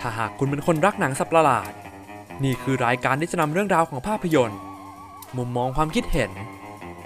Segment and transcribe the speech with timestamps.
[0.00, 1.72] ถ้าหากคุณเป็นคนรักหนังสับประหลาด
[2.44, 4.60] นี่คือรายการที่จะนำเรื่องราวของภาพยนตร์
[5.36, 6.30] มุมมองความคิดเห็น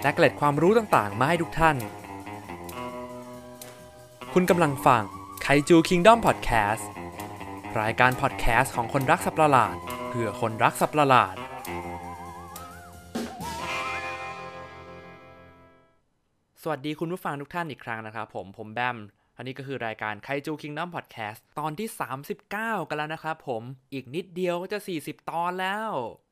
[0.02, 1.76] และเกล็ดความรู้ต่างๆ มาให้ทุกท่าน
[4.32, 5.02] คุณกำลังฟัง
[5.42, 6.84] ไคจู Kingdom Podcast
[7.80, 9.76] รายการพอดแคสต์ของคนรักสับประหลาด
[10.08, 11.34] เพื่อคนรักสับประหลาด
[16.62, 18.96] สวัสดีคุณผู้ฟังทุกท่านอีกครั้งนะครับผมผมแบม
[19.38, 21.88] อันนี้ก็คือรายการไคจู Kingdom Podcast ตอนที่
[22.38, 25.90] 39 กันแล้วนะครับผมอีกนิดเดียวก็จะ 40 ตอนแล้ว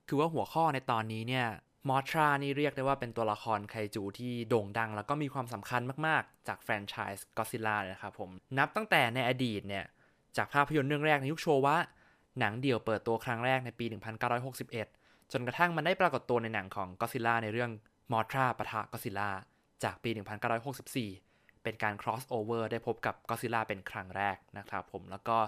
[0.08, 1.46] คือว่าหัวข้อในตอนนี้เนี่ย
[1.88, 9.84] มอทรานี่เรียกได้ว่าเป็นตัวละครไคจูที่โด่งดัง แล้วก็มีความสำคัญมากๆ จากแฟรนไชส์ก็ซิล่านะครับผม นับตั้งแต่ในอดีตเนี่ย
[10.36, 11.76] จากภาพยนตร์เรื่องแรกในยุคโชวะ
[12.40, 13.84] หนังเดี่ยวเปิดตัวครั้งแรกในปี
[14.58, 17.70] 1961 จนกระทั่งมันได้ปรากฏตัวในหนังของก็ซิล่าในเรื่อง
[18.12, 19.30] มอทราปะทะก็ซิล่า
[19.84, 21.25] จากปี 1964
[21.66, 25.38] เป็นการ cross over ได้พบกับก็ซิล่าเป็นครั้งแรกนะครับผมแล้วก็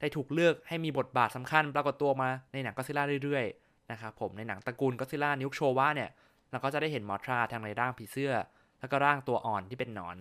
[0.00, 6.10] ได้ถูกเลือกให้มีบทบาทสำคัญปรากฏตัวมาในหนังก็ซิล่าเรื่อยๆนะครับผมในหนังตระกูลก็ซิล่านิวโชวะเนี่ย
[6.50, 8.32] เราก็จะได้เห็นมอทราทั้งในร่างผีเสื้อ
[8.80, 10.16] แล้วก็ร่างตัวอ่อนที่เป็นหนอน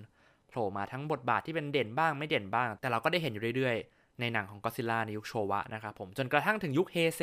[0.48, 7.22] โผล่มาทั้งบทบาทที่เป็นเด่นบ้างไม่เด่นบ้าง แต่เราก็ได้เห็นอยู่เรื่อยๆ ในหนังของก็ซิล่าในยุคโชวะนะครับผมจนกระทั่งถึงยุคเฮเซ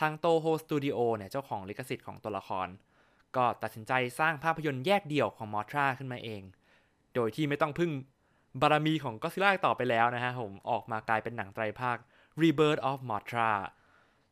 [0.00, 2.68] ทางโตโฮสตูดิโอเนี่ยเจ้าของลิขสิทธิ์ของตัวละคร
[3.36, 6.42] ก็ตัดสินใจสร้างภาพยนตร์แยกเดี่ยวของมอทราขึ้นมาเอง
[7.18, 7.90] โดยที่ไม่ต้องพึ่ง
[8.60, 11.96] บารมีของก็อดซิลล่าต่อไปแล้วนะฮะผมออกมากลายเป็นหนังไตรภาค
[12.42, 13.52] Rebirth of Mothra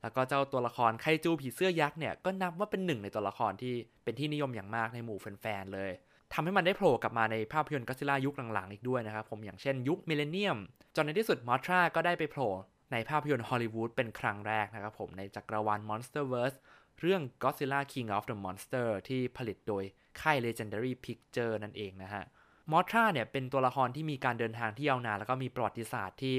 [0.02, 5.90] แล้วก็เจ้าตัวละครไคจูผีเสื้อยักษ์เนี่ยก็นับว่าเป็นหนึ่งในตัวละครที่เป็นที่นิยมอย่างมากในหมู่แฟนๆเลย
[6.32, 10.58] ทำให้มันได้โผล่กลับมาในภาพยนตร์ก็อดซิลล่ายุคหลังๆอีกด้วยนะครับผมอย่างเช่นยุค Millennium
[10.96, 12.52] จนในที่สุดมอทราก็ได้ไปโผล่
[12.92, 16.58] ในภาพยนตร์ฮอลลีวูดเป็นครั้งแรกนะครับผมในจักรวาล Monsterverse
[17.00, 19.84] เรื่อง Godzilla King of the Monster ที่ผลิตโดย
[20.20, 22.24] ค่าย Legendary Picture นั่นเองนะฮะ
[22.70, 26.34] มอทราเนี่ยเป็นตัวละครที่มีการเดินทางที่ยาวนานแล้วก็มีประวัติศาสตร์ที่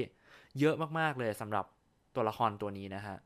[0.58, 1.64] เยอะมากๆเลยสำหรับ
[2.14, 3.16] ตัวละครตัวนี้นะฮะ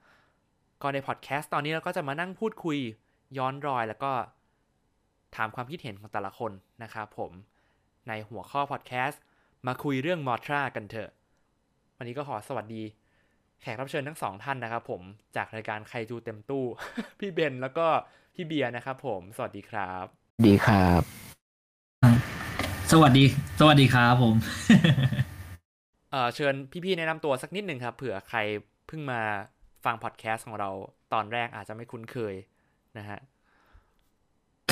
[0.83, 2.79] ก็ในพอดแคสต์ตอนนี้เราก็จะมานั่งพูดคุย
[3.39, 4.13] ย้อนรอยแล้วก็
[5.37, 7.33] ถามความคิดเห็นของแต่ละคนนะครับผม
[8.09, 9.21] ในหัวข้อพอดแคสต์
[9.67, 11.11] มาคุยเรื่องมอทรากันเถอะ
[11.97, 12.83] วันนี้ก็ขอสวัสดี
[13.61, 15.03] แขกรับเชิญทั้งสองท่านนะครับผม
[15.37, 16.65] จากรายการไคจูเต็มตู้
[17.19, 17.87] พี่เบนแล้วก็
[18.35, 20.07] พี่เบียร์นะครับผม สวัสดีครับ
[20.47, 21.32] ดีครับ
[22.95, 23.25] สวัสดี
[23.61, 24.35] สวัสดีครับผม
[26.11, 26.55] เอ่อเชิญ
[26.85, 28.39] พี่ๆแนะนำตัวสักนิดหนึ่งครับ เผื่อใคร
[28.87, 29.21] เพิ่งมา
[29.85, 30.71] ฟังพอดแคสต์ของเรา
[31.13, 32.35] ตอนแรกอาจจะไม่คุ้นเคย
[32.99, 33.19] นะฮะ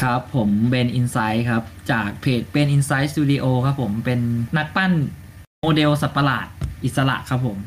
[0.02, 4.20] ครับผมเบนอินไซด์ครับ จากเพจเป็นอินไซด์สตูดิโอครับผมเป็น
[4.56, 4.92] นักปั้น
[5.60, 6.46] โมเดลสัตว์ประหลาด
[6.84, 7.58] อิสระครับผม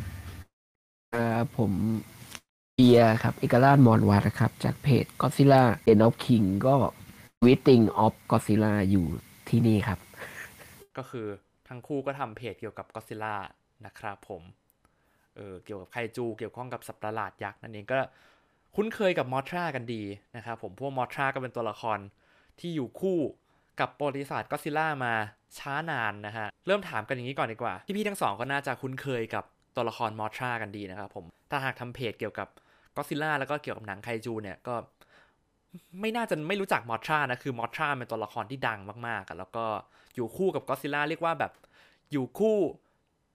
[1.14, 1.72] ครับผม
[2.76, 6.76] เบียร์ครับเอกราชมอนวัตครับ จากเพจ Godzilla e n of King ก็
[7.46, 9.06] Waiting of Godzilla อยู่
[9.50, 10.00] ที่นี่ครับ
[10.98, 11.28] ก็คือ
[11.68, 13.36] ทั้งคู่ก็ทำเพจเกี่ยวกับก็ซิล่า
[13.86, 14.42] นะครับผม
[15.36, 18.00] เออเกี่ยวกับไคจูเกี่ยวข้องกับสัตว์ประหลาดยักษ์นั่นเองก็
[18.76, 20.04] คุ้นเคยกับมอทรากันดี
[20.36, 22.00] นะครับผมเพราะว่ามอทราก็เป็นตัวละคร
[22.60, 23.18] ที่อยู่คู่
[23.80, 25.14] กับประวัติศาสตร์ก็ซิล่ามา
[25.60, 29.44] ช้านานนะฮะ เริ่มถามกันอย่างนี้ก่อนดีกว่าพี่ๆทั้งสองก็น่าจะคุ้นเคยกับ
[29.76, 32.48] ตัวละครมอทรากันดีนะครับผม ถ้าหากทำเพจเกี่ยวกับ
[32.96, 34.76] ก็ซิล่าแล้วก็เกี่ยวกับหนังไคจูเนี่ยก็
[36.02, 39.66] ไม่น่าจะไม่รู้จักมอทรานะ คือมอทราเป็นตัวละครที่ดังมากๆอะแล้วก็
[40.16, 41.52] อยู่คู่กับก็ซิล่าเรียกว่าแบบ
[42.12, 42.58] อยู่คู่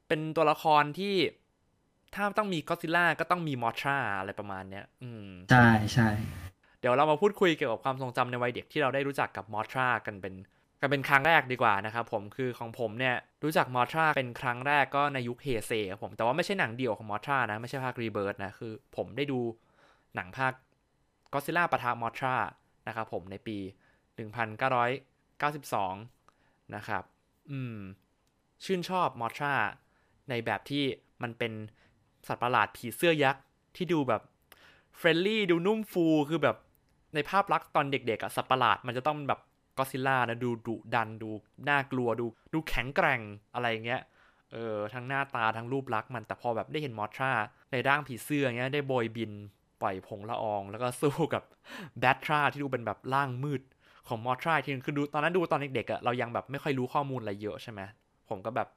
[0.09, 1.15] เป็นตัวละครที่
[2.15, 6.09] ถ้าต้องมีก็ซิล่าก็ต้องมีมอทราอะไรประมาณเนี้ย อืมใช่ใช่
[6.81, 10.34] เดี๋ยวเรามาพูดคุยเกี่ยวกับความทรงจำในวัยเด็กที่เราได้รู้จักกับมอทรากันเป็น
[10.81, 19.41] กันเป็นครั้งแรกดีกว่านะครับผมคือของผมเนี่ยรู้จักมอทราเป็นครั้งแรกก็ในยุคเฮเซครับผมแต่ว่าไม่ใช่หนังเดี่ยวของมอทรานะ ไม่ใช่ภาครีเบิร์ดนะคือ ผมได้ดู
[20.15, 20.53] หนังภาค
[21.33, 22.37] ก็ซิล่าปะทะมอทรา
[22.87, 23.59] นะครับผมในปี
[25.19, 27.05] 1992 นะครับ
[27.50, 27.78] อืม
[28.65, 29.55] ชื่นชอบมอทรา
[30.28, 30.84] ในแบบที่
[31.22, 31.53] มันเป็น
[32.27, 33.43] สัตว์ประหลาดผีเสื้อยักษ์
[33.77, 34.22] ที่ดูแบบ
[34.97, 36.56] เฟรนลี่ดูนุ่มฟูคือแบบ
[37.15, 39.41] ในภาพลักษณ์ตอนเด็กๆอะสัตว์ประหลาดมันจะต้องแบบ
[39.78, 41.31] ก็ซิล่านะดูดุดันดู
[41.69, 43.21] น่ากลัวดูดูแข็งแกร่ง
[43.55, 44.03] อะไรเงี้ย
[44.53, 47.33] เออทั้งหน้าตาทั้งรูปลักษณ์มันแต่พอแบบได้เห็นมอทรา
[47.72, 49.33] ในร่างผีเสื้อเงี้ยได้โบยบิน
[49.83, 51.42] ปล่อยผงละออง แล้วก็สู้กับ
[51.98, 53.63] แบททราที่ดูเป็นแบบร่างมืด
[54.09, 57.80] ของมอทราทีนึงคือดูตอนนั้นดูตอนเด็กๆอะเรายังแบบไม่ค่อยรู้ข้อมูลอะไรเยอะใช่ไหม
[58.28, 58.69] ผมก็แบบ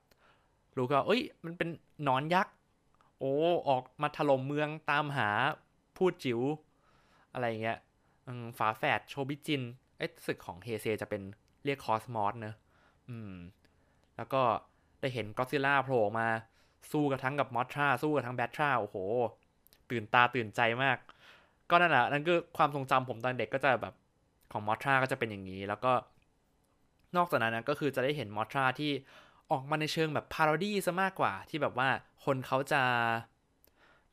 [0.78, 1.70] รู้ก็เอ้ย มันเป็น
[2.04, 2.54] หนอนยักษ์
[3.20, 3.34] โอ้
[3.70, 5.30] ออกมาถล่มเมืองตามหา
[5.98, 6.40] พูดจิ๋ว
[7.34, 7.78] อะไรเงี้ย
[8.58, 9.62] ฝาแฝดโชบิจิน
[9.98, 11.22] เอ๊ะศึกของเฮเซจะเป็น
[11.66, 12.56] เรียกคอสมอสเนอะ
[13.10, 13.34] อืม
[14.18, 14.42] แล้วก็
[15.02, 16.28] ได้เห็นก็ซิล่าโผล่มา
[16.92, 18.98] สู้กับทั้งกับมอสทราสู้กับทั้งแบททราโอ้โห
[19.92, 20.98] ตื่นตาตื่นใจมาก
[21.70, 23.94] ก็นั่นแหละนั่นคือความทรงจำผมตอนเด็กก็จะแบบ
[24.52, 25.94] ของมอทราก็จะเป็นอย่างนี้ แล้วก็
[27.18, 28.92] นอกจากนั้นนะก็คือจะได้เห็นมอทราที่
[29.52, 31.90] ออกมาในเชิงแบบ parody ซะมากกว่าที่แบบว่า
[32.26, 32.82] คนเขาจะ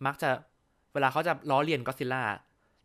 [0.06, 0.30] มักจะ
[0.92, 2.24] เวลาเขาจะล้อเลียนก็อดซิลล่า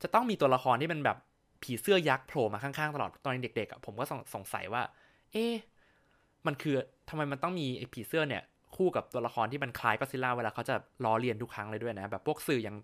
[0.01, 1.18] จะต้องมีตัวละครที่เป็นแบบ
[1.63, 4.81] ผีเสื้อยักษ์โผล่มาข้างๆตลอดตอนเด็กๆผมก็สงสงสัยว่า
[5.31, 5.54] เอ๊ะ
[6.46, 6.75] มันคือ
[7.10, 8.44] ทำไมมันต้องมีไอ้ผีเสื้อเนี่ย
[8.75, 10.75] คู่กับตัวละครที่มันคล้ายก็อดซิลล่าเวลาเขาจะ
[11.06, 12.78] ล้อเลียนทุกครั้งเลยด้วยนะ แบบพวกสื่ออย่าง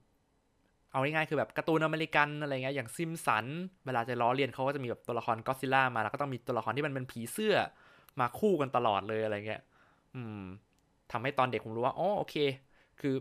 [0.92, 3.46] เอาง่ายๆคือแบบการ์ตูนอเมริกันอะไรเงี้ยอย่างซิมสัน
[3.86, 7.56] เวลาจะล้อเลียนเขาก็จะมีแบบตัวละครก็ซิล่ามาแล้วก็ต้องมีตัวละครที่มันเป็นผีเสื้อ
[8.20, 9.62] มาคู่กันตลอดเลยอะไรเงี้ย
[10.16, 10.42] อืม
[11.12, 12.36] ทำให้ตอนเด็กผมรู้ว่าอ๋อโอเค
[13.02, 13.16] คือ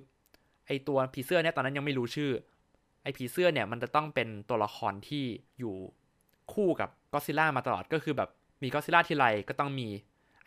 [0.66, 2.30] ไอตัวผีเสื้อเนี่ยตอนนั้นยังไม่รู้ชื่อ
[3.02, 5.24] ไอผีเสื้อเนี่ยมันจะต้องเป็นตัวละครที่
[5.58, 5.74] อยู่
[6.52, 8.30] คู่กับก็ซิล่ามาตลอดก็คือแบบ
[8.62, 9.88] มีก็ซิล่าทีไรก็ต้องมี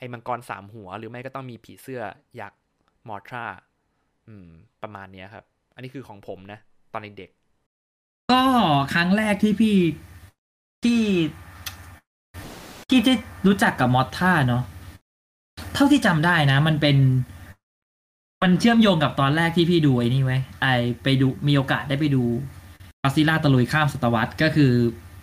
[0.02, 2.02] อ้มังกรสามหัว หรือไม่ก็ต้องมีผีเสื้อ
[2.40, 2.60] ยักษ์
[3.08, 3.46] มอทรา
[4.28, 4.48] อืม
[4.82, 5.46] ประมาณเนี้ยครับ
[5.76, 6.60] อันนี้คือของผมนะ
[6.94, 7.30] ตอนเด็ก
[8.32, 8.44] ก็
[8.94, 9.78] ครั้งแรกที่พี่
[10.84, 11.02] ที่
[12.90, 13.14] ที่ได้
[13.48, 14.64] รู้จักกับมอสท่าเนาะ
[15.74, 16.98] เท่าที่จำได้นะ มันเป็น
[18.42, 20.68] มันเชื่อมโยงกับตอนแรกที่พี่ดูไอ้นี่ไว้ไอ
[21.04, 22.24] ไปดูมีโอกาสได้ไปดู
[23.02, 24.72] กอซิล่าตะลุยข้ามศตวรรษก็คือ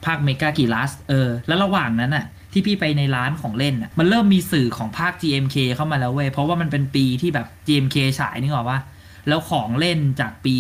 [0.04, 8.80] ภาคเมกากิลัสเออ แล้วระหว่างนั้นน่ะ ที่พี่ไปในร้านของเล่นน่ะมันเริ่มมีสื่อของภาค GMK เข้ามาแล้วเว้ยเพราะว่ามันเป็นปีที่แบบ GMK ฉายนึกออกปะ
[9.28, 10.56] แล้วของเล่นจากปี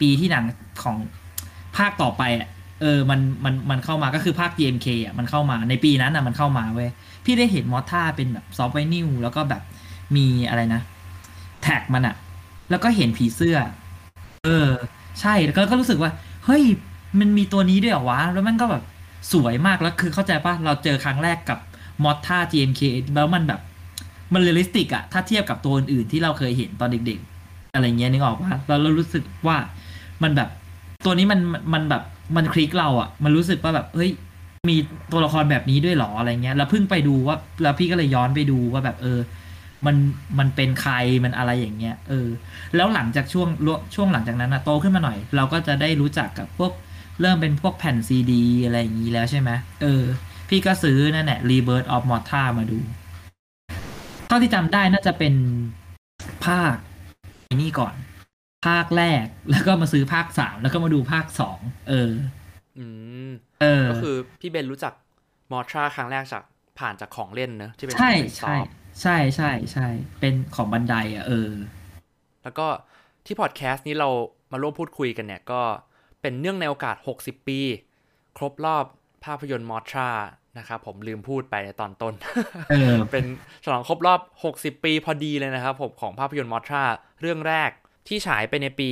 [0.00, 0.44] ปีที่หนัง
[0.82, 0.96] ของ
[1.76, 2.48] ภาคต่อไปอะ
[2.80, 6.90] เออมันมันมันเข้ามาก็คือภาค GMK อะมันเข้ามาในปีนั้นอะมันเข้ามาเว้ย
[7.24, 9.62] พี่ได้เห็นมอทราเป็นแบบ soft vinyl แล้วก็แบบ
[10.16, 10.80] มีอะไรนะ
[11.62, 12.16] tag มันอะ
[12.70, 13.56] แล้วก็เห็นผีเสื้อ
[14.44, 14.70] เออ
[15.20, 16.10] ใช่แล้วก็รู้สึกว่า
[16.46, 16.64] เฮ้ย
[17.20, 18.82] มันมีตัวนี้ด้วยเหรอวะ แล้วมันก็แบบ
[19.32, 21.58] สวยมากแล้วคือเข้าใจปะเราเจอครั้งแรกกับ
[22.02, 22.82] มอทรา GMK
[23.14, 23.60] แล้วมันแบบ
[24.34, 29.56] มัน realistic อะถ้าเทียบกับตัวอื่นที่เราเคยเห็นตอนเด็กๆ อะไรเงี้ยนึกออกปะแล้วเรารู้สึกว่า
[30.22, 30.48] มันแบบ
[31.04, 31.40] ตัวนี้มัน
[31.74, 32.02] มันแบบ
[32.36, 34.10] มันคลิกเราอะมันรู้สึกว่าแบบเฮ้ย
[34.68, 34.76] มี
[35.12, 39.18] ตัวละครแบบนี้ด้วยหรออะไรเงี้ย แล้วเพิ่งไปดูว่าแล้วพี่ก็เลยย้อนไปดูว่าแบบเออ
[39.86, 39.96] มัน
[40.38, 40.94] มันเป็นใคร
[41.24, 42.28] มันอะไรอย่างเงี้ย เออ
[42.76, 43.48] แล้วหลังจากช่วง
[43.94, 46.72] ช่วงหลังจากนั้นอะโตขึ้นมาหน่อย เราก็จะได้รู้จักกับพวก
[47.20, 49.50] เริ่มเป็นพวกแผ่นซีดี อะไรอย่างนี้แล้วใช่ไหม
[49.82, 50.02] เออ
[50.48, 52.78] พี่ก็ซื้อนั่นแหละ Rebirth of Morta มาดู
[54.28, 55.34] เท่าที่จำได้น่าจะเป็น
[56.46, 56.76] ภาค
[57.44, 57.94] ไอ้นี่ก่อน
[58.66, 62.86] ภาคแรกแล้วก็มาซื้อภาคสามแล้วก็มาดูภาคสองเออๆอื
[63.28, 63.30] ม
[63.60, 64.92] เออ ก็คือพี่เบนรู้จัก
[65.50, 66.42] มอทราครั้งแรกจาก
[66.78, 68.72] ผ่านจากของเล่นเนอะที่เป็นใช่เป็นซอใช่ฟต์
[69.02, 69.88] ใช่ใช่ใช่
[70.20, 71.50] เป็นของบันไดอะเออ
[72.42, 72.66] แล้วก็
[73.26, 74.08] ที่พอดแคสต์นี้เรา
[74.52, 75.60] มาร่วมพูดคุยกันเนี่ยก็
[76.28, 77.60] เป็นเนื่องในโอกาส 60 ปี
[78.36, 78.84] ครบรอบ
[79.24, 80.10] ภาพยนตร์มอทรา
[80.58, 82.14] นะครับผมลืมพูดไปในตอนต้น
[82.70, 83.24] เออเป็น
[83.64, 84.20] ฉลองครบรอบ
[84.54, 86.82] 60 ปีพอดีเลยนะครับผมของภาพยนตร์มอทรา
[87.20, 87.70] เรื่องแรก
[88.08, 88.90] ที่ฉายไปในปี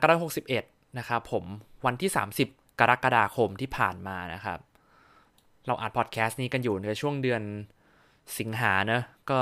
[0.00, 1.44] 1961 นะครับผม
[1.86, 2.10] วันที่
[2.44, 4.58] 30 กรกฎาคมที่ผ่านมานะครับ
[5.66, 7.42] เราอัดพอดแคสต์นี้กันอยู่ในช่วงเดือน
[8.38, 9.40] สิงหาเนอะก็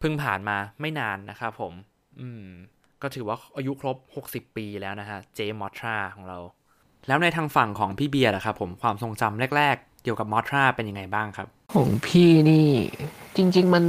[0.00, 1.72] เพิ่งผ่านมาไม่นานนะครับผม
[2.20, 2.46] อืม
[3.02, 3.96] ก็ถือว่าอายุครบ
[4.26, 6.38] 60 ปีแล้วนะฮะ เจมอทราของเรา
[7.06, 12.68] แล้วในทางฝั่งของพี่เบียร์นะครับผมความทรงจำแรก ๆ เกี่ยวกับมอทราเป็นยังไงบ้างครับของพี่นี่
[13.36, 13.84] จริง ๆ มัน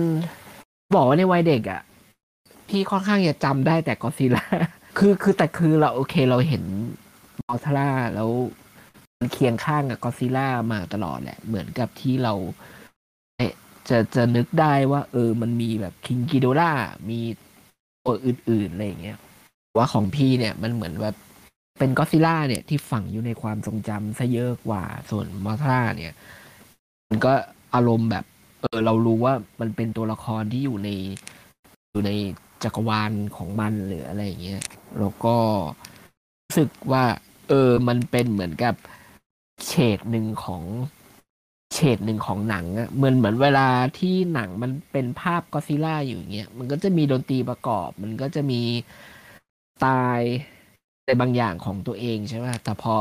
[0.95, 1.81] บอกว่าในวัยเด็กอะ่ะ
[2.69, 4.45] พี่ค่อนข้างจะจำได้แต่กอซิล่า
[4.97, 6.63] คือคือแต่คือเราโอเคเราเห็น
[7.47, 8.29] มอทราแล้ว
[9.19, 12.33] มันเคียงข้างกับกอซิล่ามาตลอดแหละ เหมือนกับที่เรา
[13.37, 13.47] เอ๊
[13.89, 16.71] จะจะนึกได้ว่า เออ มันมีแบบคิงกิโดล่า
[17.09, 17.19] มี
[18.07, 19.17] ตัวอื่นๆอะไรเงี้ย
[19.77, 21.15] ว่าของพี่เนี่ยมันเหมือนแบบ
[21.79, 26.13] เป็นก็ซิล่าเนี่ยที่ฝังอยู่ในความทรงจำซะเยอะกว่าส่วนมอทราเนี่ย
[27.09, 27.33] มันก็
[27.75, 28.25] อารมณ์แบบ
[28.61, 30.89] เออ เรารู้ว่ามันเป็นตัวละครที่อยู่ใน
[31.91, 32.11] อยู่ใน
[32.63, 34.61] จักรวาลของมันหรืออะไรเงี้ย
[34.99, 35.35] แล้วก็
[36.43, 37.03] รู้สึกว่า
[37.47, 38.75] เออ มันเป็นเหมือนกับ
[39.65, 40.63] เฉดหนึ่งของ
[41.73, 43.67] เฉดหนึ่งของหนังอะเหมือนเหมือนเวลา
[43.99, 48.61] ที่หนังมันเป็นภาพก็อซิล่าอยู่อย่างเงี้ยมันก็จะมีดนตรีประกอบ มันก็จะมี
[49.83, 49.85] ต
[50.19, 50.35] ล์
[51.05, 52.95] ในบางอย่างของตัวเองใช่ไหมแต่พอ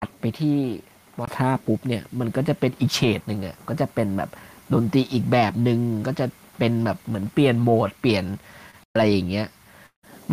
[0.00, 0.56] ตัดไปที่
[1.18, 4.30] มอท่าปุ๊บเนี่ย มันก็จะเป็นอีกเฉดหนึ่งอะก็จะเป็นแบบ
[4.72, 6.26] ดนตรีอีกแบบหนึ่งก็จะ
[6.58, 8.24] เป็นแบบเหมือนเปลี่ยนโหมดเปลี่ยน
[8.90, 9.46] อะไรอย่างเงี้ย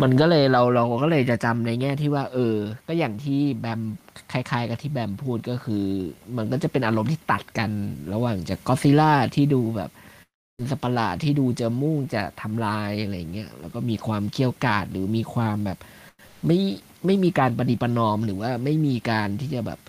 [0.02, 2.56] มันก็เลยเราเราก็เลยจะจำในแง่ที่ว่า เออ
[2.86, 3.80] ก็อย่างที่แบม
[4.32, 5.84] คล้ายๆ กับที่แบมพูดก็คือ
[6.36, 7.70] มันก็จะเป็นอารมณ์ที่ตัดกัน
[8.12, 9.90] ระหว่างจากก็ซิล่าที่ดูแบบ
[10.70, 15.78] สตว์ประหลาที่ดูจะมุ่งจะทำลายอะไรเงี้ยแล้วก็มีความเคี่ยวกาดหรือมีความแบบ
[16.46, 16.58] ไม่
[17.06, 19.80] ไม่มีการปฏิปนอมหรือว่าไม่มีการที่จะแบบ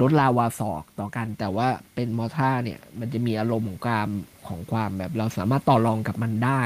[0.00, 4.08] ลดลาวาศอกต่อกัน แต่ว่าเป็นมอท่าเนี่ย มันจะมีอารมณ์ของความ
[4.48, 6.62] ของความแบบ เราสามารถต่อรองกับมันได้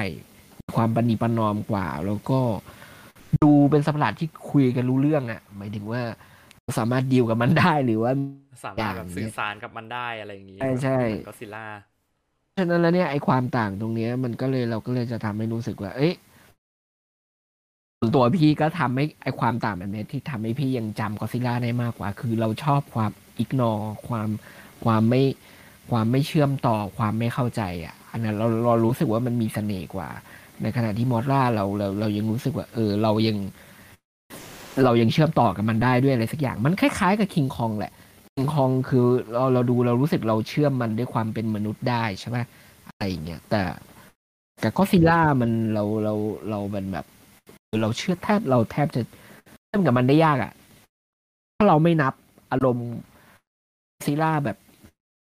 [0.76, 2.40] ความปฏิปนอมกว่า แล้วก็
[3.42, 6.02] ดูเป็นสัตว์ประหลาที่คุยกันรู้เรื่องอะ่ะ หมายถึงว่า
[6.78, 8.12] สามารถดีลกับมันได้หรือว่า
[8.64, 11.66] สามารถแบบสื่อสารกับมันได้อะไรอย่างงี้ใช่ใช่ก็ซิล่า
[12.56, 16.12] ฉะนั้นแล้วเนี่ยไอ้ความต่างตรงเนี้ย มันก็เลยเราก็เลยจะทำให้รู้สึกว่า เอ้ย
[18.00, 23.72] ส่วนตัวพี่ก็ทำให้ไอ้ความต่างแบบเนี้ยที่ทำให้พี่ยังจำก็ซิล่าได้มากกว่า คือเราชอบความอิกนอ
[24.08, 24.28] ความ
[24.84, 25.22] ความไม่
[25.90, 30.08] ความไม่เชื่อมต่อความไม่เข้าใจ อะ อันนั้นเราเรารู้สึกว่ามันมีเสน่ห์กว่า
[30.62, 33.36] ในขณะที่มอสล่าเราเราเรายังรู้สึกว่า เออ เรายัง
[34.84, 37.92] เรายังเชื่อมต่อกับมันได้ด้วยอะไรสักอย่าง มันคล้ายๆกับคิงคองแหละ
[38.34, 42.38] คิงคองคือเราเราดูเรารู้สึกเราเชื่อมมันด้วยความเป็นมนุษย์ได้ใช่ไหม
[42.86, 43.60] อะไรอย่างเงี้ยแต่
[44.62, 46.14] กับก็ซิล่ามันเราเรา
[46.50, 47.06] เราเป็นแบบ
[47.82, 49.02] เราเชื่อแทบเราแทบจะ
[49.64, 50.52] เชื่อมกับมันได้ยากอะ่ะ
[51.56, 52.14] ถ้าเราไม่นับ
[52.52, 52.88] อารมณ์
[54.04, 54.56] ซิล่าแบบ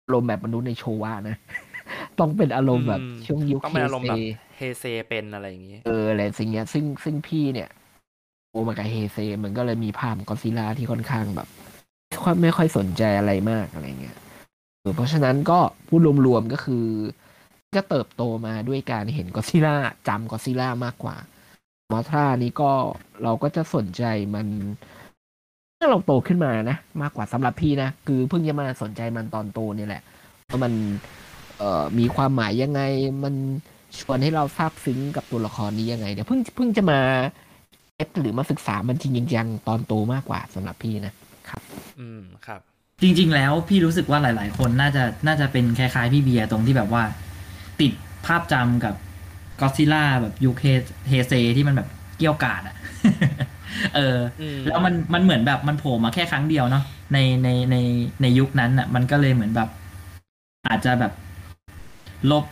[0.04, 1.36] อารมณ์แบบมนุษย์ในโชวะนะ
[2.18, 4.18] ต้องเป็นอารมณ์แบบอืมช่วงยุคต้องเคเป็นอารมณ์เซแบบ
[4.56, 7.83] เฮเซเป็นอะไรอย่างงี้เอออะไรสิ่งเงี้ย ซึ่งซึ่งพี่เนี่ยโอ
[8.68, 11.48] มากับเฮเซ มันก็เลยมีภาพก็ซิล่าที่ค่อนข้างแบบ
[12.24, 14.16] ค่อยไม่ค่อยสนใจอะไรมากอะไรเงี้ย
[14.80, 15.58] เออเพราะฉะนั้นก็
[15.88, 16.86] พูดรวมๆก็คือ
[17.76, 19.76] ก็เติบโตมาด้วยการเห็นก็ซิล่า
[20.08, 21.16] จำก็ซิล่ามากกว่า
[21.92, 22.70] มอทรานี้ก็
[23.22, 24.46] เราก็จะสนใจมัน
[25.76, 30.02] เมื่อเราโตขึ้นมานะ มากกว่าสำหรับพี่นะ คือเพิ่งจะมาสนใจมันตอนโตเนี่ยแหละ
[30.48, 30.72] ว่ามัน
[31.58, 32.80] เอ่อมีความหมายยังไง
[33.24, 33.34] มัน
[34.00, 37.00] ชวนให้เราซาบซึ้งกับตัวละครนี้ยังไงเดี๋ยวเพิ่งเพิ่งจะมา
[37.96, 41.14] เอฟหรือมาศึกษามันจริงๆจังๆตอนโตมากกว่าสำหรับพี่นะ
[41.48, 41.62] ครับ
[42.00, 42.60] อืมครับ
[43.02, 47.02] จริง ๆ แล้วพี่รู้สึกว่าหลาย ๆ คนน่าจะน่าจะเป็นคล้าย ๆ พี่เบียร์ตรงที่แบบว่า
[47.80, 47.92] ติด
[48.26, 48.94] ภาพจำกับ
[49.60, 50.62] ก็ซิล่าแบบยูเค
[51.08, 52.76] เฮเซที่มันแบบเกี่ยวกาดอะ
[53.96, 57.76] เอออืมแล้วมันมันเหมือนแบบมันโผล่มาแค่ครั้งเดียวเนาะในในใน
[58.22, 59.68] ในยุคนั้นอะมันก็เลยเหมือนแบบ
[60.68, 61.12] อาจจะแบบ
[62.30, 62.44] ลบ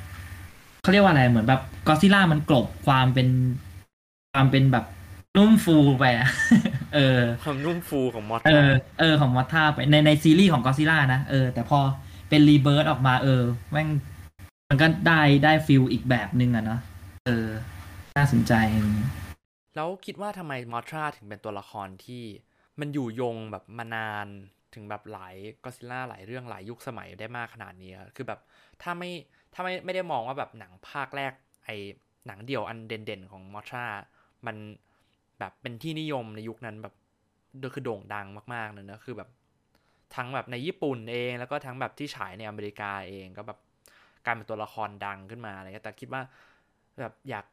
[0.82, 3.28] เขาเรียกว่าอะไรเหมือนแบบก็ซิล่ามันกลบความเป็น
[4.32, 4.84] ความเป็นแบบ
[5.36, 6.28] นุ่มฟูไปอะ
[6.94, 8.70] เออ ความนุ่มฟูของมอสเออ
[9.00, 11.78] เออของมอสท่าไปในในซีรีส์ของก็ซิล่านะ เออ แต่พอ
[12.28, 13.88] เป็น Rebirth ออกมาเออแม่ง
[14.68, 16.80] มันก็ได้ได้ feel อีกแบบนึงอะเนาะ
[17.26, 17.48] เออ
[18.16, 19.10] น่าสนใจอะไรอย่างเงี้ย
[19.74, 22.22] แล้วคิดว่าทำไมมอทราถึงเป็นตัวละครที่
[22.80, 24.26] มันอยู่ยงแบบมานาน
[24.74, 25.34] ถึงแบบหลาย
[25.64, 28.40] ก็อดซิลล่าหลายเรื่องหลายยุคสมัยได้มากขนาดนี้อะคือแบบ
[28.82, 29.10] ถ้าไม่
[29.54, 31.32] ถ้าไม่ไม่ได้มองว่าแบบหนังภาคแรก
[31.64, 31.70] ไอ
[32.26, 33.86] หนังเดี่ยวอันเด่นๆของมอทรา
[34.46, 34.56] มัน
[35.42, 36.94] แบบเป็นที่นิยมในยุคนั้นแบบ
[37.74, 39.28] คือโด่งดังมากๆเลยนะคือแบบ
[40.14, 43.58] ทั้งแบบในญี่ปุ่นเองแล้วก็ทั้งแบบที่ฉายในอเมริกาเองก็แบบ
[44.26, 46.22] กลารเป็นตัวละครดังขึ้นมาอะไรเงี้ยแต่คิดว่า
[47.00, 47.44] แบบอยาก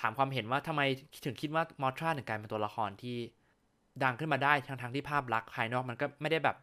[0.00, 0.82] ถามความเห็นว่าทำไม
[1.24, 3.16] ถึงคิดว่ามอทราถึงกลายเป็นตัวละครที่
[4.02, 6.56] ดังขึ้นมาได้ทั้งทั้งที่ภาพลักษณ์ภายนอกมันก็ไม่ได้แบบ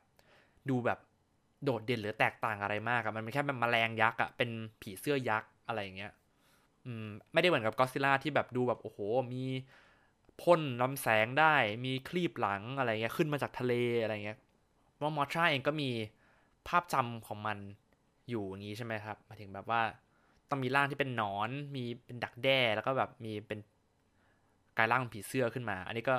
[0.69, 0.99] ดูแบบ
[1.63, 4.49] โดดเด่นหรือแตกต่างอะไรมากอะมันเป็นแค่เป็นแมลงยักษ์อะเป็น
[4.81, 6.11] ผีเสื้อยักษ์อะไรอย่างเงี้ย
[6.85, 8.99] อืมไม่ได้เหมือนกับก็ซิล่าที่แบบดูแบบโอ้โห
[9.33, 9.43] มี
[10.43, 14.39] พ่นลำแสงได้มีคลีบหลังอะไรเงี้ยขึ้นมาจากทะเลอะไรเงี้ย
[15.01, 15.89] ว่ามอทราเองก็มี
[16.67, 17.57] ภาพจำของมัน
[18.29, 19.81] อยู่อย่างนี้ใช่ไหมครับมาถึงแบบว่า
[20.49, 23.59] ต้องมีร่างที่เป็นหนอนมีเป็นดักแด้แล้วก็แบบมีเป็น
[24.77, 26.15] กายร่างผีเสื้อขึ้นมา อันนี้ก็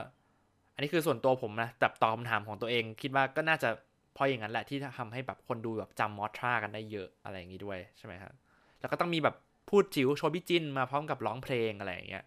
[0.74, 3.68] อันนี้คือส่วนตัวผมนะแต่ตอบคำถามของตัวเอง คิดว่าก็น่าจะ
[4.14, 8.32] เพราะอย่างนั้นแหละที่ทำให้แบบคนดูแบบจำมอทรากันได้เยอะอะไรอย่างนี้ด้วยใช่ไหมครับ
[8.80, 9.36] แล้วก็ต้องมีแบบ
[9.68, 12.24] พูดจิ๋วโชว์บิจินมาพร้อมกับร้องเพลงอะไรอย่างเงี้ย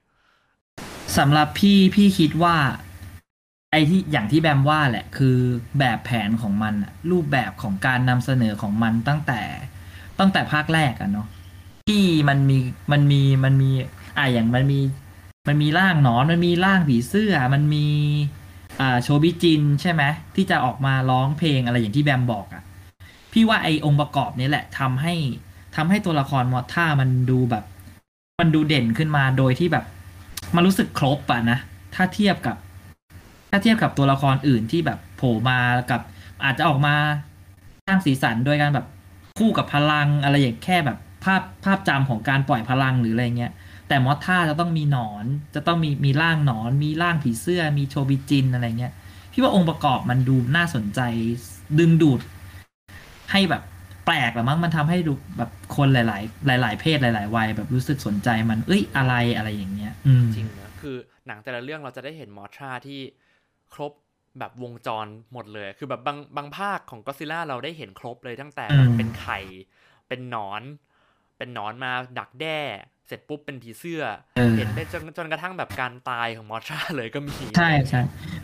[1.18, 2.56] สำหรับพี่พี่คิดว่า
[3.72, 5.38] ไอ้ที่อย่างที่แบมว่าแหละ คือ
[5.80, 6.74] แบบแผนของมัน
[7.12, 9.42] รูปแบบของการนำเสนอของมันตั้งแต่
[10.20, 11.28] ตั้งแต่ภาคแรกอะเนาะ
[11.90, 12.58] ที่มันมี
[12.92, 13.72] มันมีมันมี
[14.18, 14.80] อะอย่างมันมี
[15.48, 17.88] มันมีร่างหนอนมันมีร่างผีเสื้อ มันมี
[18.80, 20.04] อ่าโชบิจินใช่ไหม
[20.36, 22.64] ที่จะออกมาร้องเพลงอะไรอย่างที่แบมบอกอะ
[23.34, 25.16] พี่ว่าไอองค์ประกอบนี้แหละทำให้
[25.76, 27.64] ทำให้ตัวละครมอทท่ามันดูแบบ
[28.40, 29.86] มันดูเด่นขึ้นมาโดยที่แบบ
[30.56, 31.60] มันรู้สึกครบอะนะ
[31.96, 32.58] ถ้าเทียบกับ
[33.52, 35.60] ถ้าเทียบกับตัวละครอื่นที่แบบโผล่มา
[35.92, 36.02] กับ
[36.44, 36.96] อาจจะออกมา
[37.88, 38.88] สร้างสีสันโดยการแบบ
[39.40, 43.52] คู่กับพลังอะไรอย่างแค่แบบภาพภาพจำของการปล่อยพลังหรืออะไรเงี้ย
[43.88, 48.94] แต่มอสท่าจะต้องมีหนอน จะต้องมีมีร่างหนอน มีร่างผีเสื้อ มีโชบิจินอะไรเงี้ย
[49.32, 51.00] พี่ว่าองค์ประกอบมันดูน่าสนใจ
[51.80, 52.20] ดึงดูด
[53.32, 53.62] ให้แบบ
[54.12, 60.96] ปลกหรือมั้งมันทำให้ดูแบบคนหลาย ๆ หลาย ๆ เพศหลาย ๆ วัยแบบรู้สึกสนใจมันเอ้ยอะไรอะไรอย่างเงี้ยอืมจริงนะคือ
[61.28, 63.00] หนังแต่ละเรื่องเราจะได้เห็นมอทราที่
[63.74, 63.92] ครบ
[64.40, 69.40] แบบวงจรหมดเลย คือแบบบางบางภาคของก็ซิล่าเราได้เห็นครบเลยตั้งแต่แบบอืมเป็นไข่
[70.08, 70.62] เป็นหนอน
[71.38, 72.60] เป็นหนอนมาดักแด้
[73.08, 74.04] เสร็จปุ๊บเป็นผีเสื้อ
[74.36, 78.02] เออเห็นได้จนจนกระทั่งแบบการตายของมอทราเลยก็มี ใช่ใช่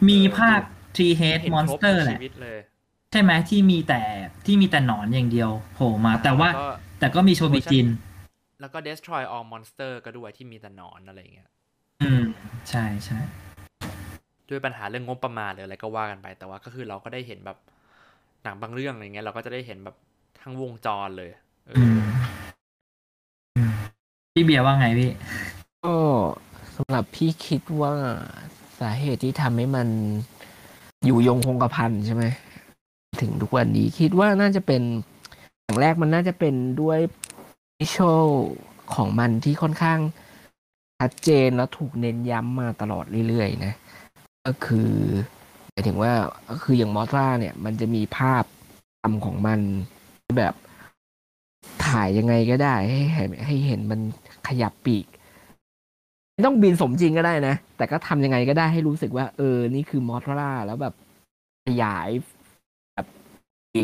[0.10, 0.62] มีภาค
[0.96, 2.58] Tree Head เห็นครบ Monster ทุกแหละชีวิตเลย
[3.12, 4.02] ใช่ไหมที่มีแต่
[4.46, 6.68] ที่มีแต่หนอนอย่างเดียวโผล่มา แต่ว่าล้ก็
[7.00, 7.88] แต่ก็มีโชบิจิน
[8.62, 11.50] แล้วก็ destroy all monster ก็ด้วยที่มีแต่หนอนอะไรอย่างเงี้ย
[12.02, 12.24] อืม
[12.70, 13.20] ใช่ใช่
[14.50, 17.58] ด้วยปัญหาเรื่องงบประมาณหรืออะไรก็ว่ากันไป แต่ว่าก็คือเราก็ได้เห็นแบบ
[18.44, 19.96] หนังบางเรื่องอะไรเงี้ยเราก็จะได้เห็นแบบ
[20.42, 21.30] ทั้งวงจรเลย
[21.68, 21.84] เอออื
[23.58, 23.72] อม
[24.34, 25.12] พี่เบียร์ว่าไงพี่
[25.86, 25.96] ก็
[26.76, 27.94] สำหรับพี่คิดว่า
[28.80, 29.88] สาเหตุที่ทำให้มัน
[31.06, 32.24] อยู่ยงคงกระพันใช่ไหม
[33.22, 34.82] ถึงทุกวันนี้ คิดว่าน่าจะเป็น
[35.64, 37.00] อย่างแรกมันน่าจะเป็นด้วย
[37.80, 38.26] วิชวล
[38.96, 40.00] ของมันที่ค่อนข้าง
[41.00, 43.74] ชัดเจนแล้วถูกเน้นย้ำมาตลอดเรื่อยๆนะ
[44.46, 44.92] ก็คือ
[45.70, 46.12] หมายถึงว่า
[46.50, 48.44] ก็คืออย่างมอสซาเนี่ย มันจะมีภาพ
[49.02, 49.60] ทำของมัน
[50.38, 50.54] แบบ
[51.86, 54.00] ถ่ายยังไงก็ได้ ให้เห็นให้เห็นมัน
[54.48, 55.06] ขยับปีก
[56.34, 60.94] ไม่ต้องบินสมจริงก็ได้นะ แต่ก็ทำยังไงก็ได้ให้รู้สึกว่า เออ นี่คือมอสราแล้วแบบ
[61.66, 62.10] ขยาย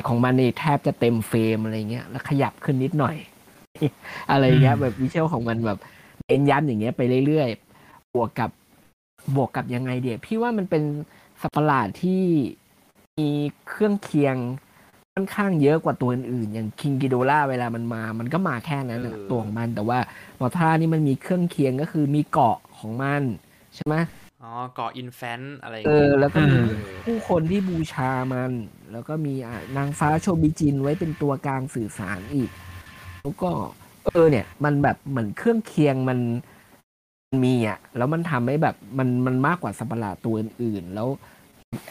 [0.08, 3.16] ของมันนี่แทบจะเต็มเฟรมอะไรเงี้ยแล้วขยับขึ้นนิดหน่อย
[4.32, 5.80] อะไรเงี้ยอืมแบบวิชวลของมันแบบ
[6.26, 8.50] เน้นย้ำอย่างเงี้ยไปเรื่อยๆบวกกับ
[9.36, 10.84] บวกกับยังไงเดียพี่ว่ามันเป็น
[11.42, 12.24] สัตว์ประหลาดที่
[13.20, 13.30] มี
[13.68, 14.36] เครื่องเคียง
[15.14, 20.00] ค่อนข้างเยอะกว่าตัวอื่นๆอย่างคิงกิโดล่าเวลามันมา มันก็มาแค่นั้นแหละเออตัวของมัน แต่ว่า
[20.40, 23.22] มอท่านี่มันมีเครื่องเคียงก็คือมีเกาะของมัน
[23.76, 23.96] ใช่ไหม
[24.44, 26.66] อ๋อเกาะอินแฟนอะไรอย่างเอเงี้อยแล้วก็มีเอ
[26.98, 28.52] อผู้คนที่บูชามัน
[28.92, 32.52] แล้วก็มีอะนางฟ้าโชบิจินไว้เป็นตัวกลางสื่อสารอีก
[33.22, 33.52] แล้วก็
[34.06, 36.20] เออ เนี่ย มันแบบเหมือนเครื่องเคียงมัน
[37.30, 41.08] มันมีอะ แล้วมันทำให้แบบมันมันมากกว่าสัตว์ประหลาดตัวอื่นๆ แล้ว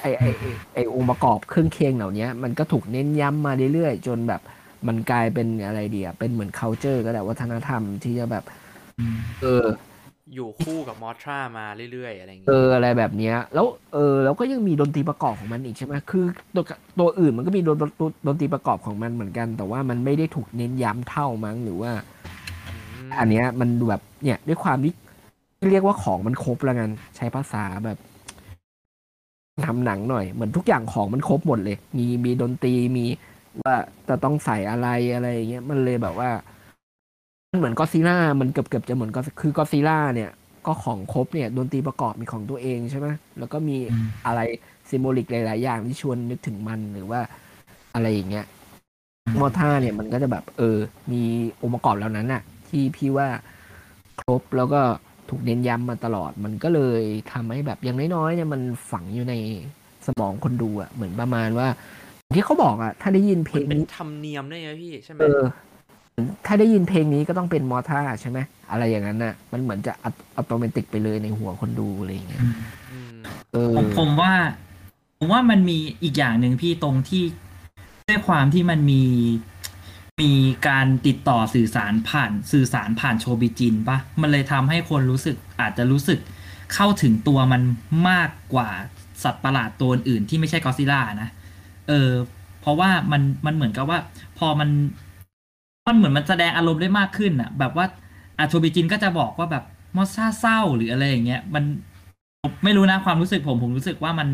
[0.00, 4.40] ไอไอไอ้ไอองค์ประกอบเครื่องเคียงเหล่านี้มันก็ถูกเน้นย้ำมาเรื่อยๆ จนแบบ
[4.86, 8.44] มันกลายเป็นอะไรเดียเป็นเหมือน culture ก็ได้วัฒนธรรมที่จะแบบ
[8.98, 9.66] อืมเออ
[10.34, 16.24] อยู่คู่กับมอทรามาเรื่อยๆอะไรอย่างเอเงี้ยออะไรแบบเนี้ย แล้วเออแล้วก็ยังมีดนตรีประกอบของมันอีกใช่ไหมคือ
[16.54, 16.64] ตัว
[16.98, 17.90] ตัวอื่นมันก็มีดนดน
[18.26, 21.92] ดนตรีประกอบของมันเหมือนกัน แต่ว่ามันไม่ได้ถูกเน้นย้ำเท่ามั้งหรือว่า
[23.10, 24.92] มอันเนี้ยมันดูแบบเนี่ยด้วยความที่
[25.70, 27.98] เรียกว่าของมันครบแล้วกันใช้ภาษาแบบ
[29.66, 33.06] ทำหนังหน่อย เหมือนทุกอย่างของมันครบหมดเลย มีมีดนตรีมี
[33.64, 33.76] ว่า
[34.08, 36.51] จะต้องใส่อะไรอะไรอย่างเงี้ยมันเลยแบบว่ามัน
[37.58, 40.30] เหมือนก็ซีล่ามันเกือบเกือบจะเหมือนก็คือก็ซีล่าเนี่ย
[40.66, 44.40] ก็ของครบเนี่ยดนตรีประกอบมีของตัวเองใช่ไหมแล้วก็มีอืมอะไร
[44.88, 47.20] ซิมโบลิกหลาย ๆ อย่างที่ชวนนึกถึงมันหรือว่า
[47.94, 48.46] อะไรอย่างเงี้ย
[49.40, 50.78] มอท่าเนี่ยมันก็จะแบบ เออ
[51.12, 51.22] มี
[51.62, 53.28] องค์ประกอบเหล่านั้นน่ะ ที่พี่ว่า
[54.20, 54.80] ครบแล้วก็
[55.28, 59.34] ถูกเน้นย้ำมาตลอด มันก็เลยทำให้แบบอย่างน้อยๆเนี่ยมันฝังอยู่ใน
[60.06, 61.68] สมองคนดูอะเหมือนประมาณว่า
[62.22, 65.42] อย่างที่เขาบอกอะถ้าได้ยินเพลมันงเป็นนี้ธรรมเนียมด้วยไงพี่ใช่ไหมเออ
[66.46, 68.38] ถ้าได้ยินเพลงนี้ก็ต้องเป็นมอท่าใช่ไหม
[68.70, 69.92] อะไรอย่างนั้นน่ะ มันเหมือนจะ
[70.36, 72.40] อัตโนมัติไปเลยในหัวคนดูอะไรอย่างเงี้ย
[72.92, 74.32] อืมมเออผมผมว่า
[75.18, 77.22] ผมว่ามันมีอีกอย่างหนึ่งพี่ตรงที่
[78.08, 79.02] ด้วยความที่มันมี
[80.22, 80.32] มี
[80.68, 86.18] การติดต่อสื่อสารผ่านสื่อสารผ่านโชบิจินปะมันเลยทำให้คนรู้สึกอาจจะรู้สึก
[86.74, 87.62] เข้าถึงตัวมัน
[88.08, 88.70] มากกว่า
[89.22, 91.28] สัตว์ประหลาดตัวอื่นที่ไม่ใช่กอซิล่านะ
[91.88, 92.10] เออ
[92.60, 93.98] เพราะว่ามันมันเหมือนกับว่า
[94.38, 94.68] พอมัน
[95.86, 97.86] มันเหมือนมันแสดงอารมณ์ได้มากขึ้นอะแบบว่า
[98.38, 99.64] อาโชบิจินก็จะบอกว่าแบบ
[99.96, 101.64] มอสซาเศร้าหรืออะไรอย่างเงี้ย มัน
[102.42, 104.28] ผมไม่รู้นะความรู้สึกผมผมรู้สึกว่ามัน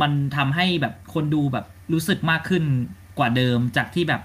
[0.00, 2.64] มันทำให้แบบคนดูแบบรู้สึกมากขึ้น
[3.18, 4.22] กว่าเดิมจากที่แบบ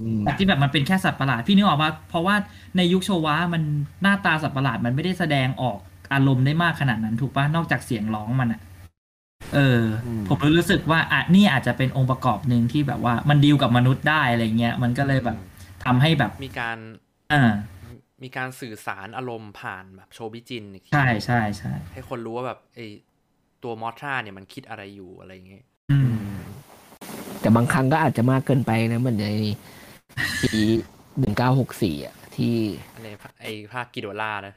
[0.00, 2.36] อืมจากที่แบบมันเป็นแค่สัตว์ประหลาดพี่นึกออกว่าเพราะว่า
[2.76, 3.62] ในยุคโชวะมัน
[4.02, 5.78] หน้าตาสัตว์ประหลาดมันไม่ได้แสดงออก
[6.12, 8.60] อารมณ์ได้มากขนาดนั้นถูกปะนอกจากเสียงร้องมันอะ
[9.54, 15.36] เอออมผมเลยรู้สึกว่าอะนี่อาจจะเป็นองค์ประกอบหนึ่งที่แบบว่ามันดีลกับมนุษย์ได้อะไรเงี้ย มันก็เลยแบบ
[15.86, 16.78] ทำให้แบบมีการ
[17.32, 17.52] อ่า
[18.22, 22.78] มีการสื่อสารอารมณ์ผ่านแบบโชบิจินอีกทีใช่ใช่ใช่ให้คนรู้ว่าแบบไอ
[23.62, 25.98] ตัวมอทราเนี่ยมันคิดอะไรอยู่อะไรอย่างเงี้ยอื
[26.32, 26.34] ม
[27.40, 29.28] แต่บางครั้งก็อาจจะมากเกินไปนะเหมือนใน
[30.42, 30.54] ปี
[31.18, 32.56] หนึ่งเก้าหกสี่อะ ที่
[33.02, 33.08] ใน
[33.42, 34.54] ไอภาคกิโดล่านะ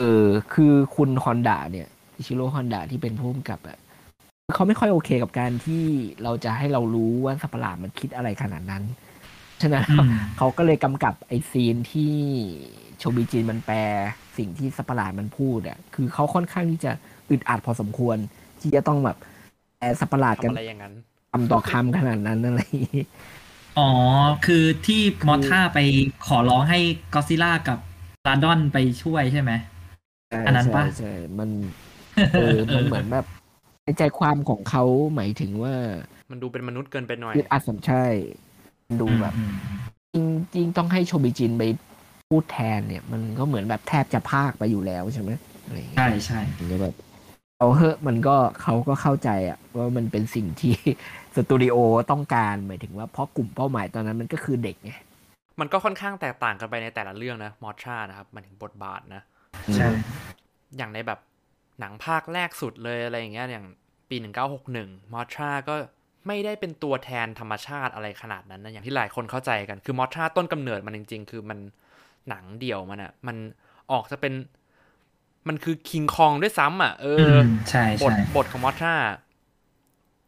[0.00, 3.78] เออ คือคุณฮอนดาเนี่ยอิชิโร่ฮอนดาที่เป็นผู้กำกับอะ
[4.54, 5.84] เขาไม่ค่อยโอเคกับการที่
[6.22, 8.82] เราจะให้เรารู้ว่าสัตว์ประหลาดมันคิดอะไรขนาดนั้น
[9.62, 12.14] ฉะนั้นอืมเขาก็เลยกำกับไอซีนที่
[12.98, 13.78] โชบิจินมันแปล
[14.36, 16.92] สิ่งที่สัตว์ประหลาดมันพูดอะคือเขาค่อนข้างที่จะ
[17.30, 18.16] อึดอัดพอสมควร
[18.60, 19.16] ที่จะต้องแบบ
[19.78, 20.94] แปลสัตว์ประหลาดกัทำนอะไรอย่างนั้น
[21.32, 23.04] คำต่อคำขนาดนั้นอะไรอย่างงี้
[23.78, 23.90] อ๋อ
[24.46, 25.78] คือที่มอท่าไป
[26.26, 26.78] ขอร้องให้
[27.14, 27.78] กอซิล่ากับ
[28.26, 29.52] ลาดอนไปช่วยใช่ไหม
[30.46, 31.50] อันนั้นปะใช่ใช่มัน
[32.32, 33.26] เออมันเหมือนแบบ
[33.84, 35.74] ในใจความของเขาหมายถึงว่า
[36.30, 38.47] มันดูเป็นมนุษย์เกินไปหน่อยยึดอัดสัมใช่มัน
[39.00, 39.34] ดูแบบ
[40.14, 41.62] อืมจริงๆต้องให้โชบิจินไป
[42.28, 45.30] พูดแทนเนี่ย มันก็เหมือนแบบแทบจะพากไปอยู่แล้วใช่ไหม
[45.64, 46.94] อะไรอย่างเงี้ยใช่ใช่มันจะแบบ
[47.58, 50.74] เอาเหอะมันก็เขาก็เข้าใจอะว่ามันเป็นสิ่งที่
[51.36, 51.76] สตูดิโอ
[52.10, 54.92] ต้องการหมายถึงว่าเพราะกลุ่มเป้าหมายตอนนั้นมันก็คือเด็กไง
[55.60, 59.22] มันก็ค่อนข้างแตกต่างกันไปในแต่ละเรื่องนะมอทรานะครับมันถึงบทบาทนะ
[59.74, 59.88] ใช่
[60.76, 61.20] อย่างในแบบ
[61.80, 63.66] หนังภาคแรกสุดเลยอะไรอย่างเงี้ยอย่าง
[64.08, 64.16] ปี
[64.64, 65.74] 1961มอทราก็
[66.26, 71.58] ไม่ได้เป็นตัวแทนธรรมชาติอะไรขนาดนั้นนะอย่างที่หลายคนเข้าใจกันคือมอทราต้นกำเนิดมันจริง ๆ คือมัน
[72.28, 73.36] หนังเดี่ยวมันอะมัน
[73.92, 74.32] ออกจะเป็น
[75.48, 78.94] มันคือคิงคองด้วยซ้ำอะเออือมใช่บทใช่บทของมอทรา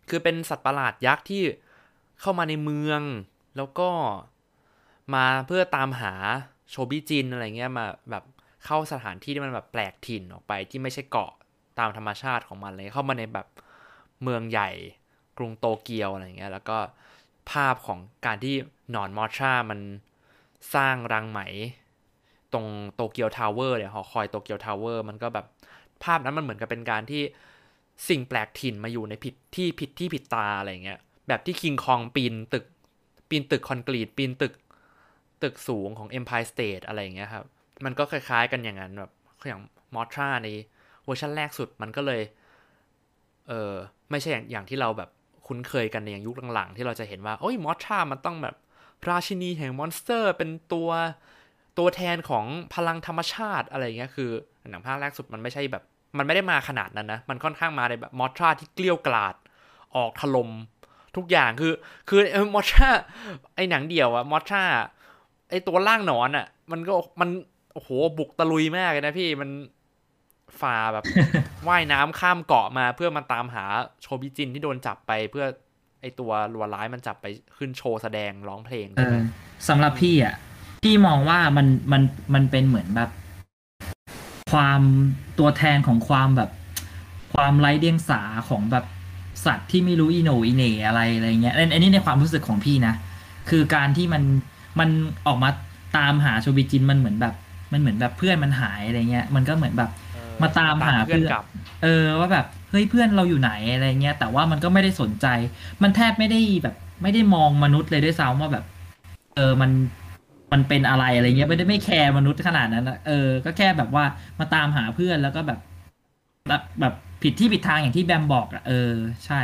[0.08, 1.42] คือเป็นสัตว์ประหลาดยักษ์ที่
[2.20, 3.02] เข้ามาในเมือง
[3.56, 3.88] แล้วก็
[5.14, 6.12] มาเพื่อตามหา
[6.70, 8.24] โชบิจินอะไรเงี้ยมาแบบ
[8.64, 11.32] เข้าสถานที่ที่มันแบบแปลกถิ่นออกไปที่ไม่ใช่เกาะ
[11.78, 13.46] ตามธรรมชาติของมันเลยเข้ามาในแบบ
[14.22, 14.70] เมืองใหญ่
[15.40, 16.78] กรุงโตเกียวอะไรเงี้ยแล้วก็
[17.50, 18.54] ภาพของการที่
[18.90, 19.80] หนอนมอทรามัน
[20.74, 21.40] สร้างรังไหม
[22.52, 25.46] ตรงโตเกียวทาวเวอร์เนี่ยหอคอยโตเกียวทาวเวอร์มันก็แบบ
[26.04, 27.22] ภาพนั้นมันเหมือนกับเป็นการที่
[28.08, 30.98] สิ่งแปลกถิ่นมาอยู่ในผิดที่ผิดที่ผิดตาอะไรเงี้ย
[31.28, 32.64] แบบที่คิงคองปีนตึก
[33.28, 34.54] ปีนตึกคอนกรีตปีนตึก
[35.42, 37.44] ตึกสูงของ Empire State อะไรอย่างเงี้ยครับ
[37.84, 39.10] มันก็คล้ายๆกันอย่างนั้นแบบ
[39.46, 39.60] อย่าง
[39.94, 40.48] มอทราใน
[41.04, 42.22] เวอร์ชันแรกสุดมันก็เลย
[43.48, 43.72] เออ
[44.10, 45.10] ไม่ใช่อย่างอย่างที่เราแบบ
[45.50, 48.54] คุ้นเคยกันในอย่างยุคหลังๆ ที่เราจะเห็นว่าโอ้ยมอทรามันต้องแบบ
[49.08, 50.90] ราชินีแห่ง monster เป็นตัว
[51.78, 54.30] ตัวแทนของพลังธรรมชาติอะไรเงี้ยคือ
[54.70, 55.82] หนังภาคแรกสุดมันไม่ใช่แบบ
[56.18, 59.34] มันไม่ได้มาขนาดนั้นนะ มันค่อนข้างมาในแบบมอทราที่เกรี้ยวกราด
[59.96, 60.50] ออกถล่ม
[61.16, 61.72] ทุกอย่างคือ
[62.08, 62.20] คือ
[62.54, 62.88] มอทรา
[63.54, 64.64] ไอหนังเดี่ยวอะมอทรา
[65.50, 67.30] ไอตัวล่างหนอนอะมันก็มัน
[67.74, 69.50] โอ้โหบุกตะลุยมากเลยนะพี่มัน
[70.60, 71.04] ฝ่าแบบ
[71.68, 73.64] ว่ายน้ำข้ามเกาะมาเพื่อมาตามหา
[74.02, 75.46] โชบิจินที่โดนจับไปเพื่อ
[76.00, 79.18] ไอตัวรัวร้ายมันจับไปขึ้นโชว์แสดงร้องเพลงเออ
[79.68, 80.34] สำหรับพี่อะ
[80.84, 82.02] พี่มองว่ามันมัน
[82.34, 83.10] มันเป็นเหมือนแบบ
[84.52, 84.82] ความ
[85.38, 86.50] ตัวแทนของความแบบ
[87.34, 88.84] ความไร้เดียงสาของแบบ
[89.44, 92.94] สัตว์ที่ไม่รู้อีโหนอีเหน่อะไรอะไรเงี้ยอันอันนี้ในความรู้สึกของพี่นะ
[93.50, 94.22] คือการที่มัน
[94.80, 94.88] มัน
[95.26, 95.50] ออกมา
[95.96, 97.34] ตามหาโชบิจินมันเหมือนแบบ
[97.72, 100.09] มันเหมือนแบบเพื่อนมันหายอะไรเงี้ย มันก็เหมือนแบบเออ
[100.42, 101.44] มาตามหาเพื่อนเพื่อนกลับ
[101.82, 105.26] เออว่าแบบเฮ้ยเพื่อนเราอยู่ไหนอะไรเงี้ยแต่ว่ามันก็ไม่ได้สนใจ
[105.82, 108.64] มันแทบไม่ได้แบบ ไม่ได้มองมนุษย์เลยด้วยซ้ำว่าแบบ
[109.36, 109.70] เออมัน
[110.52, 114.04] มันเป็นอะไรอะไรเงี้ยไม่ได้ไม่แคร์มนุษย์ขนาดนั้นอะเออก็แค่แบบว่า
[114.38, 115.58] มาตามหาเพื่อนแล้วก็แบบ
[116.48, 118.92] แบบแบบผิดที่ผิดทางอย่างที่แบมบอกอะเออ
[119.26, 119.40] ใช่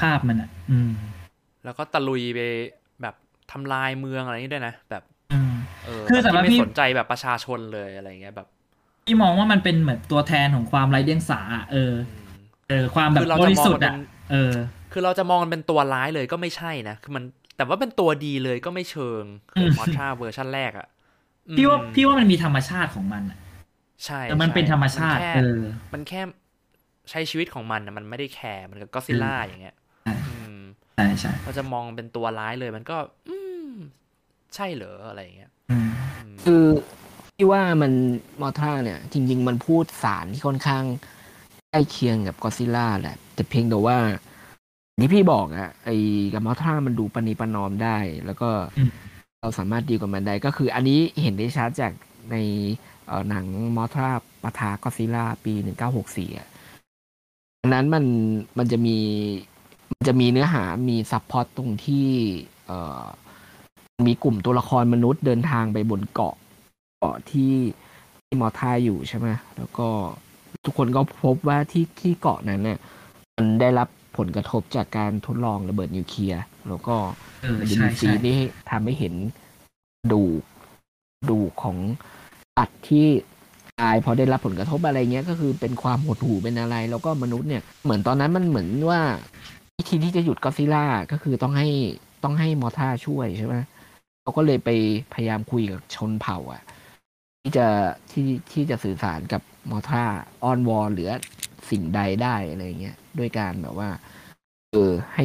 [0.00, 0.90] ภาพมันอะอืม
[1.64, 2.40] แล้วก็ตะลุยไป
[3.02, 3.14] แบบ
[3.52, 5.52] ทำลายเมืองอะไรอย่างนี้ด้วยนะแบบ อืม
[5.84, 8.48] เออคือสำหรับที่พี่ไม่สนใจแบบประชาชนเลยอะไรเงี้ยแบบ
[9.06, 12.38] พี่มองว่ามันเป็นเหมือนตัวแทนของความไร้เดียงสาอะเอออืม
[12.68, 13.98] เออ ความแบบคือเราบจะริมองสุทมันธิ์เป็อะน
[14.30, 14.52] เออ
[14.92, 17.24] คือเราจะมองมันเป็นตัวร้ายเลยก็ไม่ใช่นะ คือมัน
[17.56, 20.88] แต่ว่าเป็นตัวดีเลยก็ไม่เชิงคือมมอทราเวอร์ชันแรกอะ
[21.58, 23.38] พี่ว่าอืมพี่ว่ามันมีธรรมชาติของมันอะ
[24.04, 25.60] ใช่เออมันเป็นใธรรมชาตินแค่เออ
[25.92, 26.20] มันแค่
[27.10, 30.60] ใช้ชีวิตของมันนะมันไม่ได้แคร์ มันกับก็ซิล่าอย่างเงี้ยใช่อืม
[30.96, 32.96] ใช่ใช่เราจะมองเป็นตัวร้ายเลยมันก็
[33.28, 33.36] อื
[33.68, 33.70] ม
[34.54, 36.64] ใช่เหรออะไรอย่างเงี้ยอืมอืมคือ
[37.36, 37.92] ที่ว่ามัน
[38.40, 40.84] มอทราเนี่ย จริง ๆ มันพูดสารที่ค่อนข้าง
[41.70, 43.98] ใกล้เคียงกับกอซิล่าแหละ แต่เพียงแต่ว่า
[45.00, 45.96] ที่พี่บอกอะไอ้
[46.32, 48.90] กับมอทรามันดูประนีประนอมได้ แล้วก็อืม
[49.40, 51.92] เราสามารถดีลกับมันได้ ก็คือ อันนี้เห็นได้ชัดจาก
[52.30, 52.36] ใน
[53.06, 53.44] เอ่อหนัง
[53.76, 56.48] มอทราปะทะก็อดซิลล่าปีหนึ่งเก้าหกสี่อะ
[57.62, 58.04] อันนั้นมัน
[58.58, 58.96] มันจะมี
[59.92, 62.08] มันจะมีเนื้อหามี subplot ตรงที่
[62.66, 63.04] เอ่อ
[64.06, 67.52] มีกลุ่มตัวละครมนุษย์เดินทางไปบนเกาะเกาะที่
[68.24, 69.88] ที่มอทราอยู่ใช่ไหมแล้วก็
[70.64, 72.78] ทุกคนก็พบว่าที่ที่เกาะนั้นเนี่ย
[73.36, 73.88] มันได้รับ
[74.18, 76.96] ผลกระทบจากการทดลองระเบิดนิวเคลียร์แล้วก็
[77.42, 78.38] เออมันจะใช่มีซีใช่นที่
[78.70, 79.14] ทำให้เห็น
[80.12, 80.42] ดูก
[81.30, 81.76] ดูกของ
[82.56, 83.06] สัตว์ที่
[83.80, 89.00] ตายเพราะได้รับผลกระทบอะไรเงี้ยก็คือเป็นความหดหู่เป็นอะไร แล้วก็มนุษย์เนี่ยเหมือนตอนนั้นมันเหมือนว่า
[89.78, 91.68] วิธีที่จะหยุดก็อดซิลล่าก็คือต้องให้
[92.24, 93.54] ต้องให้มอท่าช่วยใช่ไหม
[94.22, 94.70] เขาก็เลยไป
[95.14, 96.62] พยายามคุยกับชนเผ่า อะ
[97.46, 97.70] ที่จะ
[98.12, 100.04] ที่ที่จะสื่อสารกับมอท่า
[100.42, 101.10] อ้อนวอนหรือ
[101.70, 103.88] สิ่งใดได้อะไรเงี้ยด้วยการแบบว่า
[104.70, 105.24] เออให้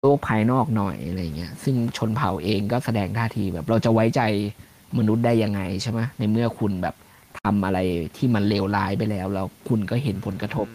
[0.00, 4.20] โลกภายนอกหน่อยอะไรเงี้ยซึ่งชนเผ่าเองก็แสดงท่าทีแบบ เราจะไว้ใจ
[4.98, 6.94] มนุษย์ได้ยังไงใช่ไหมในเมื่อคุณแบบ
[7.42, 7.78] ทำอะไร
[8.16, 10.66] ที่มันเลวร้ายไปแล้ว แล้วคุณก็เห็นผลกระทบ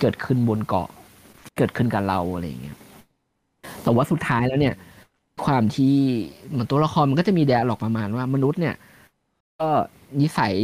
[0.00, 0.88] เกิดขึ้นบนเกาะ
[1.58, 2.76] เกิดขึ้นกับเราอะไรเงี้ย
[3.82, 4.74] แต่ว่าสุดท้ายแล้วเนี่ย
[5.44, 5.94] ความที่
[6.50, 8.74] เหมือนตัวละครมันก็จะมีแดร์หลอกประมาณว่ามนุษย์เนี่ย
[9.60, 9.68] ก็
[10.20, 10.54] นิสัย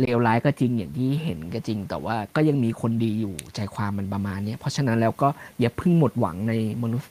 [0.00, 5.28] เลวร้ายก็จริงอย่างที่เห็นก็จริง แต่ว่าก็ยังมีคนดีอยู่ใจความมันประมาณเนี้ยเพราะฉะนั้นแล้วก็
[5.60, 7.10] อย่าพิ่งหมดหวังในมนุษย์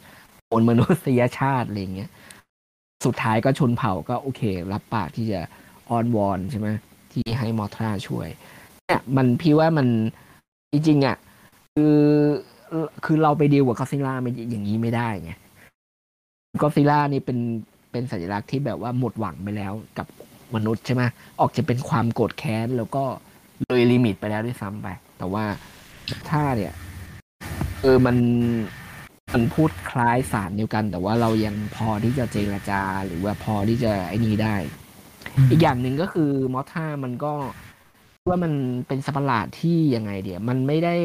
[0.51, 2.09] บนมนุษยชาติอะไรเงี้ย
[3.05, 5.41] สุดท้ายก็ชนเผ่าก็โอเค รับปากที่จะ
[5.89, 6.67] อ้อนวอนใช่ไหม
[7.11, 8.27] ที่ให้มอทราช่วย
[8.85, 9.87] เนี่ยมันพี่ว่ามัน
[10.71, 11.17] จริงๆอะ
[11.73, 11.97] คือ
[13.05, 15.31] คือเราไปดีลกับกอซิล่าไม่อย่างนี้ไม่ได้ไง
[16.61, 17.39] กอซิล่านี่เป็น
[17.91, 20.07] เป็นสัญลักษณ์ที่แบบว่าหมดหวังไปแล้วกับ
[20.55, 21.03] มนุษย์ใช่ไหม
[21.39, 23.03] ออกจะเป็นความโกรธแค้นแล้วก็
[23.69, 24.87] เลยลิมิตไปแล้วด้วยซ้ำไป
[25.17, 25.45] แต่ว่า
[26.29, 26.73] ถ้าเนี่ย
[27.81, 28.17] เออมัน
[29.33, 34.55] มันพูดคล้ายสารเดียวกัน แต่ว่าเรายังพอที่จะเจรจาหรือว่าพอที่จะไอ้นี้ได้
[35.49, 37.33] อีกอย่างหนึ่งก็คือมอท่ามันก็
[38.29, 38.53] ว่ามัน
[38.87, 40.95] เป็นสัตว์ประหลาดที่ยังไงเดียวมันไม่ได้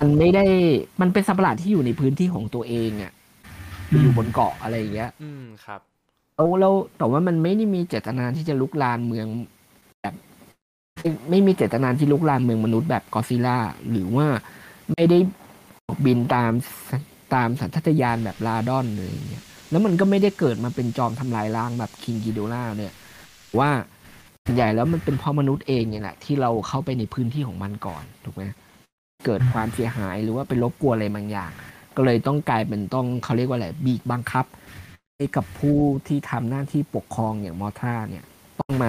[0.00, 0.44] มันไม่ได้
[1.00, 3.12] มันเป็นสัตว์ประหลาดที่อยู่ในพื้นที่ของตัวเองอะ่ะ
[4.00, 5.80] อยู่บนเกาะอะไรอย่างเงี้ย อืมครับ
[6.36, 9.26] แล้วแล้วแต่ว่ามันไม่ได้มีเจตนาที่จะลุกลานเมือง
[10.02, 10.14] แบบ
[11.30, 13.58] ไม่มีเจตนาที่ลุกลานเมืองมนุษย์แบบกอซิล่า
[13.90, 14.26] หรือว่า
[14.92, 15.18] ไม่ได้
[16.04, 16.52] บินตาม
[17.34, 22.94] ตามสัญชาตญาณแบบลาดอนเลยเงี้ยแล้วมันก็ไม่ได้เกิดมาเป็นจอมทำลายล้างแบบคิงกิโดล่าเนี่ย
[23.58, 23.70] ว่า
[24.44, 28.44] ส่วนใหญ่แล้วมันเป็นเพราะมนุษย์เองเนี่ยแหละที่เราเข้าไปในพื้นที่ของมันก่อนถูกไหม
[29.26, 31.50] เกิดความเสียหายหรือว่าไปรบกวนอะไรบางอย่าง
[31.96, 34.44] ก็เลยต้องกลายเป็นต้องเขาเรียกว่าอะไรบีบบังคับ
[35.36, 38.24] กับผู้ที่ทำหน้าที่ปกครองอย่างมอท่าเนี่ย
[38.60, 38.88] ต้องมา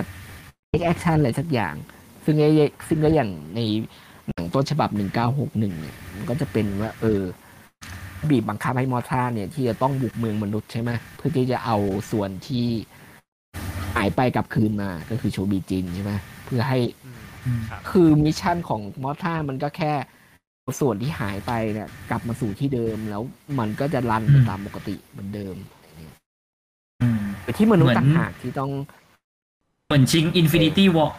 [0.70, 1.76] take action อะไรสักอย่าง
[2.26, 2.52] ซึ่งไอ้
[2.88, 3.60] ซึ่งก็อย่างใน
[4.28, 4.90] หนังต้นฉบับ
[5.26, 7.22] 1961 เนี่ยมันก็จะเป็นว่า เออ
[8.30, 11.78] บีบบังคับให้มอท่าเนี่ยที่จะต้องบุกเมืองมนุษย์ใช่ไหมเพื่อที่จะเอา
[12.12, 12.66] ส่วนที่
[13.96, 16.14] หายไปกลับคืนมาก็คือโชบีจินใช่ไหม
[16.46, 19.94] เพื่อให้อืมอืมครับคือ mission ของมอทรามันก็แค่
[20.62, 23.22] เอาส่วนที่หายไปเนี่ย กลับมาสู่ที่เดิมแล้ว
[23.60, 26.14] มันก็จะ run ไปอืมตามปกติเหมือนเดิมอะไรเงี้ย
[27.02, 27.27] อืม แต่
[27.58, 28.72] ที่มนุษย์เหมือนต่างหากที่ต้อง
[29.88, 31.12] เหมือนชิง Infinity War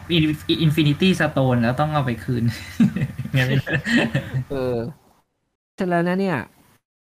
[0.62, 2.42] Infinity Stone แล้วต้องเอาไปคืน
[3.32, 3.66] ไงไม่รู้
[4.50, 4.76] เออ
[5.78, 6.38] ฉะนั้นนะเนี่ย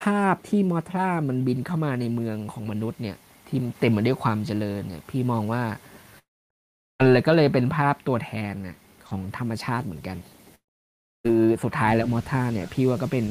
[0.04, 5.62] ภาพที่มอทรามันบินเข้ามาในเมืองของมนุษย์เนี่ย ที่เต็มไปด้วยความเจริญเนี่ย พี่มองว่า
[6.98, 8.76] มันเลยก็เลยเป็นภาพตัวแทนเนี่ย
[9.08, 10.16] ของธรรมชาติเหมือนกัน
[11.22, 13.24] คือสุดท้ายแล้วมอทราเนี่ย พี่ว่าก็เป็น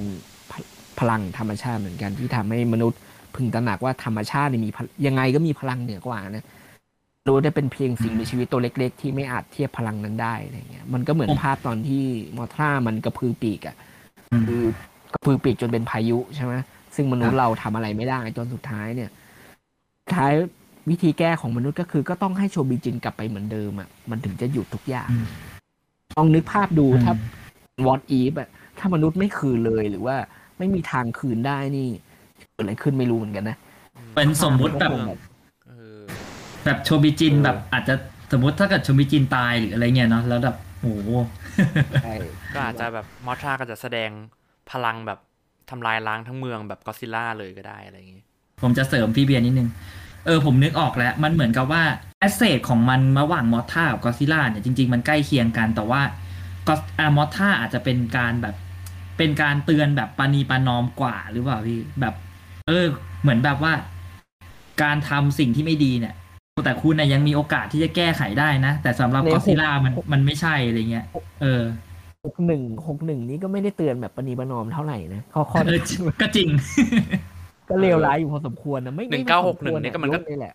[0.52, 0.54] พ
[1.00, 3.00] พลังธรรมชาติเหมือนกันที่ทำให้มนุษย์
[3.36, 6.46] พึงตระหนักว่าธรรมชาติเนี่ยมีพลยังไงก็มีพลังเหนือกว่านะ
[7.28, 12.04] รู้ได้เป็นเพียงสิ่งมีชีวิตตัวเล็ก ๆ ที่ไม่อาจเทียบพลังนั้นได้อะไรเงี้ย มันก็เหมือนภาพตอนที่
[12.38, 13.76] มอทรามันกระพือปีกอะ
[14.32, 14.64] อืมคือ
[15.14, 16.54] กระพือปีกจนเป็นพายุใช่ไหม
[16.96, 19.10] ซึ่งมนุษย์เราทำอะไรไม่ได้จนสุดท้ายเนี่ย
[20.02, 20.34] สุดท้าย
[20.90, 25.26] วิธีแก้ของมนุษย์ก็คือก็ต้องให้โชบิจินกลับไปเหมือนเดิมอะมันถึงจะหยุดทุกอย่างอืม
[26.18, 27.16] ลองนึกภาพดูอืมถ้า
[27.88, 30.16] วอตอีฟอะถ้ามนุษย์ไม่คืนเลยหรือว่า
[30.58, 31.90] ไม่มีทางคืนได้นี่
[32.54, 33.58] เกิดอะไรขึ้นไม่รู้เหมือนกันนะ
[34.16, 35.20] เป็นสมมุติแบบก็คงแบบ
[35.68, 36.00] เออ
[36.66, 37.96] แบบโชบิจินเออแบบอาจจะ
[38.32, 41.10] สมมติถ้าเกิดโชบิจินตายหรืออะไรเงี้ยเนาะแล้วแบบโอ้โห
[42.04, 42.16] ใช่
[42.54, 44.10] ก็อาจจะแบบมอทราก็จะแสดง
[44.72, 45.20] พลังแบบ
[45.70, 48.22] ทำลายล้างทั้งเมืองแบบก็ซิล่าเลยก็ได้อะไรอย่างงี้
[48.62, 49.70] ผมจะเสริมพี่เบียร์นิดนึง
[50.26, 51.84] เออผมนึกออกแล้ว มันเหมือนกับว่า
[52.20, 56.02] แอสเซทของมันระหว่างมอท่ากับกอซิล่าเนี่ยจริง ๆ มันใกล้เคียงกัน แต่ว่า
[56.68, 58.56] ก็อามอท่าอาจจะเป็นการแบบ
[59.18, 62.86] เป็นการเตือนแบบปานีปานอมกว่าหรือเปล่าพี่แบบเออ
[63.22, 63.74] เหมือนแบบว่า
[64.84, 66.14] การทำสิ่งที่ไม่ดีเนี่ย
[66.66, 71.06] แต่คุณน่ยยังมีโอกาสที่จะแก้ไขได้นะ แต่สำหรับกอซิล่ามันมันไม่ใช่อะไรเงี้ย
[71.42, 71.64] เออ
[72.26, 75.80] หกหนึ่งหกหนึ่งนี้ก็ไม่ได้เตือนแบบปณีประนอมเท่าไหร่นะข้อข้อเออ
[76.22, 76.50] ก็จริง
[77.70, 80.54] ก็เลวร้ายอยู่พอสมควรนะไม่หนึ่ไม่งเก้าหสกมหนึ่ควงรนี่ก็มันก็ลดเลยแหละ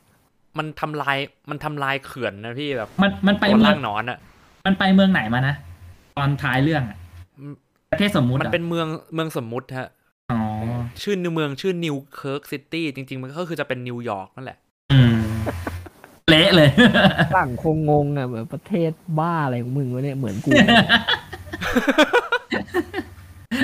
[0.59, 1.16] มันทำลาย
[1.50, 4.18] มันทำลายเขื่อนนะพี่แบบ มันมันไปตัวเมือล่างงหนอนอะ
[4.66, 5.55] มันไปเมืองไหนมานะ
[6.16, 6.98] ตอนท้ายเรื่องอะ
[7.38, 7.55] อืม
[7.90, 9.95] ประเทศสมมุติมันอะเป็นเมืองเมืองสมมุติฮะอ๋อ
[11.03, 14.59] ชื่อเมืองชื่อนิวเคิร์กซิตี้จริง ๆ มันก็คือจะเป็นนิวยอร์กนั่นแหละ
[14.92, 15.16] อืม
[16.29, 16.70] เละเลย
[17.35, 20.51] ฝรั่งคงงงอะแบบประเทศบ้าอะไรของมึงวะเนี่ยเหมือนกู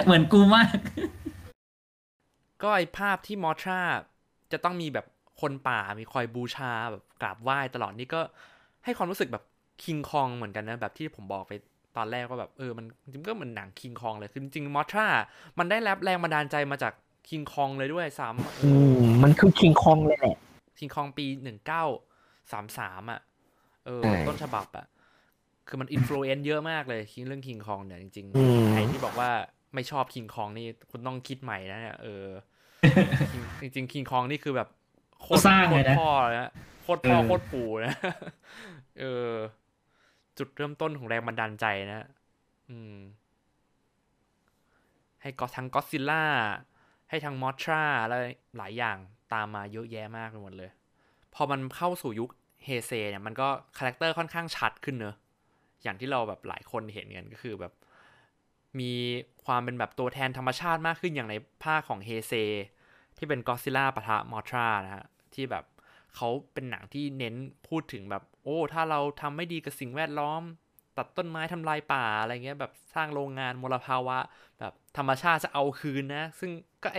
[0.05, 0.77] เหมือนกูมาก
[2.63, 3.81] ก็ไอภาพที่มอทรา
[4.53, 5.07] จะต้องมีแบบ
[5.41, 8.21] คนป่ามีคอยบูชาแบบกราบไหว้ตลอดนี่ก็
[8.85, 9.45] ให้ความรู้สึกแบบ
[9.83, 11.53] คิงคองเหมือนกันนะ แบบที่ผมบอกไป
[11.97, 15.07] ตอนแรกว่าแบบเออมันจริงๆก็เหมือนหนังคิงคองเลยคือจริงๆมอทรา
[15.59, 16.93] มันได้รับแรงบันดาลใจมาจาก
[17.29, 20.37] คิงคองเลยด้วยซ้ำเออือมมันคือคิงคองเลยแหละ
[20.79, 21.85] คิงคองปีหนึ่งเก้า
[22.53, 23.21] สามสามอะ
[23.87, 24.87] เออใช่ต้นฉบับอะ
[25.69, 29.31] คือมัน influence เยอะมากเลยคิงเรื่องคิงคองเนี่ยจริงอืมๆใครที่บอกว่า
[29.75, 32.27] ไม่ชอบคิงคองนี่คุณต้องคิดใหม่นะเนี่ยเออ
[33.61, 34.69] จริงๆคิงคองนี่คือแบบ
[35.23, 36.51] โคตรสร้างโคเลตยรนะพ่อเลยนะ
[36.83, 37.95] โคตรพ่อเออโคตรปู่นะ
[39.01, 39.33] เออ
[40.39, 42.07] จุดเริ่มต้นของแรงบันดาลใจนะ
[42.71, 42.97] อืม
[45.23, 46.25] ให้ก็ทั้งก็อดซิลล่า
[47.13, 48.17] ให้ทั้งมอทราอะไร
[48.57, 48.97] หลายอย่าง
[49.33, 50.71] ตามมาเยอะแยะมากไปหมดเลย
[51.35, 52.31] พอมันเข้าสู่ยุค
[52.65, 53.49] เฮเซเนี่ยมันก็
[53.79, 55.17] character ค่อนข้างชัดขึ้นเนอะ
[55.83, 57.73] อย่างที่เราแบบหลายคนเห็นกันก็คือแบบ
[58.81, 58.93] มี
[59.45, 62.33] ความเป็นแบบตัวแทนธรรมชาติมากขึ้นอย่างในภาคของเฮเซ
[63.17, 65.65] ที่เป็นก็อดซิลล่าปะทะมอทรานะฮะที่แบบ
[66.17, 67.35] เขาเป็นหนังที่เน้น
[67.69, 70.43] พูดถึงแบบ โอ้ ถ้าเราทำไม่ดีกับสิ่งแวดล้อม
[70.97, 74.19] ตัดต้นไม้ทำลายป่าอะไรเงี้ยแบบสร้างโรงงานมลภาวะ
[74.61, 76.51] แบบธรรมชาติจะเอาคืนนะ ซึ่ง
[76.83, 76.99] ก็ไอ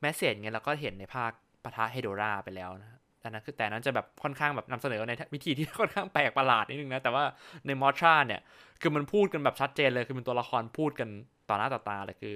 [0.00, 1.30] แมสเซจเงี้ยเราก็เห็นในภาค
[1.64, 7.24] ปะทะเฮโดราไปแล้วนะแต่นั้นคือแต่นั้นจะแบบค่อนข้างแบบนำเสนอในวิธีที่ค่อนข้างแปลกประหลาดนิดนึงนะ แต่ว่า
[7.66, 8.40] ในมอทราเนี่ย
[8.80, 11.08] คือมันพูดกันแบบชัดเจนเลย คือเป็นตัวละครพูดกัน
[11.48, 12.34] ต่อหน้าต่อตาเลยคือ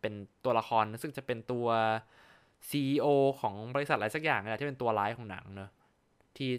[0.00, 0.12] เป็น
[0.44, 1.66] ตัวละครซึ่งจะเป็นตัว
[2.70, 3.06] CEO
[3.40, 5.70] ของบริษัทอะไรสักอย่างนะที่เป็นตัวร้ายของหนังเนอะ
[6.36, 6.50] ที่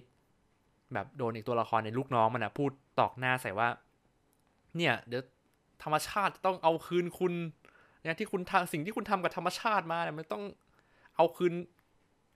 [0.94, 3.70] แบบโดนอีกตัวละครในลูกน้องมันอะพูดตอกหน้าใส่ว่า
[4.76, 5.24] เนี่ย เดี๋ยว
[5.84, 7.34] ธรรมชาติต้องเอาคืนคุณ
[8.02, 10.44] เนี่ยที่คุณทำสิ่งที่คุณทำกับธรรมชาติมาเนี่ยมันต้อง
[11.16, 11.54] เอาคืน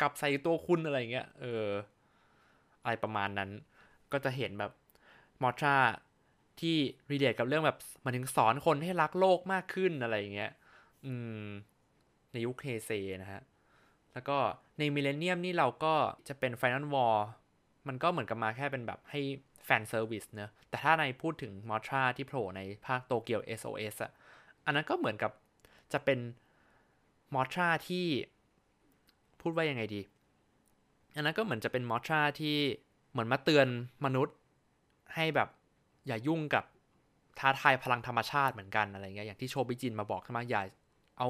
[0.02, 1.66] กลับใส่ตัวคุณอะไรเงี้ยเออ
[2.84, 3.50] อะไรประมาณนั้น
[4.12, 4.72] ก็จะเห็นแบบ
[5.42, 5.78] มอทรา
[6.60, 6.76] ที่
[7.12, 10.52] รีเลทกับเรื่องแบบมันถึงสอนคนให้รักโลกมากขึ้นอะไรอย่างเงี้ย
[11.06, 11.46] อืม
[12.32, 13.42] ในยุคเฮเซนะฮะ
[14.14, 14.38] แล้วก็
[14.78, 15.94] ในมิเลเนียมนี่เราก็
[16.28, 17.16] จะเป็น Final War
[17.88, 19.22] มันก็เหมือนกับมาแค่เป็นแบบให้
[19.66, 24.12] fan service เนอะแต่ถ้าในพูดถึงมอทราที่โผล่ในภาคโตเกียว SOS อะ
[24.65, 25.32] อันนั้นก็เหมือนกับ
[25.94, 26.20] จะเป็น
[27.34, 28.06] มอทราที่
[29.41, 30.02] พูดว่ายังไงดี
[31.15, 32.58] อันนั้นก็เหมือนจะเป็นมอทราที่
[33.12, 33.67] เหมือนมาเตือน
[34.06, 34.36] มนุษย์
[35.15, 35.50] ให้แบบ
[36.08, 36.63] อย่ายุ่งกับ
[37.39, 40.62] ท้าทายพลังธรรมชาติเหมือนกันอะไรเงี้ยอย่างที่โชบิจินมาบอกใช่ไหมอย่า
[41.17, 41.30] เอา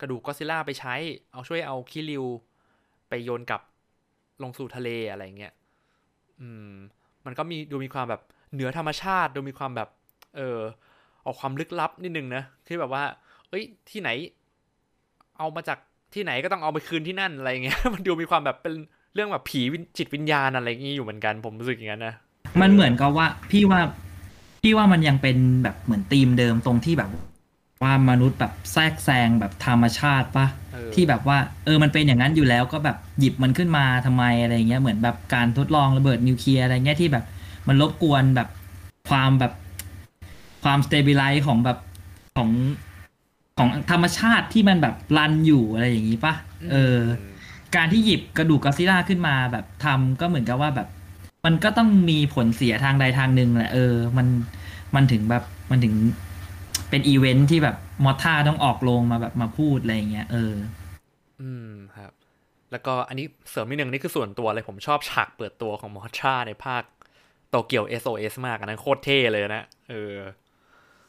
[0.00, 0.94] กระดูกก็ซิล่าไปใช้
[1.32, 2.24] เอาช่วยเอาคิริว
[3.08, 3.62] ไปโยนกลับ
[4.42, 5.52] ลงสู่ทะเลอะไรเงี้ย
[6.40, 6.72] อืม
[7.26, 8.22] มันก็มีดูมีความแบบ
[8.52, 9.88] เหนือธรรมชาติ ดูมีความแบบ
[10.36, 10.58] เออ
[11.24, 13.04] ออกความลึกลับนิดนึงนะที่แบบว่า
[13.48, 14.10] เอ้ย ที่ไหน
[15.38, 15.78] เอามาจาก
[16.14, 18.74] ที่ไหนก็ต้องเอาไปคืนที่นั่นอะไรเงี้ย มันดูมีความแบบเป็น
[19.14, 19.62] เรื่องแบบผี
[19.98, 22.14] จิตวิญญาณอะไรอย่างงี้อยู่เหมือนกัน ผมรู้สึกอย่างนั้นนะ
[22.60, 23.80] มันเหมือนกับว่าพี่ว่า
[24.62, 27.10] พี่ว่ามันยังเป็นแบบเหมือนธีมเดิมตรงที่แบบ
[27.82, 37.24] ว่ามนุษย์แบบแทรกแซงแบบธรรมชาติปะเออที่แบบว่าเออมันเป็นอย่างนั้นอยู่แล้วก็แบบหยิบมันขึ้นมาทำไมอะไรเงี้ยเหมือนแบบการทดลองระเบิดนิวเคลียร์อะไรเงี้ยที่แบบ
[37.68, 38.48] มันรบกวนแบบ
[39.10, 39.52] ความแบบ
[40.64, 41.78] ความสเตเบลไลซ์ของแบบ
[42.36, 42.50] ของ
[43.58, 46.34] ของธรรมชาติที่มันแบบรันอยู่อะไรอย่างงี้ปะ
[46.72, 46.98] เออ
[47.76, 50.88] การที่หยิบกระดูกกอดซิลล่าขึ้นมาแบบทำก็เหมือนกับว่าแบบ
[51.44, 54.26] มันก็ต้องมีผลเสียทางใดทางหนึ่งแหละเออ มัน
[54.94, 55.94] มันถึงแบบมันถึง
[56.90, 60.54] เป็นอีเวนท์ที่แบบมอท่าต้องออกโรงมาแบบมาพูดอะไรอย่างเงี้ยเออ
[61.40, 62.12] อืมครับ
[62.72, 66.82] แล้วก็อันนี้เสริมนิดนึงนี่คือส่วนตัวเลยผมชอบฉากเปิดตัวของมอชาในภาค
[67.50, 70.16] โตเกียว SOS มากอันนั้นโคตรเท่เลยนะ เออ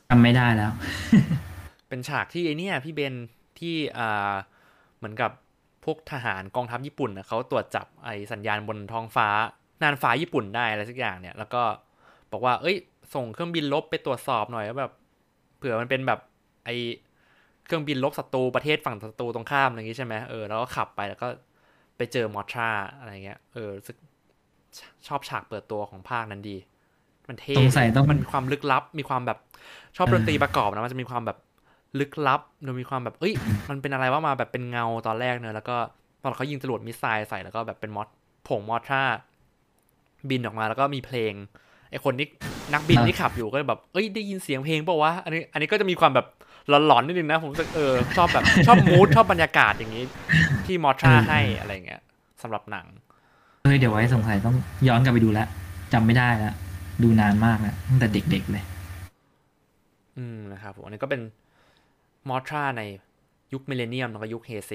[0.09, 0.71] ทำไม่ได้แล้ว
[1.89, 3.15] เป็นฉากที่ไอเนี่ยพี่เบน
[3.59, 4.33] ที่อ่า
[4.97, 5.31] เหมือนกับ
[5.85, 9.27] พวกทหารกองทัพญี่ปุ่นนะเขาตรวจจับไอสัญญาณบนท้องฟ้า
[9.81, 11.63] น่านฟ้าญี่ปุ่นได้อะไรสักอย่างเนี่ย แล้วก็
[12.31, 12.77] บอกว่า เอ้ย
[13.13, 14.93] ส่งเครื่องบินลบไปตรวจสอบหน่อยว่าแบบ
[15.61, 16.19] เผื่อมันเป็นแบบ
[16.65, 16.69] ไอ
[17.65, 21.27] เครื่องบินลบศัตรูประเทศฝั่งศัตรูตรงข้ามอะไรอย่างงี้ใช่ไหมเออแล้วก็ขับไปแล้วก็
[21.97, 23.97] ไปเจอมอทราอะไรเงี้ยเออรู้สึก
[24.77, 26.57] ชชอบฉากเปิดตัวของภาคนั้นดี
[27.27, 29.37] มันเท่สงสัยต้องมันมีความลึกลับ มีความแบบ
[29.97, 31.37] ชอบดนตรีประกอบนะมันจะมีความแบบ
[31.99, 33.33] ลึกลับมันมีความแบบเอ้ย
[33.69, 35.75] มันเป็นอะไรว่ามาแบบเป็นเงาตอนแรกเนอะแล้วก็
[36.23, 38.07] ตอนเขายิงจรวดมิสไซล์ใส่แล้วก็แบบเป็นมอส
[38.47, 39.03] ผงมอทรา
[40.29, 41.33] บินออกมาแล้วก็มีเพลง
[41.91, 42.27] ไอคนที่
[42.73, 46.25] นักบินที่ขับอยู่ก็แบบเอ้ยได้ยินเสียงเพลงเปล่าวะอันนี้อันนี้ก็จะมีความแบบ
[46.67, 50.03] หลอนๆนิดนึงนะ ผมรู้สึกเออชอบแบบชอบมูดชอบบรรยากาศอย่างนี้
[50.65, 52.01] ที่มอทราให้อะไรเงี้ย
[52.41, 52.85] สำหรับหนัง
[53.63, 54.55] เฮ้ยเดี๋ยวไว้สงสัยต้อง
[54.87, 55.47] ย้อนกลับไปดูแล้ว
[55.93, 56.53] จำไม่ได้แล้ว
[57.03, 58.63] ดูนานมากแล้วตั้งแต่เด็กๆเลย
[60.17, 61.21] อืมนะครับผมอันนี้ก็เป็น
[62.29, 62.81] มอทราใน
[63.53, 64.71] ยุคมิเลเนียมแล้วก็ยุคเฮเซ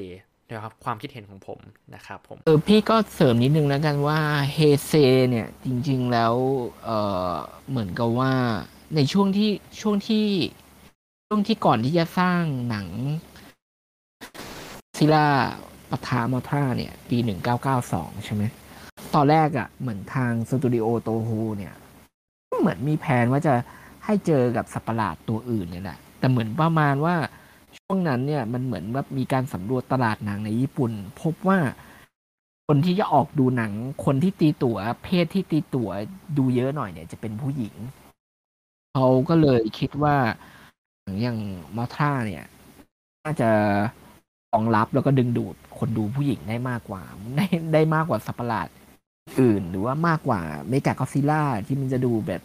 [0.49, 1.59] นะครับความคิดเห็นของผม
[1.95, 4.21] นะครับผมเออพี่ก็เสริมนิดนึงแล้วกันว่า
[4.53, 4.93] เฮเซ
[5.31, 6.35] เนี่ยจริงๆแล้ว
[6.85, 6.91] เอ
[7.33, 7.35] อ
[7.71, 8.33] เหมือนกับว่า
[8.95, 10.27] ในช่วงที่ช่วงที่
[11.27, 12.87] ช่วงที่ก่อนที่จะสร้างหนัง
[14.99, 15.27] ซิล่า
[15.91, 18.43] ปะทามอทราเนี่ย ปีหนึ่งเก้าเก้าสองใช่ไหม
[19.15, 21.75] ตอนแรกอะ่ะ เหมือนทางสตูดิโอโตฮูเนี่ย
[22.61, 23.55] เหมือนมีแผนว่าจะ
[24.05, 27.15] ให้เจอกับสัปหลาดตัวอื่นเนี่ยแหละแต่เหมือนประมาณว่า
[27.92, 31.59] วงนั้นเนี่ยมันเหมือนว่ามีการสำรวจตลาดหนังในญี่ปุ่น พบว่า
[32.66, 33.72] คนที่จะออกดูหนัง
[34.05, 35.90] คนที่ตีตั๋ว เพศที่ตีตั๋ว
[36.38, 37.75] ดูเยอะหน่อยเนี่ยจะเป็นผู้หญิง
[38.94, 40.16] เขาก็เลยคิดว่า
[41.22, 41.38] อย่าง
[41.77, 42.44] มอทราเนี่ย
[43.25, 43.51] น่าจะ
[44.53, 47.03] รองรับแล้วก็ดึงดูดคนดูผู้หญิงได้มากกว่า
[47.37, 48.68] ได้ได้มากกว่าสัตว์ปหลาด
[49.40, 52.42] อื่น หรือว่ามากกว่าเมกากอซิล่าที่มันจะดูแบบ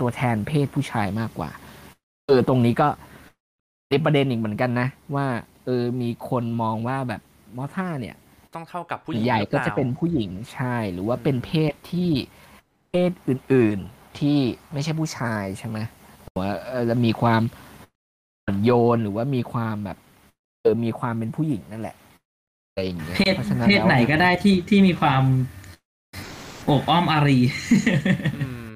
[0.00, 1.50] ตัวแทนเพศผู้ชายมากกว่า
[2.26, 2.88] เออตรงนี้ก็
[3.94, 5.26] เป็นประเด็นอีกเหมือนกันนะ ว่า
[5.64, 7.20] เออมีคนมองว่าแบบ
[7.56, 8.16] มอท่าเนี่ย
[8.54, 12.10] ต้องเท่ากับผู้หญิงใหญ่รือก็ปล่าจะเป็นผู้หญิงใช่หรือว่าเป็นเพศที่
[12.88, 14.38] เพศอื่น ๆที่
[14.72, 15.78] ไม่ใช่ผู้ชายใช่ไหม
[16.22, 17.42] หรือว่าเออจะมีความ
[18.44, 19.98] อ่อนโยนหรือว่ามีความแบบ
[20.62, 21.96] เออมีความเป็นผู้หญิงนั่นแหละ
[22.68, 25.22] อะไรอย่างเงี้ยเพศพราะฉะนั้นเพศแล้วไหนก็ได้ที่ที่มีความ
[26.64, 27.38] โอบอ้อมอารี
[28.36, 28.66] อืม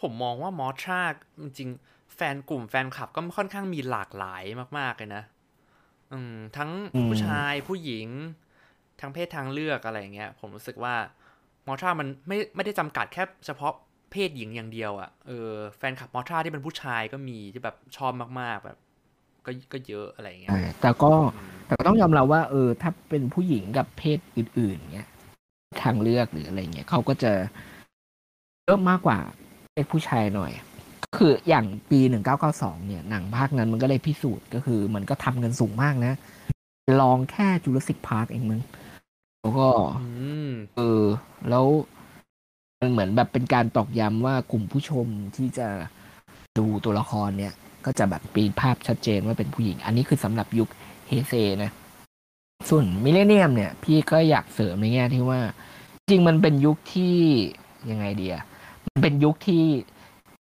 [0.00, 1.02] ผมมองว่ามอทรา
[1.40, 4.44] จริงๆ แฟนกลุ่มแฟนคลับก็ค่อนข้างมีหลากหลาย
[4.78, 5.22] มาก ๆ เลยนะ
[6.12, 6.70] อืม ทั้ง
[7.08, 8.08] ผู้ชายผู้หญิง
[9.00, 10.94] ทั้งเพศทางเลือกอะไรอย่างเงี้ย ผมรู้สึกว่า
[11.66, 13.72] มอทรามันไม่ไม่ได้จำกัดแค่เฉพาะ
[14.12, 18.78] เพศหญิงอย่างเดียวอะ่ะเออแฟนคลับมอทราที่เป็นผู้ชายก็มีที่แบบชอบมาก ๆ แบบ
[19.46, 25.08] ก็ก็เยอะอะไรอย่างเงี้ยใช่แต่ก็อืมแต่ก็ต้องยอมรับว่า เออ ถ้าเป็นผู้หญิงกับเพศอื่น ๆเงี้ย
[25.80, 27.32] ททางเลือกหรืออะไรเงี้ยเขาก็จะ
[28.64, 29.18] เยอะมากกว่า
[29.74, 30.52] เด็กผู้ชายหน่อย
[31.12, 36.12] ก็คืออย่างปีหนึ่งเก้าเก้าสองเนี่ยหนังภาคนั้นมันก็ได้พิสูจน์ก็คือมันก็ทำเงินสูงมากนะ
[37.00, 38.60] ลองแค่จูราสสิกพาร์คเองมึง
[39.40, 39.68] แล้วก็
[40.00, 40.06] อื
[40.48, 41.04] มเออ
[41.50, 41.66] แล้ว
[42.80, 45.68] มันเหมือนแบบเป็นการตอกย้ำว่ากลุ่มผู้ชมที่จะ
[46.58, 47.54] ดูตัวละครเนี่ย
[47.84, 50.68] ก็จะแบบมีภาพชัดเจนว่าเป็นผู้หญิง อันนี้คือสำหรับยุค
[51.08, 51.70] เฮเซนะ
[52.68, 55.40] ส่วนมิเลเนียมเนี่ย พี่ก็อยากเสริมในแง่ที่ว่า
[56.10, 57.16] จริงมันเป็นยุคที่
[57.90, 58.36] ยังไงเดีย
[58.86, 59.64] มันเป็นยุคที่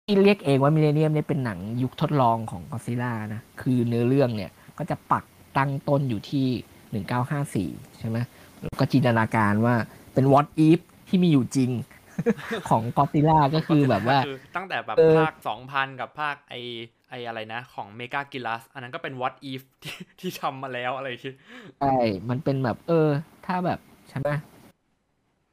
[0.07, 5.23] ที่เรียกเองว่ามิเลเนียมเนี่ยเป็นหนังยุคทดลองของก็อดซิลล่านะ คือเนื้อเรื่องเนี่ยก็จะปัก
[5.57, 6.47] ตั้งต้นอยู่ที่
[6.91, 8.17] หนึ่งเก้าห้าสี่ใช่ไหม
[8.61, 9.75] แล้วก็จินตนาการว่า
[10.13, 11.71] เป็น what if ที่มีอยู่จริง
[12.69, 15.33] ของกอซิล่าก็คือแบบว่าคือตั้งแต่แบบเออภาค
[15.67, 16.55] 2000 กับภาคไอ
[17.09, 21.31] ไออะไรนะ ของเมกากิลัสอันนั้นก็เป็น what if ที่ที่ทำมาแล้วอะไรที่
[21.79, 21.97] ใช่
[22.29, 23.09] มันเป็นแบบเออ
[23.45, 23.79] ถ้าแบบ
[24.09, 24.29] ใช่ไหม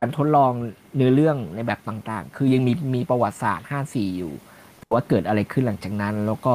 [0.03, 0.53] การทดลอง
[0.97, 4.33] เนื้อเรื่องในแบบต่างๆ คือยังมีมีประวัติศาสตร์ห้าสี่อยู่
[4.79, 6.53] แต่ว่าเกิดอะไรขึ้นหลังจากนั้น แล้วก็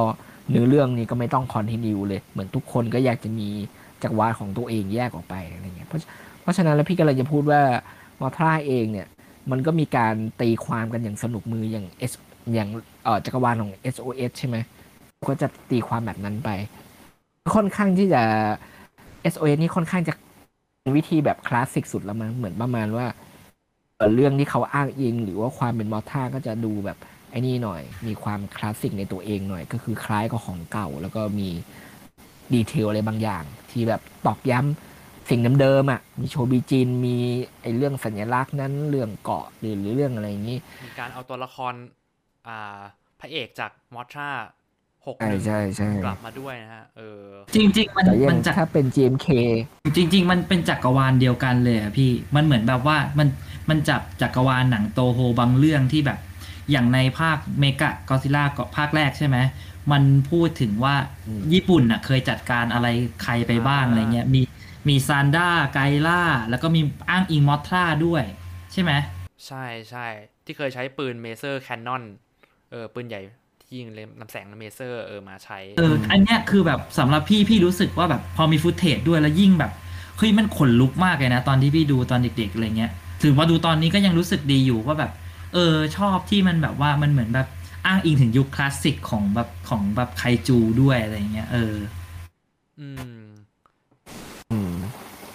[0.50, 3.48] เนื้อเรื่องนี้ก็ไม่ต้องคอนติเนียเลย เหมือนทุกคนก็อยากจะมี
[4.02, 6.00] จักรวาลของตัวเองแยกออกไปอะไรเงี้ย เพราะ
[6.42, 7.62] เพราะฉะนั้นแล้วพี่ก็เลยจะพูดว่า
[8.20, 9.06] มอทราเองเนี่ย
[9.50, 12.12] มันก็มีการตีความกันอย่างสนุกมืออย่าง S
[12.54, 12.68] อย่าง
[13.04, 14.56] เอ่อจักรวาลของ SOS ใช่ไหม
[15.28, 16.50] ก็จะตีความแบบนั้นไป
[17.54, 18.22] ค่อนข้างที่จะ
[19.32, 20.12] SOS นี่ค่อนข้างจะ
[20.96, 23.06] วิธีแบบคลาสสิกสุดแล้วมั้งเหมือนประมาณว่า
[24.14, 26.98] เรื่องที่เขาอ้างอิงหรือว่าความเป็นมอทราก็จะดูแบบ
[27.30, 31.48] ไอ้นี่หน่อย มีความคลาสสิกในตัวเองหน่อย ก็คือคล้ายกับของเก่า แล้วก็มี
[32.54, 37.16] detail อะไรบางอย่าง ที่แบบตอกย้ำสิ่งเดิมๆอะมีโชบีจินมี
[37.62, 41.74] ไอ้เรื่องสัญลักษณ์นั้นเรื่องเกาะหรือหรือเรื่องอะไรอย่างนี้ มีการเอาตัวละคร
[42.46, 42.78] อ่า
[43.20, 44.30] พระเอกจากมอทรา
[45.06, 47.22] หกใช่ใช่ใช่กลับมาด้วยนะฮะเออ
[47.54, 49.28] จริง ๆ มันแต่ยัมังนจะ ถ้าเป็น GMK
[49.96, 53.28] จริง ๆ มันเป็นจักรวาลเดียวกันเลยอะพี่ มันเหมือนแบบว่ามัน
[53.68, 56.18] มันจับจักรวาลหนังโตโฮบางเรื่องที่แบบ
[56.70, 58.44] อย่างในภาคเมกะกอซิล่า
[58.76, 59.36] ภาคแรกใช่ไหม
[59.92, 60.94] มันพูดถึงว่า
[61.26, 62.88] อืม ญี่ปุ่นน่ะเคยจัดการอะไร
[63.22, 64.42] ใครไปบ้างอ่าอะไรเงี้ย มี
[64.88, 65.78] มีซานด้าไก
[66.08, 66.80] ร่า แล้วก็มี
[67.10, 68.24] อ้างอิงมอทราด้วย
[68.72, 68.92] ใช่ไหม
[69.46, 70.06] ใช่ใช่
[70.44, 72.02] ที่เคยใช้ปืน maser cannon
[72.70, 73.32] เออปืนใหญ่ที่
[73.74, 79.72] ยิงเป็นลำแสง maser เออมาใช้เอออันเนี้ยคือแบบสำหรับพี่พี่รู้สึกว่าแบบพอมีฟุตเทจด้วยแล้วยิ่งแบบ
[80.18, 82.90] เฮ้ยมันขนลุกมากเลยนะ ตอนที่พี่ดูตอนเด็กๆอะไรเงี้ย
[83.22, 85.12] ถือว่าดูตอนนี้ก็ยังรู้สึกดีอยู่ว่าแบบ
[85.54, 87.48] เออชอบที่มันแบบว่ามันเหมือนแบบ
[87.86, 91.74] อ้างอิงถึงยุคคลาสสิกของแบบของแบบไคจูด้วยอะไรเงี้ยเออ
[92.80, 92.88] อื
[93.22, 93.26] ม
[94.52, 94.74] อืม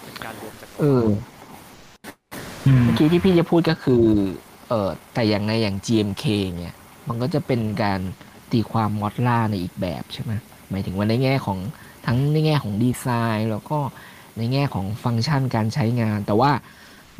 [0.02, 1.04] เป็นการรวมจากรเออ
[2.66, 4.02] อืมเมื่อกี้ที่พี่จะพูดก็คือ
[4.68, 6.24] เออแต่อย่างในอย่าง GMK
[6.60, 6.76] เนี่ย
[7.08, 8.00] มันก็จะเป็นการ
[8.52, 10.32] ตีความมอดล่าในอีกแบบใช่ไหม
[10.70, 11.58] หมายถึงว่าในแง่ของ
[12.06, 13.78] ทั้งในแง่ของดีไซน์แล้วก็
[14.38, 16.50] ในแง่ของฟังก์ชันการใช้งาน แต่ว่า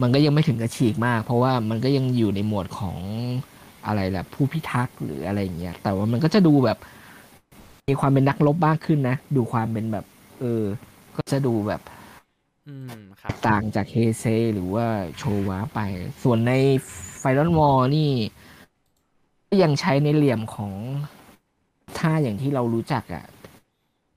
[0.01, 2.99] มันก็ยังไม่ถึงกับฉีกมาก เพราะว่ามันก็ยังอยู่ในหมวดของ
[3.87, 6.79] อะไรแหละผู้พิทักษ์หรืออะไรอย่างเงี้ยแต่ว่ามันก็จะดูแบบ
[7.89, 10.05] มีความเป็นนักรบมากขึ้นนะ ดูความเป็นแบบ
[10.41, 10.65] เออ
[11.17, 11.81] ก็จะดูแบบ
[12.69, 14.25] อืมครับต่างจากเฮเซ
[14.55, 15.81] หรือว่าโชวาไป
[16.23, 16.53] ส่วนใน
[17.19, 18.52] ไฟ o อนวอลนี่ก็
[19.61, 20.73] ยังใช้ในเหลี่ยมมอ
[21.99, 23.25] ทราอย่างที่เรารู้จักอะ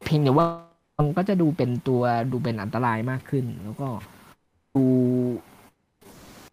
[0.06, 0.46] เพียงแต่ว่า
[1.00, 3.88] มันก็จะดูเป็นตัวดูเป็นอันตรายมากขึ้น แล้วก็
[4.76, 4.86] ดู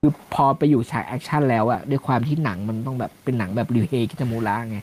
[0.00, 4.78] คือพอไปอยู่ฉากแอคชั่นแล้วอะด้วยความที่หนังมันต้องแบบเป็นหนังแบบริวเฮคิตามูระไง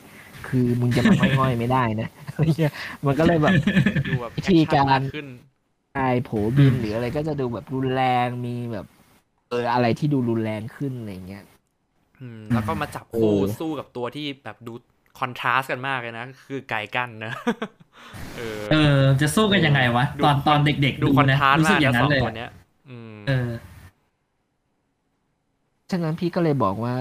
[0.47, 2.73] คือมึงจะมาง่อยๆไม่ได้นะอะไรเงี้ย
[3.05, 3.53] มันก็เลยแบบ
[4.07, 5.27] ดูแบบวิธีการแอคชั่นมขึ้น
[5.93, 8.85] ใช่โผบินหรืออะไรก็จะดูแบบรุนแรงมีแบบ
[9.49, 11.58] เอออะไรที่ดูรุนแรงขึ้นอะไรเงี้ยอืม
[12.53, 14.73] แล้วก็มาจับคู่เออสู้กับตัวที่แบบดู
[15.19, 17.33] คอนทราสต์กันมากเลยนะ คือไก่กันนะ
[18.37, 22.49] เออ เออ จะสู้กันยังไงวะดูตอนตอนเด็กๆ ดูคอนนะทราสต์รู้สึมากกอย่านะงสนั้อนงเลยตัวเนี้ย
[22.89, 23.49] อืมเออ
[25.91, 26.95] ฉะนั้นพี่ก็เลยบอกว่า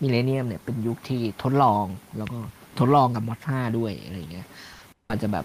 [0.00, 1.84] มิเลเนียมเนี่ยเป็นยุคที่ทดลอง
[2.18, 2.38] แล้วก็
[2.78, 4.46] ทดลองกับมอท่าด้วยอะไรเงี้ย
[5.08, 5.44] ว่าจะแบบ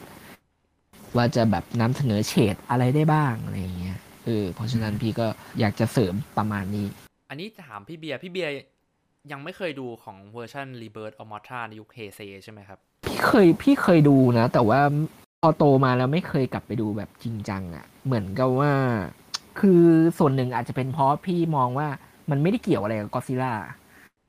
[1.15, 5.27] ว่าจะแบบนำเสนอเฉดอะไรได้บ้างอะไรเงี้ยเออเพราะฉะนั้นพี่ก็
[5.59, 6.87] อยากจะเสริมประมาณนี้
[7.29, 8.51] อันนี้ถามพี่เบียร์พี่เบียร์
[9.31, 14.79] ยังไม่เคยดูของเวอร์ชัน Rebirth of Mothra ในยุคเฮเซใช่ไหมครับ พี่เคยพี่เคยดูนะ แต่ว่า
[15.41, 18.71] พอโตมาแล้วไม่เคยกลับไปดูแบบจริงจังอะ่ะ เหมือนกับว่า
[19.59, 19.83] คือ
[20.17, 21.87] ส่วนหนึ่งอาจจะเป็นเพราะพี่มองว่า
[22.29, 23.53] มันไม่ได้เกี่ยวอะไรกับก็ซิล่า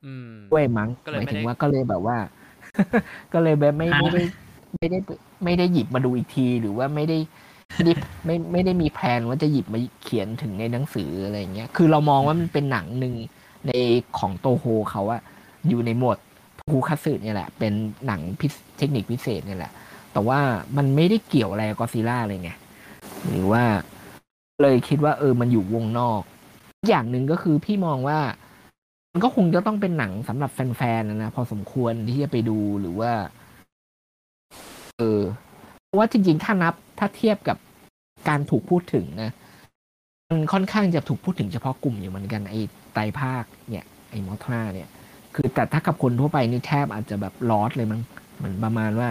[0.07, 2.17] อืมด้วยมั้งก็เลยหมายไม่ถึงได้ว่าก็เลยแบบว่า
[3.33, 4.25] ก็เลยแบบไม่อ่าไม่ได้
[4.79, 4.99] ไม่ได้
[5.45, 7.19] ไม่ได้หยิบมาดูอีกทีหรือว่าไม่ได้
[7.75, 7.93] ไม่ได้
[8.25, 13.15] ไม่ไม่ได้มีแพลนว่าจะหยิบมาเขียนถึงในหนังสืออะไรอย่างเงี้ย คือเรามองว่ามันเป็นหนังหนึ่ง
[13.69, 13.73] ใน
[14.19, 15.23] ของโตโฮเขาอะ
[15.69, 16.19] อยู่ในหมวด
[16.71, 17.73] ภูคัสึเนี่ยแหละ เป็น
[18.07, 19.73] หนังพิเศษเทคนิคพิเศษเนี่ยแหละ
[20.13, 20.41] แต่ว่า
[20.77, 22.51] มันไม่ได้เกี่ยวอะไรกับซิล่าเลยไง
[23.29, 23.63] หรือว่า
[24.63, 26.23] เลยคิดว่าเออมันอยู่วงนอก
[26.89, 28.19] อย่างหนึ่งก็คือพี่มองว่า
[29.13, 33.13] มันก็คงจะต้องเป็นหนังสำหรับแฟนๆนะนะพอสมควรที่จะไปดูหรือว่า
[34.97, 35.21] เออ
[35.85, 37.57] เพราะว่าจริงๆ ถ้านับถ้าเทียบกับ
[38.29, 39.31] การถูกพูดถึงนะ
[40.31, 42.61] มันค่อนข้างจะถูกพูดถึงเฉพาะกลุ่มอยู่เหมือนกันไอ้
[42.97, 44.89] ไตรภาคเนี่ยไอ้มอทราเนี่ย
[45.35, 48.01] คือแต่ถ้ากับคนทั่วไปนี่แทบอาจจะแบบลอสเลยมั้ง
[48.37, 49.09] เหมือนประมาณว่า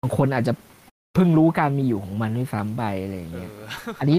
[0.00, 0.52] บางคนอาจจะ
[1.14, 4.18] เพิ่งรู้การมีอยู่ของมันด้วยซ้ำไปอะไรอย่างเอเงี้ยออันนี้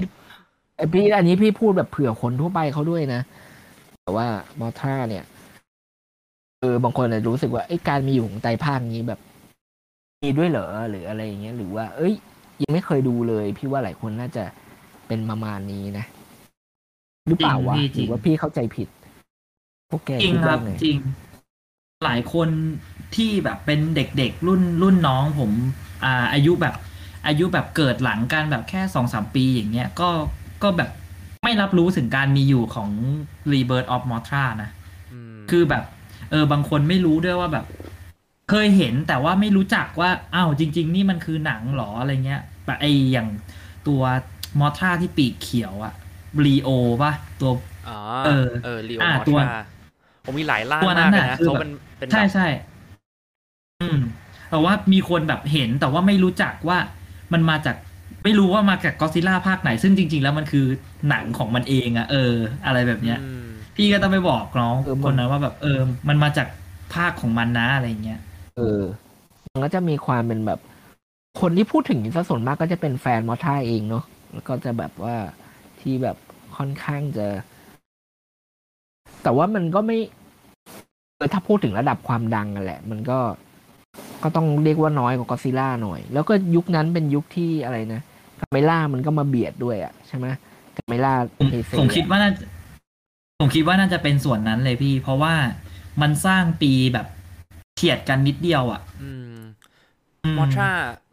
[0.76, 3.20] ไอพี่อันนี้พี่พูดแบบเผื่อคนทั่วไปเขาด้วยนะ
[4.02, 4.26] แต่ว่า
[4.60, 5.24] มอทราเนี่ย
[6.60, 9.20] เออบางคนอาจจะรู้สึกว่าไอ้การมีอยู่ของไตรภาคนี้แบบ
[10.22, 12.14] มีด้วยเหรอหรืออะไรอย่างเงี้ย หรือว่า เอ้ย
[12.62, 14.44] ยังไม่เคยดูเลย พี่ว่าหลายคนน่าจะ
[15.06, 16.04] เป็นประมาณนี้นะ
[17.28, 18.88] หรือเปล่าวะจริงพี่จริงหรือว่าพี่เข้าใจผิด
[19.90, 20.96] พวกแกจริงคิดครัว่าบไงจริง
[22.04, 22.48] หลายคน
[23.16, 25.50] ที่แบบเป็นเด็กๆ รุ่นรุ่นน้องผม
[26.04, 26.74] อ่าอายุแบบ
[27.26, 30.08] อายุแบบเกิดหลังกันแบบแค่สองสามปีอย่างเงี้ยก็
[30.62, 30.90] ก็แบบ
[31.44, 32.90] ไม่รับรู้ถึงการมีอยู่ของ
[33.52, 34.70] Rebirth of Mothra นะ
[35.38, 35.84] มคือแบบ
[36.30, 37.66] เออบางคนไม่รู้ด้วยว่าแบบ
[38.50, 43.28] เคยเห็นแต่ว่าไม่รู้จักว่าอ้าวจริง ๆ นี่มันคือหนังเหรออะไรเงี้ยแบบไออย่าง
[43.86, 44.02] ตัว
[44.58, 45.94] มอทราที่ปีกเขียวอะ
[46.46, 46.68] รีโอ
[47.02, 47.50] ป่ะตัว
[47.88, 49.58] อ๋อเออเออลีโออ่ามอตัวทรา
[50.24, 52.46] ผมมีหลายร่างตัวนั้มากนเลยน่ะนะคือเขาแบบเป็นเป็นใช่แบบใช่
[53.82, 53.98] อืม
[54.50, 56.78] แต่ว่ามีคนแบบเห็นแต่ว่าไม่รู้จักว่า
[57.32, 57.76] มันมาจาก
[58.24, 60.66] ไม่รู้ว่ามาจากก็ซิล่าภาคไหน ซึ่งจริง ๆ แล้วมันคือ
[61.08, 62.34] หนังของมันเองอะเออ
[62.66, 65.78] อะไรแบบเนี้ยอืมพี่ก็ต้องไปบอกน้องเออมันคนนั้นว่าแบบเออ
[66.08, 66.48] มันมาจาก
[66.94, 68.20] ภาคของมันนะอะไรเงี้ย
[68.56, 68.82] เออ
[69.52, 70.60] มันก็จะมีความเป็นแบบ
[71.40, 75.16] คนที่พูดถึงซะส่วนมากก็จะเป็นแฟนมอท่าเองเนาะแล้วก็จะแบบว่า
[75.80, 76.16] ที่แบบ
[76.58, 77.26] ค่อนข้างจะ
[79.22, 79.98] แต่ว่ามันก็ไม่
[81.16, 83.18] เออถ้าพูดถึงระดับความดังกันแหละ มันก็
[84.22, 88.00] ก็ต้องเรียกว่าน้อยกว่ากอซิล่าหน่อย แล้วก็ยุคนั้นเป็นยุคที่อะไรนะ
[88.40, 90.26] กาเมล่ามันก็มาเบียดด้วยอะใช่ไหม
[90.76, 92.44] กาเมล่าผมเอเซผมคิดว่าน่าจะ
[93.40, 95.34] ผมคิดว่าน่าจะเป็นส่วนนั้นเลยพี่ เพราะว่า
[96.02, 97.06] มันสร้างปีแบบ
[97.76, 99.36] เฉียดกันนิดเดียวอะ อืม
[100.24, 100.70] อืมอทรา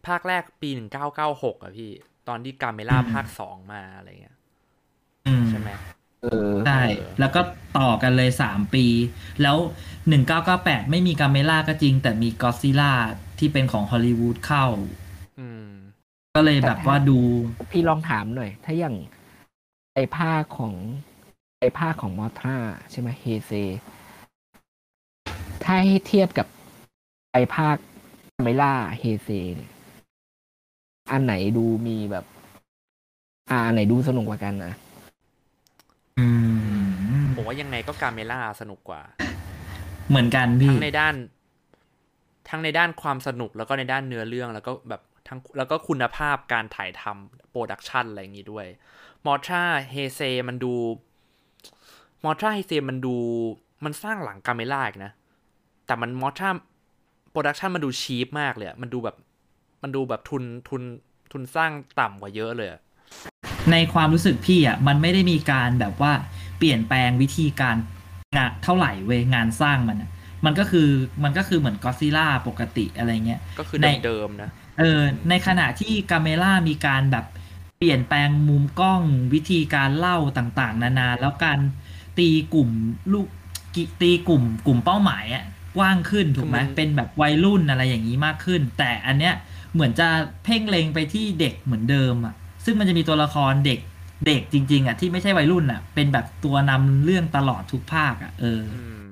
[0.08, 1.92] ภาคแรกปีหนึ่งเก้าเก้าหกอะพี่
[2.28, 4.35] ตอนที่กาเมล่าอืมภาคสองมาอะไรเงี้ยอืม
[5.50, 5.70] ใช่ไหม
[6.24, 7.42] เออใช่เออแล้วก็
[7.78, 8.86] ต่อกันเลยสามปี
[9.42, 9.58] แล้ว
[10.08, 12.94] หนึ่งเก้าเก้าแปดไม่มีกาเมล่าก็จริง แต่มีกอซิล่า
[13.40, 14.66] ที่เป็นของฮอลลีวูดเข้า
[15.40, 15.70] อืม
[16.36, 17.20] ก็เลยแบบว่าดู
[17.72, 18.96] พี่ลองถามหน่อย ถ้าอย่าง
[19.94, 20.74] ไอภาคของ
[21.60, 22.58] ไอภาคของมอทรา
[22.92, 23.52] ใช่ไหมเฮเซ
[25.64, 26.48] ถ้าให้เทียบกับ
[27.34, 27.76] ไอภาค
[28.36, 29.72] กาเมล่าเฮเซเนี่ย
[31.12, 32.26] อันไหนดูมีแบบ
[33.50, 34.74] อ่าอันไหนดูสนุกกว่ากันนะ
[36.20, 36.28] อื
[37.24, 39.02] ม ผมว่ายังไงก็กาเมล่าสนุกกว่า
[40.10, 41.16] เหมือนกันพี่ ทั้งในด้าน
[42.50, 48.66] ทั้งในด้านความสนุกแล้วก็ในด้านเนื้อเรื่องแล้วก็แบบทั้งแล้วก็คุณภาพการถ่ายทำ production อะไรอย่างงี้ด้วย
[49.26, 50.74] มอทราเฮเซมันดู
[52.24, 53.16] มอทราเฮเซมันดู
[53.84, 55.12] มันสร้างหลังกาเมล่าอีกนะ
[55.86, 56.50] แต่มันมอทรา
[57.32, 59.16] production มันดู cheap มากเลยอะมันดูแบบ
[59.84, 60.82] มันดูแบบทุนทุน
[61.32, 62.82] ทุนสร้างต่ำกว่าเยอะเลยอะ
[63.72, 66.14] ในความรู้สึกพี่อะมันไม่ได้มีการแบบว่า
[66.58, 67.76] เปลี่ยนแปลงวิธีการ
[68.38, 70.12] งานเท่าไหร่เวยงานสร้างมันอะ
[70.46, 70.90] มันก็คือ
[71.24, 74.50] มันก็คือเหมือนก็ซิล่าปกติอะไรเงี้ยก็คือในเดิมๆนะ
[74.80, 77.26] เออในขณะที่กาเมล่ามีการแบบ
[77.78, 79.02] เปลี่ยนแปลงมุมกล้อง
[79.34, 81.60] วิธีการเล่าต่างๆ นานา แล้วการ
[82.18, 82.70] ตีกลุ่ม
[83.14, 83.28] ลูก
[83.76, 85.46] กิตีกลุ่มกลุ่มเป้าหมายอะ
[85.78, 89.34] กว้างขึ้นถูกไหมคือมันเป็นแบบวัยรุ่นอะไรอย่างนี้มากขึ้น แต่อันเนี้ย
[89.74, 90.08] เหมือนจะ
[90.44, 92.36] เพ่งเล็งไปที่เด็กเหมือนเดิมอะ
[92.66, 93.80] ซึ่งมันจะมีตัวละครเด็ก
[94.28, 99.10] เด็กจริง ๆอะที่ไม่ใช่วัยรุ่นอะเป็นแบบตัวนำเรื่องตลอดทุกภาคอะเอออืม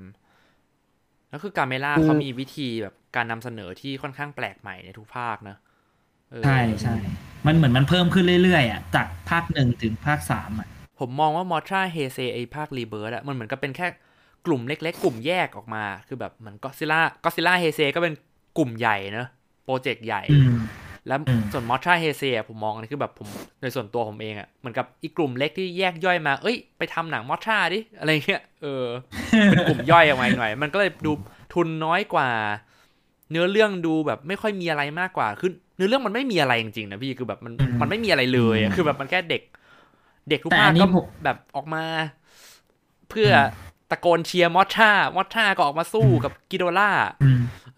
[1.30, 5.58] แล้วคือกาเมล่าคือเขามีวิธีแบบการนำเสนอที่ค่อนข้างแปลกใหม่ในทุกภาคนะ
[6.32, 6.96] เออใช่ใช่
[7.48, 10.68] มันเหมือนมันเพิ่มขึ้นเรื่อยๆอะจากภาคหนึ่งถึงภาคสามอะ
[11.00, 13.88] ผมมองว่ามอทราเฮเซไอภาค Rebirth อะมันเหมือนกับเป็นแค่
[14.46, 18.14] กลุ่มเล็ก ๆ กลุ่มแยกออกมา คือแบบเหมือนก็ซิล่าก็ซิล่าเฮเซก็เป็น
[18.58, 19.28] กลุ่มใหญ่เนอะ
[19.66, 20.54] โปรเจกต์ใหญ่อืม
[21.08, 23.28] แล้วอืมส่วนมอทราเฮเซผมมองอันนี้คือแบบผม
[23.60, 28.86] โดยส่วนตัวผมเองอะเหมือนกับอีกกลุ่มเล็กที่แยกย่อยมา เอ้ยไปทำหนังมอทราดิอะไรเงี้ยเออ
[29.46, 31.12] เป็นกลุ่มย่อยออกมาอีกหน่อย มันก็เลยดู
[31.54, 32.30] ทุนน้อยกว่า
[33.32, 39.42] เนื้อเรื่องดูแบบไม่ค่อยมีอะไรมากกว่าคือเนื้อเรื่องมันไม่มีอะไรจริงๆนะพี่คือแบบมันอืมมันไม่มีอะไรเลยอะคือแบบมันแค่เด็ก
[40.30, 41.84] เด็กทุกแต่ภาอัคนนี้ก็ผมแบบออกมา
[43.10, 43.32] เพื่อ
[43.90, 46.92] ตะโกนเชียร์มอทรามอทราก็ออกมาสู้กับกิโดล่า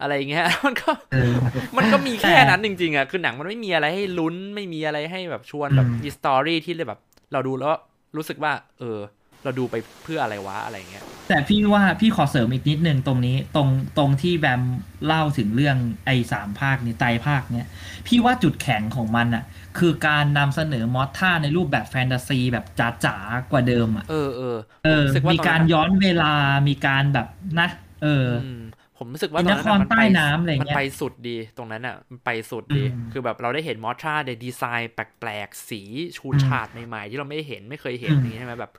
[0.00, 1.34] มอะไรอย่างเงี้ยมันก็เออ
[1.76, 7.00] มันก็มีแค่แต่นั้นจริงๆอะคือหนังมันไม่มีอะไรให้ลุ้นไม่มีอะไรให้แบบชวนแบบอืมมีสตอรี่ที่เลยแบบ
[7.32, 7.76] เราดูแล้ว
[8.16, 8.98] รู้สึกว่า เออ
[9.44, 13.68] เราดูไปเพื่ออะไรวะอะไรเงี้ย แต่พี่ว่าพี่ขอเสริมอีกนิดนึงตรงนี้ตรง
[13.98, 14.62] ตรงที่แบม
[15.06, 15.76] เล่าถึงเรื่อง
[16.06, 17.68] ไอ้สามภาคนี้ไตรภาคเนี้ย
[18.06, 19.44] พี่ว่าจุดแข็งของมันอะ
[19.78, 22.64] คือการนำเสนอมอสท่าในรูปแบบแฟนตาซีแบบ
[23.04, 26.32] จ๋าๆกว่าเดิมอะเออเออเออรู้สึกว่ามีตอนนั้นการย้อนเวลา
[26.68, 27.26] มีการแบบ
[27.58, 27.68] นะ
[28.02, 28.60] เอออืม
[28.96, 35.82] ผมรู้สึกว่ามีตอนนั้นนครอะมันใต้ไปน้ำอะไรเงี้ยมันไปสุดดีตรงนั้นอะมันไปสุดดีอืมคือแบบเราได้เห็นมอสทราในดีไซน์แปลกๆ สี
[36.16, 38.72] ชูดอืมฉาดใหม่ๆ ที่เราไม่เห็นไม่เคยเห็นอืมอย่างนี้ใช่ไหมแบบ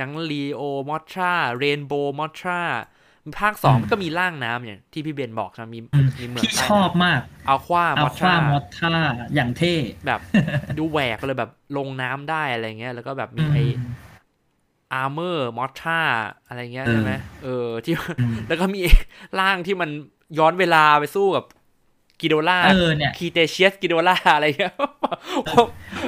[0.00, 2.60] ยังลีโอมอสทราเรนโบว์มอสทรา
[3.40, 8.94] ภาคสองอืมมันก็มีร่างน้ำอย่างที่พี่เบนบอกใช่ไหมมีอืมมีเมืองพี่ใต้ชอบมากอัลความเอาอสคทราว้ามอสท่า
[9.34, 9.74] อย่างเท่
[10.06, 10.20] แบบ
[10.76, 13.56] ดูแหวกเลยแบบลงน้ำได้อะไรเงี้ย แล้วก็แบบมีอืมไอ
[14.92, 16.00] อาร์เมอร์มอสทรา
[16.46, 17.12] อะไรเงี้ยเออใช่ไหม
[17.44, 18.80] เออที่อืมแล้วก็มี
[19.40, 19.90] ร่างที่มัน
[20.38, 21.44] ย้อนเวลาไปสู้กับ
[22.20, 24.74] กิโดล่าเออเนี่ยคีเตเชียสกิโดล่าอะไรเงี้ย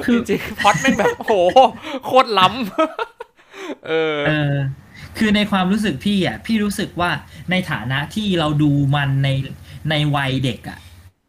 [0.05, 1.33] คือจริงๆพล็อดแม่งแบบโห
[2.05, 4.53] โคตรล้ำเออเออ
[5.17, 7.09] คือในความรู้สึกพี่อะ พี่รู้สึกว่า
[7.51, 9.29] ในฐานะที่เราดูมันใน
[9.89, 10.77] ในวัยเด็กอะ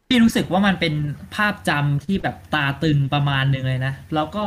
[0.09, 0.93] พี่รู้สึกว่ามันเป็น
[1.35, 4.43] ภาพจำที่แบบตาตึงประมาณหนึ่งเลยนะ แล้วก็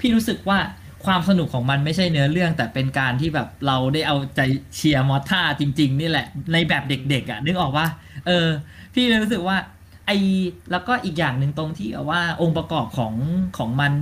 [0.00, 0.58] พี่รู้สึกว่า
[1.04, 4.40] ความสนุกของมันไม่ใช่เนื้อเรื่องแต่เป็นการที่แบบเราได้เอาใจ
[4.76, 7.86] เชียร์มอท่าจริง ๆ นี่แหละ ในแบบเด็กๆอะนึกออกว่า
[8.26, 8.46] เออ
[8.94, 9.56] พี่เลยรู้สึกว่า
[10.06, 10.10] ไอ
[10.70, 13.14] แล้วก็อีกอย่างหนึ่งตรงที่ว่าองค์ประกอบของ
[13.58, 13.92] ของมัน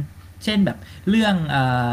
[0.45, 0.79] เช่นแบบ
[1.11, 1.91] เรื่องเอ่อ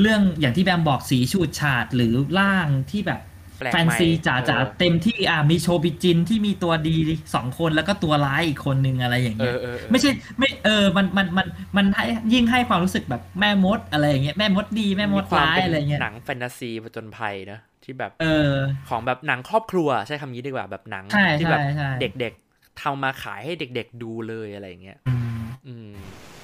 [0.00, 3.20] เรื่องอย่างที่แบมบอกสีชูดฉาดหรือร่างที่แบบ
[3.58, 6.96] แปลกแฟนซีใหม่จ๋าเออๆเต็มที่อะมีโชบิจินที่มีตัวดี
[7.34, 11.46] สองคนแล้วก็ตัวร้ายอีกคนนึงอะไรอย่างเอเงี้ยอเออเออไม่ใช่ไม่เออมันมันมัน
[11.76, 18.50] มันให้ยิ่งให้ความรู้สึกแบบแม่มดอะไรอย่างเงี้ยแม่มดดีแม่มดควร้ายเป็นอะไรเงี้ยหนังแฟนตาซีผจญภัยนะที่แบบเออ
[18.88, 25.90] ของแบบหนังครอบครัวใช้คำนี้ดีกว่าแบบหนังใช่ที่แบบใช่ใช่เด็กๆทำมาขายให้เด็ก ๆดูเลยอะไรอย่างเงี้ยอืมอืม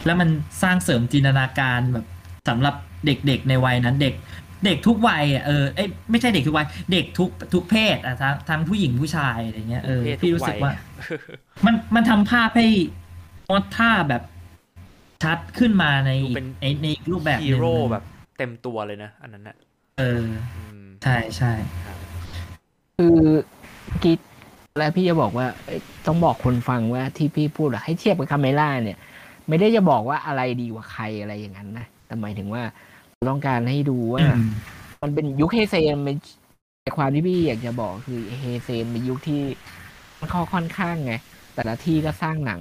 [0.06, 0.28] แล้วมัน
[0.62, 2.06] สร้างเสริมจินตนาการแบบ
[2.48, 2.74] สำหรับ
[3.06, 4.14] เด็กๆในวัยนั้นเด็ก
[4.64, 10.72] เด็กทุกวัยอะเออเอ้ยไม่ใช่เด็กทุกวัยเด็กทุกทุกเพศอะทั้งทั้งผู้หญิงผู้ชายอะไรเงี้ยเออเพศทุกพี่รู้สึกวัยว่า
[11.66, 12.68] มันมันทำภาพให้
[13.50, 14.22] มอสท่าแบบ
[15.22, 18.04] ชัดขึ้นมาในอีกในในอีกรูปแบบหฮีนึ่งโร่แบบ
[18.38, 19.56] เต็มตัวเลยนะ อันนั้นน่ะ
[19.98, 20.24] เออ
[20.56, 21.52] อืมใช่ใช่
[22.98, 23.20] คือ
[24.04, 24.18] กิด
[24.78, 28.98] แล้วพี่จะบอกว่าเอ้ยต้องบอกคนฟังว่าที่พี่พูดอะให้เทียบกับคาเมล่าเนี่ย
[29.48, 32.62] ไม่ได้จะบอกว่าอะไรดีกว่าใครอะไรอย่างนั้นนะแต่หมายถึงว่า
[33.28, 34.50] ต้องการให้ดูว่าอืม
[35.02, 36.16] มันเป็นยุคเฮเซนเป็น
[36.82, 39.42] แต่ความที่พี่อยากจะบอกคือเฮเซนเป็นยุคที่
[40.20, 41.14] มันค่อนค่อนข้างไง
[41.54, 42.60] แต่ละที่ก็สร้างหนัง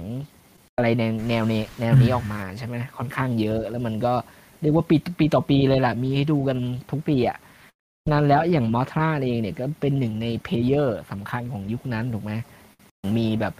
[0.76, 4.12] อะไรแนวแนวนี้แนวนี้ออกมาใช่ไหมค่อนข้างเยอะ แล้วมันก็
[4.60, 6.58] เรียกว่าปีปีต่อปีเลยล่ะ มีให้ดูกัน
[6.90, 7.38] ทุกปีอะ
[8.12, 12.32] นั้นแล้วอย่างมอทราเองเนี่ยก็เป็นหนึ่งในเพลเยอร์สำคัญของยุคนั้นถูกไหม
[13.18, 13.54] มีแบบ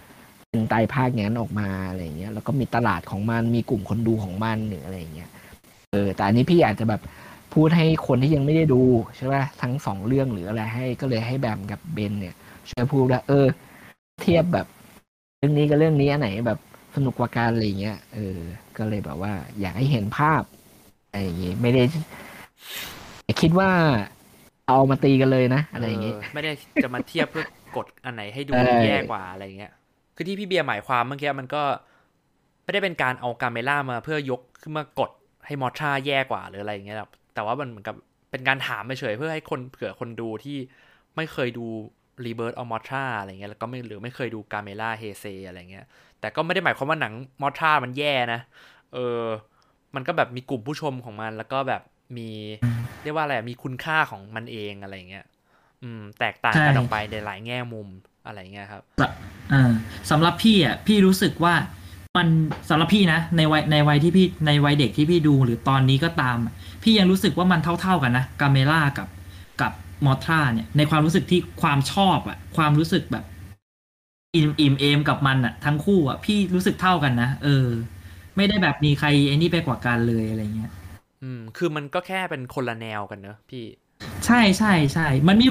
[0.49, 5.29] เป็นไตรภาคอย่างนั้นออกมาอะไรอย่างเงี้ย แล้วก็มีตลาดของมันมีกลุ่มคนดูของมันหรืออะไรอย่างเงี้ย
[5.93, 7.01] เออแต่อันนี้พี่อาจจะแบบ
[7.53, 8.81] พูดให้คนที่ยังไม่ได้ดู
[9.15, 12.35] ใช่ไหมทั้งสองเรื่องหรืออะไรให้ก็เลยให้แบมกับเบนเนี่ย
[12.69, 13.45] ช่วยพูดว่าเออ
[14.21, 14.67] เทียบแบบ
[15.37, 16.59] เรื่องนี้กับเรื่องนี้อันไหนแบบ
[16.95, 18.37] สนุกกว่ากันอะไรเงี้ยเออ
[18.77, 20.43] ก็เลยแบบว่า อยากให้เห็นภาพ
[21.09, 21.83] อะไรอย่างงี้ไม่ได้
[23.25, 23.69] อย่าคิดว่า
[24.67, 26.51] เอามาตีกันเลยนะอะไรอย่างงี้เออไม่ได้
[26.83, 29.71] จะมาเทียบเพื่อกดอันไหนให้ดูเออแย่กว่าอะไรเงี้ย
[30.15, 31.63] คือที่พี่เบียร์หมายความเมื่อกี้มันก็
[32.63, 35.09] ไม่ได้เป็นการเอาการเมล่ามาเพื่อยกขึ้นมากด
[35.45, 37.95] ให้มอทราแย่กว่าหรืออะไรอย่างเงี้ยหรอกแต่ว่ามันเหมือนกับ
[38.31, 40.57] เป็นการถามเฉยเพื่อให้คนเผื่อคนดูที่
[41.15, 41.65] ไม่เคยดู
[42.25, 45.85] Rebirth of มอทราอะไรเงี้ยแล้วก็ไม่หรือไม่เคยดูกาเมล่าเฮเซอะไรเงี้ย
[46.19, 48.39] แต่ก็ไม่ได้หมายความว่าหนังมอทรามันแย่นะ
[48.93, 49.21] เออ
[49.95, 51.81] มันก็แบบมีกลุ่มผู้ชมของมันแล้วก็แบบ
[52.17, 52.29] มี
[53.03, 55.25] เรียกว่าอะไรมีคุณค่าของมันเองอะไรเงี้ย
[55.83, 57.87] อืม แตกต่างกันออกไปในหลายแง่มุม
[58.25, 58.83] อะไรเงี้ยครับ
[59.53, 59.71] อ่า
[60.09, 61.53] สำหรับพี่อะพี่รู้สึกว่า
[62.17, 62.27] มัน
[62.69, 66.53] สำหรับพี่นะ ในวัยในวัยที่พี่ในวัยเด็กที่พี่ดูหรือตอนนี้ก็ตามอะ
[66.83, 69.07] พี่ยังรู้สึกว่ามันเท่า ๆกันนะกาเมล่ากับ
[69.61, 69.71] กับ
[70.05, 73.25] มอทราเนี่ย ในความรู้สึกที่ความชอบอะความรู้สึกแบบ
[74.35, 77.65] อิ่มอิ่มเอมกับมันอะทั้งคู่อะพี่รู้สึกเท่ากันนะเออ
[78.37, 80.71] ไม่ได้แบบมีใครไอ้นี่ไปกว่ากันเลยอะไรเงี้ย
[81.23, 83.65] อืม คือมันก็แค่เป็นคนละแนวกันเนอะพี่
[84.25, 85.47] ใช่ใช่ใช่มันมี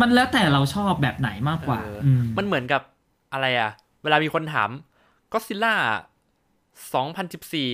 [0.00, 2.82] มันแล้วแต่เราชอบแบบไหนมากกว่าเอออืมมันเหมือนกับ
[3.32, 3.70] อะไรอะ
[4.02, 4.70] เวลามีคนถาม
[5.34, 5.74] ก็ซิล่า
[6.94, 7.70] สองพันสิบสี่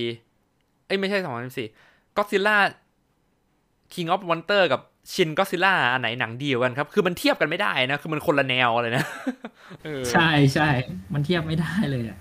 [0.85, 1.67] เอ้ยไม่ใช่สองพันสิบสี่
[2.17, 2.57] ก็ซิล่า
[3.93, 4.81] King of Monster กับ
[5.13, 9.05] ชินก็ซิล่าอันไหนหนังดีกว่ากันครับ คือมันเทียบกันไม่ได้นะ คือมันคนละแนวเลยนะ
[9.85, 10.69] เออใช่ใช่
[11.13, 12.19] มันเทียบไม่ได้เลยอะ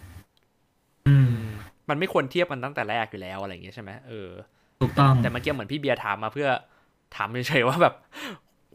[1.09, 1.51] อืมอืม
[1.88, 4.30] มันไม่ควรเทียบกันตั้งแต่แรกอยู่แล้วอะไรอย่างเงี้ยใช่ไหมเออ
[4.80, 6.49] ถูกต้องแต่เมื่อกี้เหมือนพี่เบียร์ถามมาเพื่อ
[7.16, 7.95] ถามเฉยๆว่าแบบ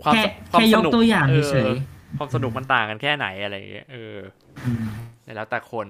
[0.04, 1.74] ความแค่ความแค่สยกนุกตัวอย่างเอเฉอย
[2.18, 4.86] ความสนุกมันต่างกันแค่ไหนอะไรอย่างเงี้ยเออๆอืม
[5.36, 5.88] แล้วแต่คน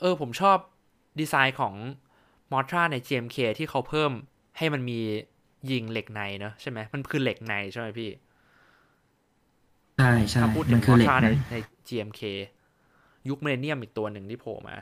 [0.00, 0.58] เออผมชอบ
[1.20, 1.74] ดีไซน์ของ
[2.52, 4.12] มอทราใน GMK ที่เขาเพิ่ม
[4.58, 5.00] ให้มันมี
[5.70, 8.10] ยิงเหล็กในเนอะใช่ไหมมันคือเหล็กในใช่ไหมพี่
[9.98, 11.56] ใช่ใช่ถ้าพูดถึมังนคือมอเหล็กท่าในนะใน
[11.88, 12.20] GMK
[13.28, 14.76] ยุคเมเนียมอีกตัวหนึ่งที่โผล่มา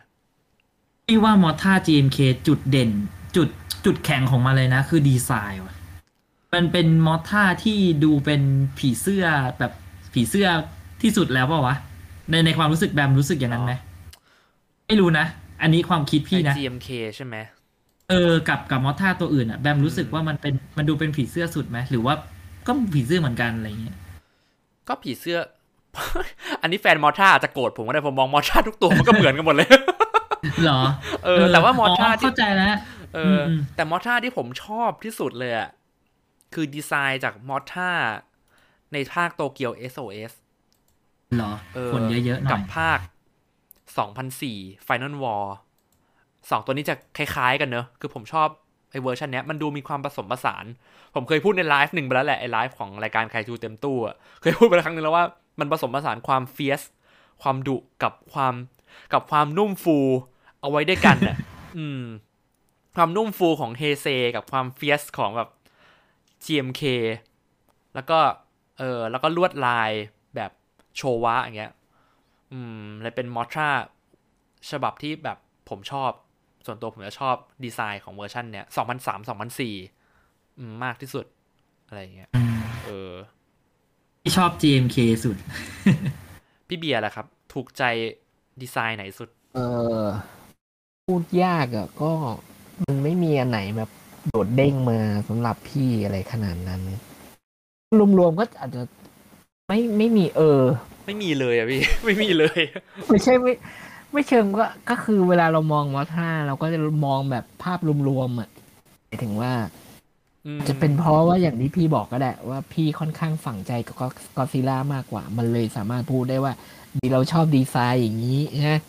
[1.07, 2.91] พี่ว่ามอท่า GMK จุดเด่น
[3.37, 3.49] จุด
[3.85, 5.75] จุดแข็งของมันเลยนะ คือดีไซน์ว่ะ
[6.55, 8.43] มันเป็นมอท่าที่ดูเป็น
[8.79, 9.25] ผีเสื้อ
[9.59, 9.73] แบบ
[10.13, 10.49] ผีเสื้อ
[11.03, 11.77] ที่สุดแล้วเปล่าวะ
[12.31, 13.73] ในในความรู้สึกแบมรู้สึกอย่างนั้นไหม
[14.87, 15.27] ไม่รู้นะ
[15.63, 17.37] อันนี้ความคิดพี่ในนะ GMK ใช่ไหม
[18.11, 22.15] เออกับกับมอท่าตัวอื่นอะแบมรู้สึกว่ามันเป็นมันดูเป็นผีเสื้อสุดไหมหรือว่า
[22.67, 23.97] ก็ผีเสื้อเหมือนกันอะไรเงี้ย
[24.89, 25.39] ก็ผีเสื้อ
[26.63, 29.69] อันนี้แฟนมอท่าอาจจะโกรธผมก็ได้ผมมองมอท่าทุกตัวมันก็เหมือนกันหมดเลย
[30.63, 30.81] เหรอ
[31.25, 32.75] เออ แต่ว่ามอท่าที่เข้าใจแล้ว
[33.15, 35.69] เอออมแต่มอท่าที่ผมชอบที่สุดเลยอะ
[36.55, 37.91] คือดีไซน์จากมอทรา
[38.93, 40.33] ในภาคโตเกียว SOS
[41.37, 42.99] เหรอเออคนเยอะๆหน่อย กับภาค
[44.39, 45.47] 2004 Final War
[46.51, 48.49] สองตัวนี้จะคล้ายๆกันเนอะคือผมชอบ
[48.91, 50.65] ไอ้เวอร์ชันเนี้ยมันดูมีความผสมผสาน
[51.15, 55.25] ผมเคยพูดในไลฟ์หนึ่งไปแล้วแหละ ไอ้ไลฟ์ของรายการไคจูเต็มตู้อะเคยพูดไปแล้วครั้งนึงแล้วว่า
[55.61, 56.83] มันผสมผสานความ fierce
[57.43, 58.55] ความดุกับความ
[59.13, 59.99] กับความนุ่มฟู
[60.61, 61.37] เอาไว้ด้วยกันอะ
[61.79, 62.03] อืม
[62.97, 65.51] ความนุ่มฟูของเฮเซกับความเฟียสของแบบ
[66.45, 66.83] GMK
[67.95, 68.19] แล้วก็
[68.79, 69.91] เออแล้วก็ลวดลาย
[70.37, 70.51] แบบ
[70.97, 71.73] โชวะอย่างเงี้ย
[72.53, 73.71] อืมเลยเป็นมอทรา
[74.71, 75.39] ฉบับที่แบบ
[75.69, 76.11] ผมชอบ
[76.67, 78.67] ส่วนตัวผมจะชอบดีไซน์ของเวอร์ชันเนี้ย
[79.03, 79.21] 2003
[79.59, 81.27] 2004อืมมากที่สุด
[81.87, 83.13] อะไรอย่างเงี้ยอืมเออ
[84.23, 85.37] ที่ชอบ GMK สุด
[86.69, 87.83] พี่เบียร์ล่ะครับ ถูกใจ
[88.63, 89.61] ดีไซน์ไหนสุด เอ
[90.03, 90.05] อ
[91.07, 92.13] พูดยากอะก็
[92.85, 93.91] มันไม่มีอันไหนแบบ
[94.27, 96.81] โดดเด้งมาสำหรับพี่อะไรขนาดนั้น
[98.19, 98.83] รวมๆก็อาจจะ
[99.69, 100.63] ไม่ไม่มีเออ
[101.07, 102.61] ไม่มีเลยอะพี่ ไม่มีเลย
[103.09, 103.53] ไม่ใช่ไม่
[104.13, 107.79] ไม่เชิงก็ก็คือเวลาเรามองมอท่าเราก็จะมองแบบภาพ
[108.09, 108.49] รวมๆอะ
[109.07, 109.53] หมายถึงว่า
[110.47, 113.95] อืมจะเป็นเพราะว่าอย่างที่พี่บอกก็ได้ ว่าพี่ค่อนข้างฝังใจกับ
[114.37, 116.53] กอซิล่ามากกว่า มันเลยสามารถพูดได้ว่า
[116.97, 118.81] ดีเราชอบดีไซน์อย่างนี้นะ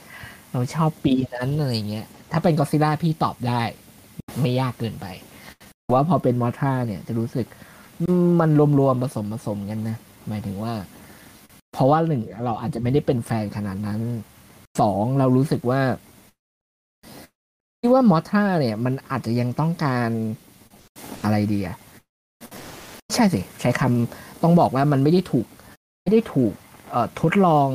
[0.54, 3.62] เราชอบปีนั้นอะไรเงี้ย ถ้าเป็นกอซิล่าพี่ตอบได้
[4.42, 5.06] ไม่ยากเกินไป
[5.82, 7.46] แต่ว่าพอเป็นมอท่าเนี่ยจะรู้สึก
[8.02, 8.50] อืมมัน
[8.80, 9.98] รวมๆผสมผสมกันนะ
[10.28, 10.74] หมายถึงว่า
[11.78, 14.02] เพราะว่าหนึ่งเราอาจจะไม่ได้เป็นแฟนขนาดนั้น
[14.82, 15.82] สองเรารู้สึกว่า
[17.80, 20.10] ที่ว่ามอท่าเนี่ย มันอาจจะยังต้องการ
[21.24, 21.78] อะไรดีอะ
[23.16, 25.48] ใช่สิ ใช้คำต้องบอกว่ามันไม่ได้ถูก
[26.04, 26.54] ไม่ได้ถูก
[26.92, 27.70] เอ่อทดลอง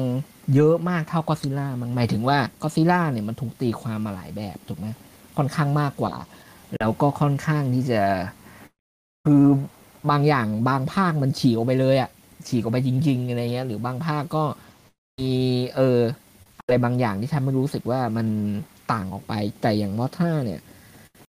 [0.54, 4.86] เยอะมากเท่ากอซิล่ามันหมายถึงว่ากอซิล่าเนี่ยมันถูกตีความมาหลายแบบถูกไหม
[5.36, 6.14] ค่อนข้างมากกว่า
[6.78, 8.02] แล้วก็ค่อนข้างที่จะ
[9.24, 9.44] คือ
[10.10, 12.10] บางอย่างบางภาคมันฉีกออกไปเลยอะ
[12.48, 14.44] ฉีกออกไปจริง ๆ อะไรเงี้ย หรือบางภาคก็
[15.18, 15.32] มี
[15.76, 15.98] เออ
[16.58, 18.26] อะไรบางอย่างที่ทำให้รู้สึกว่ามัน
[18.92, 20.60] ต่างออกไป แต่อย่างมอทราเนี่ย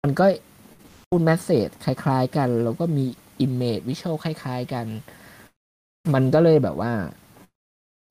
[0.02, 0.24] มันก็
[1.08, 3.04] พูด message คล้าย ๆ กัน แล้วก็มี
[3.40, 4.86] image visual คล้าย ๆ กัน
[6.14, 6.92] มันก็เลยแบบว่า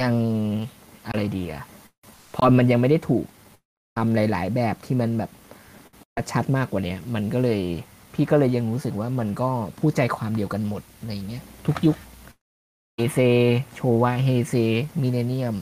[0.02, 0.16] ยัง
[1.08, 1.64] อะไรดีอะ
[2.36, 3.26] พอมันยังไม่ได้ถูก
[3.96, 5.32] ทำหลาย ๆ แบบที่มันแบบ
[6.32, 7.62] ชัดมากกว่าเนี้ยมันก็เลย
[8.14, 11.98] พี่ก็เลยยังรู้สึกว่ามันก็พูดใจความเดียวกันหมดอะไรเงี้ยทุกยุค
[12.96, 13.20] เฮเซ
[13.74, 14.54] โชวาเฮเซ
[15.02, 15.56] มิเลเนียม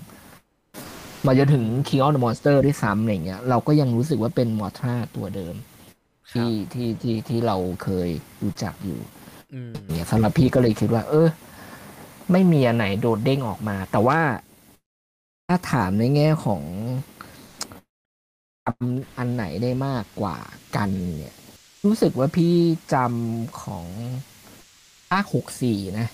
[1.26, 5.56] มาจนถึง King of the Monster ด้วยซ้ำอะไรเงี้ย เราก็ยังรู้สึกว่าเป็นมอทราตัวเดิม
[6.32, 8.10] ครับที่ที่ที่ที่เราเคย
[8.44, 9.00] รู้จักอยู่
[9.54, 11.28] อืมเนี่ยสำหรับพี่ก็เลยคิดว่า เออ
[12.32, 14.20] ไม่มีอันไหนโดดเด้งออกมา แต่ว่า
[15.48, 16.62] ถ้าถามในแง่ของ
[18.66, 20.38] จำอันไหนได้มากกว่า
[20.76, 21.36] กัน เนี่ย
[21.86, 22.56] รู้สึกว่าพี่
[22.94, 23.88] จำของ
[25.10, 26.08] ภาคหกสี่นะ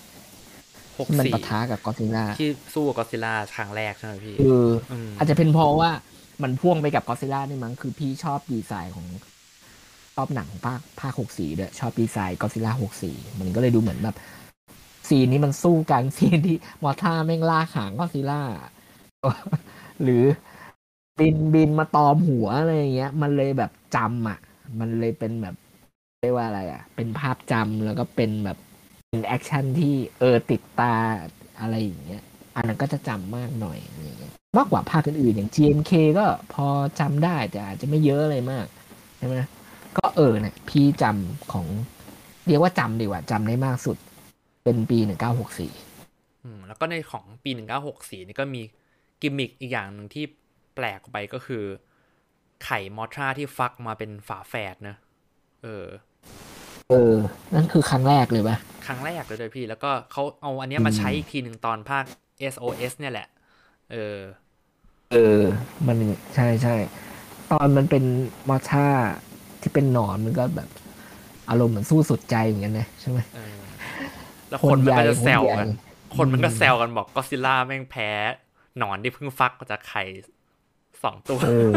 [0.98, 5.90] หกที่มันสี่ปะทะกับกอซิล่าที่สู้กับก็อดซิลล่าครั้งแรกใช่ไหมพี่คืออืมอาจจะเป็นเพราะว่า
[6.42, 9.06] มันพ่วงไปกับกอซิล่านี่มั้งคือพี่ชอบดีไซน์ของ
[10.14, 14.16] ชอบหนังภาคภาคหกสี่ด้วยชอบดีไซน์กอซิล่าหกสี่มันก็เลยดูเหมือนแบบ
[15.08, 18.40] scene นี้มันสู้กัน scene ที่มอทราแม่งล่าหางกอซิล่า
[20.02, 20.22] หรือ
[21.18, 24.38] บินบินมาตอมหัวอะไรอย่างเงี้ย มันเลยแบบจำอะ
[24.78, 25.54] มันเลยเป็นแบบ
[26.20, 28.58] เรียกว่าอะไรอะ เป็นภาพจำแล้วก็เป็นแบบ
[29.10, 30.94] เป็นแอคชั่นที่เออติดตา
[31.60, 32.22] อะไรอย่างเงี้ย
[32.56, 36.66] อันนั้นก็จะจำมากหน่อยอย่างเงี้ยมากกว่าภาคอื่นๆอย่าง GMK ก็พอ
[37.00, 38.66] จำได้แต่อาจจะไม่เยอะอะไรมาก
[39.18, 39.36] ใช่ไหม
[39.98, 41.66] ก็เออเนี่ยพี่จำของ
[42.46, 43.96] เรียกว่าจำดีกว่าจำได้มากสุด
[44.64, 45.72] เป็นปีหนึ่งเก้าหกสี่
[46.44, 48.62] อืมแล้วก็ในของปีหนึ่งเก้าหกสี่นี่ก็มี
[49.20, 50.24] กิมมิคอีกอย่างหนึ่งที่
[50.74, 51.64] แปลกออกไปก็คือ
[52.64, 54.98] ไข่มอทราที่ฟักมาเป็นฝาแฝดเนอะ
[55.62, 55.86] เออ
[56.90, 57.14] เออ
[57.54, 62.04] นั่นคือครั้งแรกเลยปะครั้งแรกเลยด้วยพี่ แล้วก็เขาเอาอันเนี้ยมาใช้อีกทีหนึ่งตอนภาค
[62.52, 63.28] SOS เนี่ยแหละ
[63.92, 64.16] เออ
[65.12, 65.42] เออ
[65.86, 65.98] มัน
[66.34, 66.76] ใช่ใช่
[67.52, 68.04] ตอนมันเป็น
[68.48, 68.86] มอท่า
[69.60, 70.68] ที่เป็นหนอนมันก็แบบ
[71.50, 73.58] อารมณ์เหมือนสู้สุดใจเหมือนกันนะใช่ไหมเออ
[74.48, 75.68] แล้วคนมันก็จะแซวกัน
[76.12, 78.10] คนใหญ่คนมันก็อืมแซวกันบอกก็ซิล่าแม่งแพ้
[78.78, 80.02] หนอนที่เพิ่งฟักมาจากไข่
[81.02, 81.74] สองตัว เออ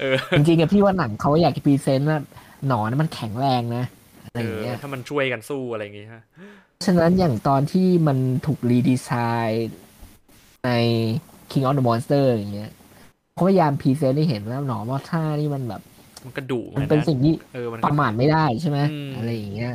[0.00, 2.18] เออจริงๆอะพี่ว่าหนังเขาอยากจะพรีเซนต์ว่า
[2.66, 3.84] หนอนมันแข็งแรงนะ
[4.24, 6.22] อะไรเออย่างอเงี้ยถ้ามันช่วยกันสู้อะไรอย่างงี้ฮะ
[6.86, 9.10] ฉะนั้นอย่างตอนที่มันถูกรีดีไซ
[9.48, 9.70] น์
[10.64, 10.70] ใน
[11.50, 12.70] King of the Monster อย่างเงี้ย
[13.34, 15.82] เขาพยายามพรีเซนต์ให้เห็นว่าหนอนมอท่านี่มันแบบ
[16.24, 19.72] มันก็ดุเหมืมัอนนเป็นนะสิ่งที่เออมันปก็ระมาทไม่ได้ใช่ไหมอืมอะไรอย่างเงี้ย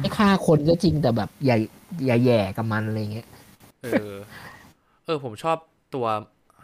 [0.00, 1.56] ไม่ฆ่าคนก็จริงแต่แบบอย่า
[2.06, 3.28] อย่าแย่กับมันอะไรเงี้ย
[3.82, 4.10] เออ
[5.04, 5.58] เออผมชอบ
[5.94, 6.06] ตัว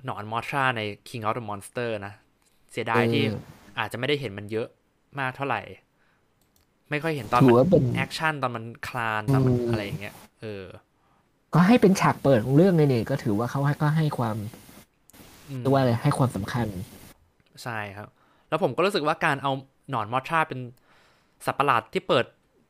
[0.04, 2.12] หนอน Mothra ใน King of the Monster นะ
[2.72, 3.32] เสียดายที่เออ
[3.78, 4.68] อาจจะไม่ได้เห็นมันเยอะ
[5.20, 5.60] มากเท่าไหร่
[6.90, 10.64] ไม่ค่อยเห็นตอนถือว่ามันเป็น action ตอนมันคลานตอนมันอืมอะไรอย่างเงี้ยเออ
[11.54, 14.36] ก็ให้เป็นฉากเปิดของเรื่องเลยนี่ก็ถือว่าเขาให้ก็ให้ความ
[15.50, 16.66] อืมเรียกว่าอะไรให้ความสำคัญ
[17.62, 18.08] ใช่ครับ
[18.48, 19.52] แล้วผมก็รู้สึกว่าการเอา
[19.90, 20.60] หนอน Mothra เป็น
[21.46, 22.24] สัตว์ประหลาดที่เปิด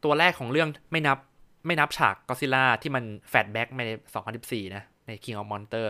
[0.05, 1.19] ตัวแรกของเรื่องไม่นับ
[1.67, 3.83] ไม่นับฉากก็ซิล่าที่มัน flashback ใน
[4.31, 5.87] 2014 นะ ใน King of Monster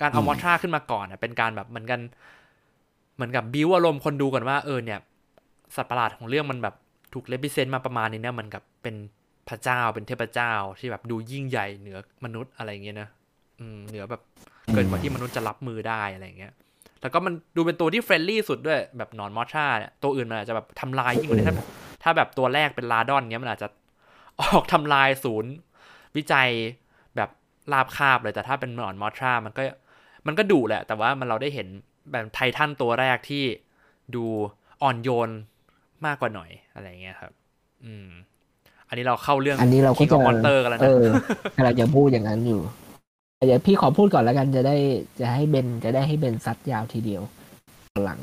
[0.00, 2.00] การเอาอืมมอทราขึ้นมาก่อนนะเป็นการแบบเหมือนกัน
[3.14, 5.00] เหมือนกับบิวอารมณ์คนดูก่อนว่าเออเนี่ย
[5.76, 6.74] สัตว์ประหลาดของเรื่องมันแบบ
[7.12, 8.96] ถูก represent มาประมาณนี้เนี่ย มันเหมือนกับเป็น
[9.48, 13.08] พระเจ้าเป็นเทพเจ้าที่แบบดูยิ่งใหญ่เหนือมนุษย์อะไรเงี้ยนะ
[13.60, 14.22] อืมเหนือแบบ
[14.72, 16.52] เกินกว่าที่มนุษย์จะรับมือได้อะไรเงี้ย
[17.00, 21.56] แล้วก็มันดูเป็นตัวที่ friendly สุดด้วยแบบหนอนมอชาเนี่ยตัวอื่นมันอาจจะแบบทำลายยิ่งกว่านี้ถ้า
[22.02, 23.68] ถ้าแบบตัวแรกเป็น Rodan เงี้ยมันอาจจะ
[24.40, 25.52] ออกทำลายศูนย์
[26.16, 26.48] วิจัย
[27.16, 27.30] แบบ
[27.72, 29.62] ราบคาบเลยแต่ถ้าเป็นหนอนมอชามันก็
[30.26, 31.68] มันก็ดุแหละ แต่ว่ามันเราได้เห็น
[32.12, 33.44] แบบไททันตัวแรกที่
[34.14, 34.24] ดู
[34.82, 35.30] อ่อนโยน
[36.06, 37.32] มากกว่าหน่อยอะไรเงี้ยครับ
[37.84, 38.08] อืม
[38.88, 41.02] อันนี้เราเข้าเรื่องอันนี้เราก็ King จะ of Monster กันแล้วเอนะอ
[41.56, 42.60] กำลังจะพูดอย่างนั้นอยู่
[43.46, 44.76] เดี๋ยวพี่ขอพูดก่อนแล้วกันจะได้
[45.20, 47.22] จะให้เบนจะได้ให้เบนซัดยาวทีเดียว
[48.04, 48.20] หลัง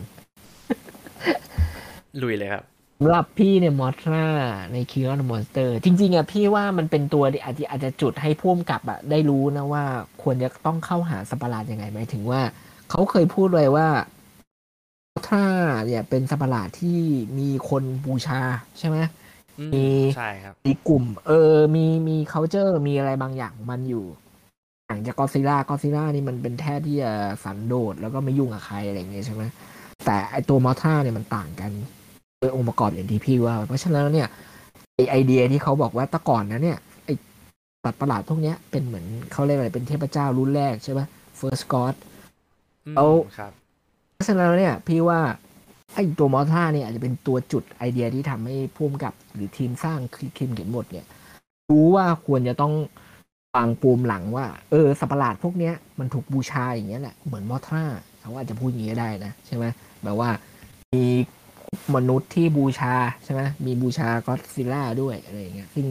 [2.21, 2.63] ลุยเลยครับ
[3.01, 4.27] สำหรับพี่เนี่ยมอทรา
[4.73, 9.83] ใน King of the Monster จริงๆอะพี่ว่ามันเป็นตัวที่อาจจะอาจจะจุดให้พ่วมกับอะได้รู้นะว่า
[10.23, 12.41] ควรจะต้องเข้าหาสัตว์ประหลาดยังไงหมายถึงว่า
[12.89, 13.87] เขาเคยพูดไว้ว่า
[15.29, 15.45] มอทรา
[15.85, 16.99] เนี่ยเป็นสัตว์ประหลาดที่
[17.39, 18.39] มีคนบูชา
[18.79, 18.97] ใช่ไหม
[19.59, 24.05] อืมมีใช่ครับมีกลุ่ม เออ มีมี culture มีอะไรบางอย่างของมันอยู่
[24.85, 27.11] อย่างจากกอซิล่ากอซิล่านี่มันเป็นแท้ที่จะ
[27.43, 29.43] สันโดษแล้วก็ไม่ยุ่งกับใครอะไรอย่างเงี้ยใช่ไหม
[30.05, 31.71] แต่ไอตัวมอท่าเนี่ยมันต่างกัน
[32.39, 34.27] โดยองค์ประกอบอย่างที่พี่ว่า เพราะฉะนั้นเนี่ย
[34.95, 37.09] ไอไอเดียที่เขาบอกว่าแตะก่อนนะเนี่ยไอ
[37.83, 41.01] สัตว์ประหลาดพวกเนี้ยเป็นเหมือนเขาเรียกอะไรเป็นเทพเจ้ารุ่นแรกใช่ไหม
[41.39, 41.95] first god
[42.85, 43.07] อืมเอา
[43.37, 43.39] ค
[44.19, 45.19] ราะฉะนั้นเนี่ยพี่ว่า
[45.95, 49.99] ไอ้ตัวมอท่าเนี่ยอาจจะเป็นตัวจุดไอเดียที่ทำให้พุ่มกับ หรือทีมสร้าง
[50.37, 51.05] ทีมเขียนบทเนี่ย
[51.69, 52.73] รู้ว่าควรจะต้อง
[53.55, 57.83] วางปูมหลังว่า เออสัปหลาดพวกเนี้ยมันถูกบูชาอย่างเงี้ยแหละเหมือนมอท่า
[58.21, 59.65] เขาอาจจะพูดอย่างนี้ได้นะใช่ไหม
[60.03, 60.29] แบบว่า
[60.93, 61.05] มี
[61.95, 62.93] มนุษย์ที่บูชา
[63.23, 65.85] ใช่ไหมมีบูชาก็ซิล่าด้วยอะไรอย่างเงี้ยซึ่ง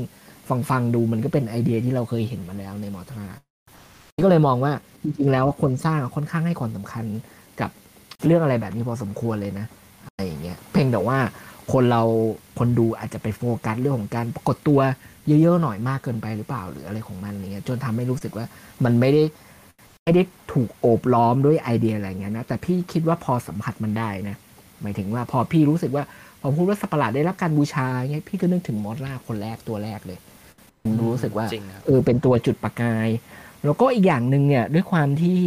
[0.48, 3.24] ฟังฟังๆดูมันก็เป็นไอเดียที่เราเคยเห็นมาแล้วในมอท่า
[4.24, 4.72] ก็เลยมองว่า
[5.02, 7.04] จริงๆแล้วคนสร้างค่อนข้างให้ความสำคัญ
[8.26, 9.66] เรื่องอะไรแบบนี้พอสมควรเลยนะ
[10.06, 11.18] อะไรอย่างเงี้ยเพียงแต่ว่า
[11.72, 12.02] คนเรา
[12.58, 14.80] คนดูอาจจะไปโฟกัสเรื่องของการปรากฏตัว
[15.26, 18.46] เยอะๆหน่อยมากเกินไปหรือเปล่าหรืออะไรของมันอะไรเงี้ยจนทำให้รู้สึกว่า
[18.84, 19.22] มันไม่ได้
[20.04, 24.36] ไม่ได้ถูกโอบล้อมด้วยไอเดียอะไรเงี้ยนะแต่พี่คิดว่าพอสัมผัสมันได้นะ
[24.82, 26.04] หมายถึงว่าพอพี่รู้สึกว่า
[26.40, 30.18] พอพูดว่าสัตว์ประหลาดได้รับการบูชาเงี้ยพี่ก็นึกถึงมอสล่าคนแรกตัวแรกเลย
[31.12, 33.08] รู้สึกว่าจริงครับเออเป็นตัวจุดประกาย
[33.64, 35.38] แล้วก็อีกอย่างหนึ่งเนี่ยด้วยความที่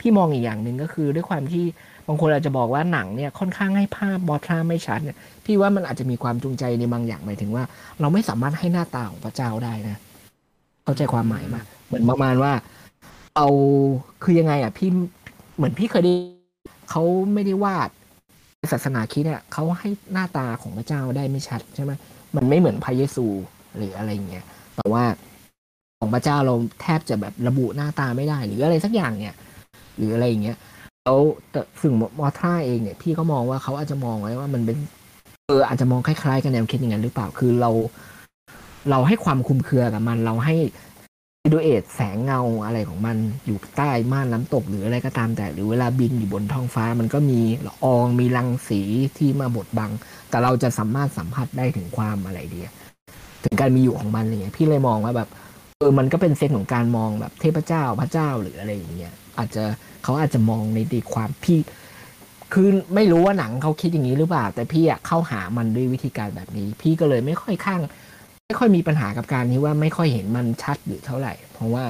[0.00, 7.64] พี่มองอีกอย่างหนึ่งก็คือด้วยความที่บางคนอาจจะบอกว่าหนังเนี่ยค่อนข้างให้ภาพบอทราไม่ชัดเนี่ยพี่ว่ามันอาจจะมีความจูงใจในบางอย่างหมายถึงว่า
[8.00, 9.96] เราไม่สามารถให้หน้าตาของพระเจ้าได้นะ
[10.84, 12.52] เข้าใจความหมายมาเหมือนประมาณว่า
[13.36, 13.48] เอา
[14.22, 14.90] คือยังไงอะพี่
[15.56, 16.14] เหมือนพี่เคยได้
[16.90, 17.02] เขา
[17.34, 17.88] ไม่ได้วาด
[18.72, 21.92] ศาสนาคิดเนี่ยเขาให้หน้าตาของพระเจ้าได้ไม่ชัดใช่ไหม
[22.36, 23.26] มันไม่เหมือนพระเยซู
[23.76, 24.44] หรืออะไรเงี้ย
[24.76, 25.04] แต่ว่า
[25.98, 29.34] ของพระเจ้าเราแทบจะแบบระบุหน้าตาไม่ได้ หรืออะไรสักอย่างเนี่ย
[29.96, 30.56] หรืออะไรอย่างเงี้ย
[31.04, 34.76] แล้วแต่ซึ่งมอท่าเองเนี่ยพี่ก็มองว่าเขาอาจจะมองไว้ว่ามันเป็น
[35.48, 37.70] เอออาจจะมองคล้ายๆ กันแนวคิดอย่างนั้นหรือเปล่าคือเรา
[38.90, 40.56] เราให้ความคุมเครือกับมัน เราให้
[41.52, 48.80] ดูเอทแสงเงาอะไรของมันอยู่ใต้ม่านน้ำตกหรืออะไรก็ตามแต่ หรือเวลาบินอยู่บนท้องฟ้า มันก็มีละอองมีรังสี
[49.18, 49.90] ที่มาบดบัง
[50.30, 52.74] แต่เราจะสามารถสัมผัสได้ถึงความอะไรเดีอะ
[53.44, 55.28] ถึงการมีอยู่ของมันอะไรเงี้ยพี่เลยมองว่าแบบ
[55.78, 59.64] เออมันก็เป็นเซนของการมองแบบเทพเจ้าพระเจ้าหรืออะไรอย่างเงี้ย อาจจะ
[60.04, 61.58] เขาอาจจะมองในดีความพี่
[62.52, 67.80] คือไม่รู้ว่าหนังเขาคิดอย่างนี้หรือเปล่า แต่พี่อะเข้าหามันด้วยวิธีการแบบนี้ พี่ก็เลยไม่ค่อยข้าง
[68.46, 71.84] ไม่ค่อยมีปัญหากับการที่ว่าไม่ค่อยเห็นมันชัดหรือเท่าไหร่ เพราะว่า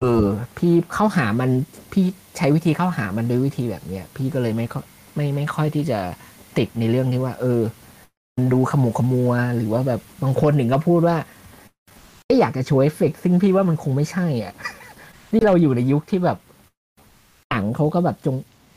[0.00, 0.24] เออ
[0.56, 1.50] พี่เข้าหามัน
[1.92, 2.04] พี่
[2.36, 4.84] ใช้วิธีเข้าหามันด้วยวิธีแบบเนี้ยพี่ก็เลยไม่ค่อย
[5.14, 6.00] ไม่ไม่ค่อยที่จะ
[6.58, 7.60] ติดในเรื่องที่ว่า เออ
[8.36, 11.16] มันดูขมุกขมัว หรือว่าแบบบางคนหนึ่งก็พูดว่า
[12.26, 14.54] ไม่อยากจะโชว์เอฟเฟกต์ซึ่งพี่ว่ามันคงไม่ใช่อะ
[15.36, 16.38] นี่เราอยู่ในยุคที่แบบ
[17.50, 18.36] หนังเขาก็แบบจง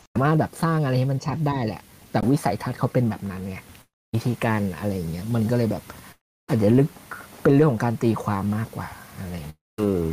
[0.09, 1.81] สามารถแบบสร้างอะไรให้มันชัดได้แหละ
[2.11, 3.57] แต่วิสัยทัศน์เขาเป็นแบบนั้นไง
[4.13, 5.83] วิธีการอะไรอย่างเงี้ยมันก็เลยแบบ
[6.47, 6.89] อาจจะลึก
[7.43, 8.87] เป็นเรื่องของการตีความมากกว่า
[9.19, 10.03] อะไรอย่างเงี้ยเออ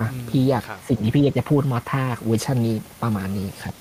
[0.00, 3.74] อะอืมพี่อยากครับสิ่งที่พี่อยากจะพูดมอท่าเวอร์ชันนี้ประมาณนี้ครับ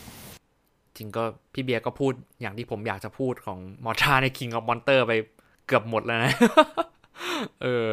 [0.96, 5.14] จริงก็พี่เบียร์ก็พูดอย่างที่ผมอยากจะพูดของมอทราใน King of Monster ไป
[5.68, 6.34] เกือบหมดแล้วนะ
[7.62, 7.90] เออ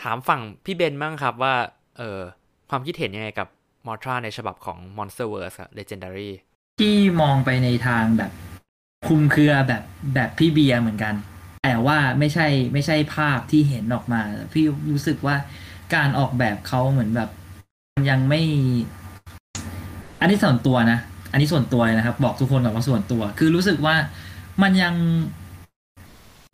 [0.00, 1.54] ถามฝั่งพี่เบนบ้างครับว่า
[1.98, 2.20] เออ
[2.70, 3.48] ความคิดเห็นยังไงกับ
[3.86, 6.30] มอทราในฉบับของ Monsterverse อะ Legendary
[6.80, 8.32] ที่มองไปในทางแบบ
[9.08, 9.82] คุมเครือแบบ
[10.14, 11.14] แบบพี่เบียร์เหมือนกัน
[11.64, 14.20] แต่ว่าไม่ใช่ไม่ใช่ภาพที่เห็นออกมา
[14.52, 15.36] พี่รู้สึกว่า
[15.94, 17.30] การออกแบบเขาเหมือนแบบ
[17.94, 18.40] มันยังไม่
[20.20, 20.98] อันนี้ส่วนตัวนะ
[21.32, 23.94] อันนี้ส่วนตัวนะครับ บอกทุกคนก่อนว่าส่วนตัว คือรู้สึกว่า
[24.62, 24.94] มันยัง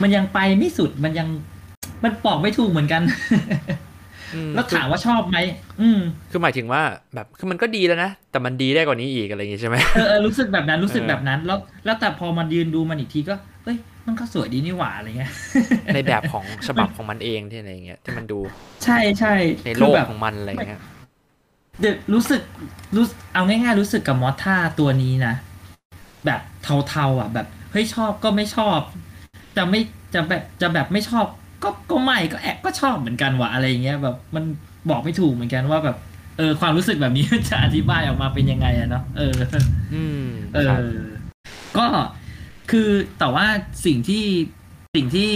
[0.03, 1.29] มันยังไปไม่สุดมันยัง
[2.03, 3.03] มันบอกไม่ถูกเหมือนกัน
[4.55, 5.37] แล้วถามว่าชอบไหม
[5.81, 6.83] อืม คือหมายถึงว่า
[7.15, 15.33] แบบคือมันก็ดีแล้วนะ แต่มันดีได้กว่านี้อีกอะไรอย่างงี้ใช่ไหมเออเออรู้สึกแบบนั้นรู้สึกเออแบบนั้น แล้ว แล้วแต่พอมันยืนดูมันอีกทีก็เฮ้ยมันก็สวยดีนี่หว่าอะไรเงี้ย
[15.95, 18.41] ในแบบของฉบับของมันเองที่อะไรอย่างเงี้ยที่มันดู
[18.85, 20.81] ใช่ใช่ในคืโลกแบบของมันอะไรอย่างเงี้ย
[21.81, 22.43] เดี๋ยวรู้สึก
[22.97, 23.05] รู้
[23.35, 25.35] เอาง่ายๆ รู้สึกกับมอสท่าตัวนี้นะ
[26.27, 26.41] แบบ
[26.89, 28.79] เทาๆอะ แบบเฮ้ยชอบก็ไม่ชอบ
[29.57, 29.81] จะไม่
[30.15, 31.27] จะแบบจะแบบไม่ชอบ
[31.65, 34.45] ก็ก็ไม่ก็แอบก็ชอบเหมือนกันว่ะอะไรอย่างเงี้ยแบบมัน
[34.91, 35.97] บอกไม่ถูกเหมือนกันว่าแบบ
[36.39, 39.35] เออความรู้สึกแบบนี้จะอธิบายออกมาเป็นยังไงอะเนาะเออ
[39.95, 40.99] อืมเอครับอ
[41.79, 41.87] ก็
[42.71, 42.89] คือ
[43.19, 43.47] แต่ว่า
[43.87, 44.25] สิ่งที่
[44.95, 45.31] สิ่งที่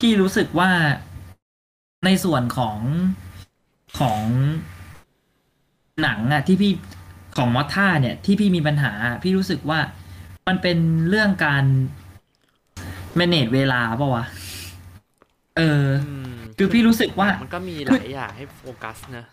[0.00, 0.70] ที่รู้สึกว่า
[2.04, 2.78] ในส่วนของ
[3.98, 4.20] ของ
[6.02, 6.72] หนังอะที่พี่
[7.36, 8.92] ของมอสท่าเนี่ย ที่พี่มีปัญหา
[9.22, 9.80] พี่รู้สึกว่า
[10.48, 11.64] มันเป็นเรื่องการ
[13.18, 14.24] manage เวลาเปล่าวะ
[15.56, 19.24] เอออืมคือพี่รู้สึกว่ามันก็มีหลายอย่างให้โฟกัสนะ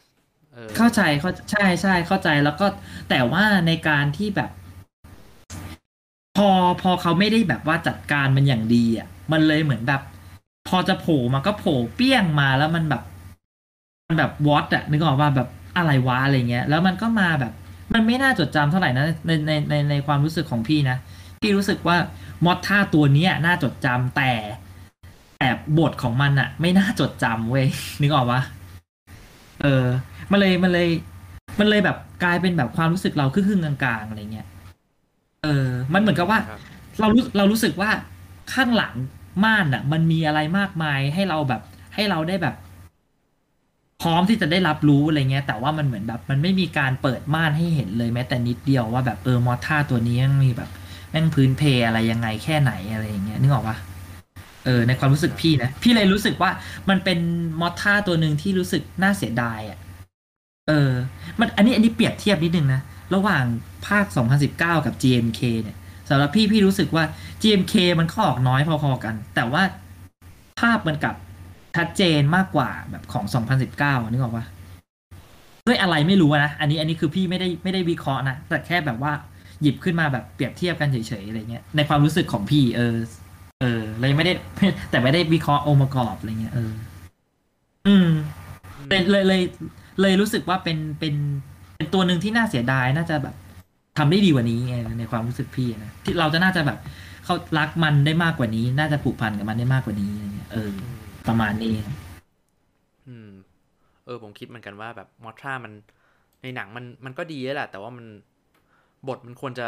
[0.55, 2.65] ออเข้าใจเข้าใช่ใช่เข้าใจแล้วก็
[3.09, 4.49] แต่ว่าในการที่แบบ
[6.37, 6.49] พอ
[6.81, 10.01] พอเขาไม่ได้แบบว่าจัดการมันอย่างดีอะ มันเลยเหมือนแบบ
[10.69, 13.03] พอจะโผล่มาก็โผล่เปี้ยงมาแล้วมันแบบ
[14.07, 17.53] มันแบบวอตอะนึกออกว่าแบบอะไรวะอะไรเงี้ย แล้วมันก็มาแบบ
[17.93, 20.97] มันไม่น่าจดจำเท่าไหร่นะในในในในความรู้สึกของพี่นะ
[21.41, 21.97] พี่รู้สึกว่า
[22.45, 24.31] มอดท่าตัวเนี้ยน่าจดจำแต่
[24.62, 24.62] แต่
[25.79, 27.65] บทของมันอะไม่น่าจดจำเว้ย
[28.01, 28.41] นึกออกปะ
[29.61, 29.85] เออ
[30.31, 30.89] มันเลยมันเลย
[31.59, 34.47] มันเลยแบบกลายเป็นแบบความรู้สึกเราครึ่งๆกลางๆอะไรเงี้ย
[35.43, 36.59] เออ มันเหมือนกับว่าครับ
[36.99, 37.89] เรารู้เรารู้สึกว่า
[38.53, 38.93] ข้างหลัง
[39.43, 41.61] ม่านอะมันมีอะไรมากมายให้เราแบบ
[41.95, 42.55] ให้เราได้แบบ
[44.01, 50.69] พร้อมที่จะได้รับรู้อะไรเงี้ย แต่ว่ามันเหมือนแบบ มันไม่มีการเปิดม่านให้เห็นเลยแม้แต่นิดเดียวว่าแบบเออมอท่าตัวนี้มันมีแบบ
[51.11, 53.77] แม่งพื้นเพอะไรยังไงแค่ไหนอะไรอย่างเงี้ยนึกออกปะ
[54.65, 56.51] เออในความรู้สึกพี่นะ พี่เลยรู้สึกว่า
[56.89, 57.19] มันเป็น
[57.59, 59.79] มอท่าตัวหนึ่งที่รู้สึกน่าเสียดายอะ
[60.67, 60.91] เออ
[61.39, 62.81] มันอันนี้อันนี้เปรียบเทียบนิดนึงนะ
[63.15, 63.43] ระหว่าง
[63.87, 64.05] ภาค
[64.45, 65.77] 2019 กับ GMK เนี่ย
[66.09, 67.03] สำหรับพี่พี่รู้สึกว่า
[67.41, 69.63] GMK มันก็ออกน้อยพอๆกัน แต่ว่า
[70.59, 71.15] ภาพมันกลับ
[71.75, 73.25] ชัดเจนมากกว่าแบบของ
[73.69, 74.45] 2019นึกออกปะ
[75.67, 79.13] ด้วยอะไรไม่รู้นะ อันนี้อันนี้คือพี่ไม่ได้ไม่ได้วิเคราะห์นะ แต่แค่แบบว่า
[79.61, 82.95] หยิบขึ้นมาแบบเปรียบเทียบกันเฉยๆอะไรเงี้ยในความรู้สึกของพี่เออ
[83.63, 84.33] เออเลยไม่ได้
[84.91, 86.71] แต่ไม่ได้วิเคราะห์องค์ประกอบอะไรเงี้ยเออ
[87.87, 88.09] อืม
[88.89, 89.41] เลยเลยเลย
[90.01, 91.15] เลยรู้สึกว่าเป็นเป็น
[91.77, 93.35] เป็นตัวหนึ่งที่น่าเสียดายน่าจะแบบ
[93.97, 96.79] ทำได้ดีกว่านี้ไงในความรู้สึกพี่นะที่เราจะน่าจะแบบ
[97.25, 100.97] เขารักมันได้มากกว่านี้ น่าจะผูกพันกับมันได้มากกว่านี้อะไรเงี้ยเอออืม
[101.27, 101.75] ประมาณนี้
[103.07, 103.29] อืม
[104.05, 105.73] เออ ผมคิดเหมือนกันว่าแบบมอทรามัน
[106.41, 108.05] ในหนังมันมันก็ดีแล้วแหละแต่ว่ามัน
[109.07, 109.67] บทมันควรจะ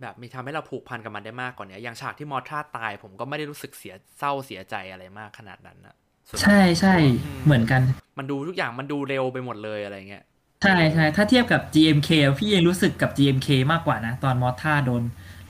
[0.00, 5.94] แบบมีทำให้เราผูกพันกับมันได้มากกว่านี้อย่างฉากที่มอทราตาย ผมก็ไม่ได้รู้สึกเสียเศร้าเสียใจอะไรมากขนาดนั้นนะ
[6.30, 7.82] ส่วนใช่ใช่อืมเหมือนกัน
[8.18, 10.24] มันดูทุกอย่างมันดูเร็วไปหมดเลยอะไรเงี้ย
[10.62, 15.02] ใช่ใช่ถ้าเทียบกับ GMK พี่ยังรู้สึกกับ GMK มากกว่านะ ตอนมอสท่าโดน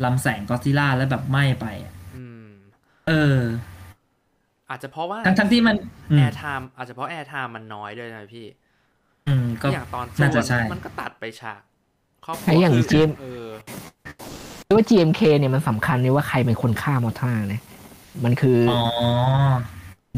[0.05, 2.49] ลำแสงก็อดซิลล่าแล้วแบบไหม้ไปอะอืม
[3.09, 3.41] เออ
[4.71, 5.77] อาจจะเพราะว่าทั้งทั้งที่มัน
[6.11, 8.47] อืแอมร์ไทม์อาจจะเพราะแอร์ไทม์มันน้อยด้วยนะพี่
[9.29, 11.63] อืมก็อย่างตอนน่าจะสู้ใช่มันก็ตัดไปฉาก
[12.25, 13.49] ครอบครัไอ้อย่างคืเจมส์เออ
[14.75, 17.63] ว่า GMK เนี่ยมันสำคัญเลยว่าใครเป็นคนฆ่ามอท่าเนี่ย
[18.25, 18.83] มันคือออ๋อ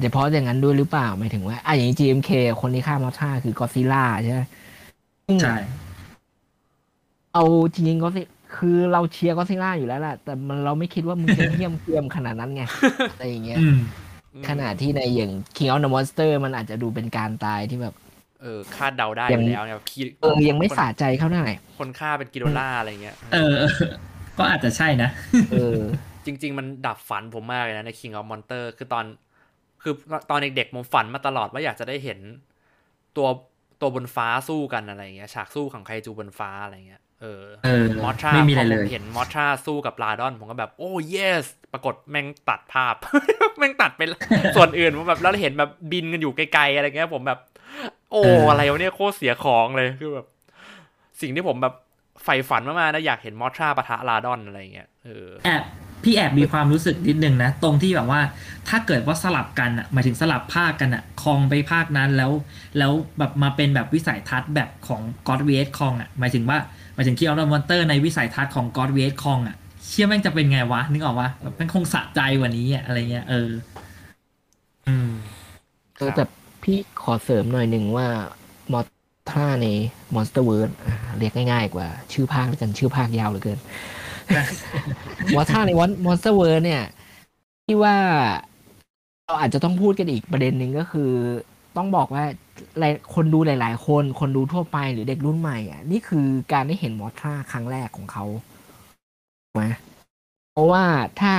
[0.02, 2.30] เฉพาะอย่างนั้นด้วยหรือเปล่าหมายถึงว่าอะอย่าง GMK
[2.61, 4.40] คนที่ฆ่ามอท่าคือกอซิล่าใช่ไหม
[5.26, 5.57] ซึ่งใช่
[7.34, 7.44] เอา
[7.74, 8.09] จริงๆก็
[8.57, 12.62] คือเราเชียร์ก็ซิล่าอยู่แล้วแหละแต่มันเราไม่คิดว่ามึงจะเยี่ยมเยี่ยมขนาดนั้นไง
[13.12, 13.78] อะไรอย่างเงี้ย อืม
[14.48, 17.94] ขนาดที่ในอย่าง King of the Monster มันอาจจะดูเป็นการตายที่แบบ
[18.43, 23.55] เออคาดเดาได้อยังยู่แล้วเนี่ยคีเออยังไม่สะใจเขาเท่าไหร่คนฆ่าเป็นกิโดล่าอะไรเงี้ย เออ
[24.39, 25.11] ก็อาจจะใช่นะ
[25.51, 25.78] เออ
[26.26, 29.05] จริง ๆ มันดับฝันผมมากเลยนะใน King of Monster คือตอน
[29.82, 29.95] คือ
[30.30, 32.18] ตอนเด็กๆผมฝันมาตลอดว่าอยากจะได้เห็น
[33.16, 33.28] ตัว
[33.80, 42.95] ตัวบนฟ้าสู้กันอะไรเงี้ยฉากสู้ของไคจูบนฟ้าอะไรเงี้ยเออเออมอทราไม่มีอะไรพอเลผมยเห็นมอทราสู้กับลาดอนผมก็แบบ โอ้ yes ปรากฏแม่งตัดภาพ
[43.59, 44.03] แม่งตัดไป
[44.57, 47.41] ส่วนอื่นผมแบบแล้วเห็นแบบบินกันอยู่ไกลๆอะไรเงี้ยผมแบบ
[48.11, 50.26] โอ้อะไรวะเนี่ยโคตรเสียของเลยคือแบบ
[51.20, 51.74] สิ่งที่ผมแบบ
[52.24, 55.62] ใฝ่ฝันมากๆนะอยากเห็นมอทราปะทะลาดอนอะไรเงี้ยเออแอบ
[56.04, 58.20] พี่แอบมีความรู้สึกนิดนึงนะ ตรงที่แบบว่า
[58.68, 62.32] ถ้าเกิดว่าสลับกันอะหมายถึงสลับภาคกันอะคองไปภาคนั้นแล้ว
[62.78, 66.59] แล้วแบบมาเป็นแบบวิสัยทัศน์แบบของ God v s Kong อะหมายถึงว่า
[66.94, 69.57] หมายถึง King of the Monster ในวิสัยทัศน์ของ God v s Kong อะ
[69.88, 73.50] เชื่อแม่งจะเป็นไงวะนึกออกวะแบบแม่งคงสะใจกว่านี้อะอะไรเงี้ยเออ
[74.88, 75.11] อืม
[75.98, 76.24] เออแต่
[76.66, 78.06] พี่ขอเสริมหน่อยหนึ่งว่า
[78.72, 78.80] มอ
[79.30, 79.66] ทราใน
[80.14, 83.58] Monster World อะเรียกง่ายๆกว่าชื่อภาคแล้วกันชื่อภาคยาวเหลือเกิน
[85.34, 85.70] มอทราใน
[86.06, 86.84] Monster World เนี่ย
[87.64, 87.96] ที่ว่า
[89.26, 91.10] เราอาจจะต้องพูดกันอีกประเด็นหนึ่งก็คือ
[91.76, 92.24] ต้องบอกว่า
[93.14, 98.24] คนดูหลาย ๆ คน คนดูทั่วไปหรือเด็กรุ่นใหม่อะนี่คือการได้เห็นมอทราครั้งแรกของเขา
[99.54, 99.64] ไหม
[100.52, 100.84] เพราะว่า
[101.20, 101.34] ถ้า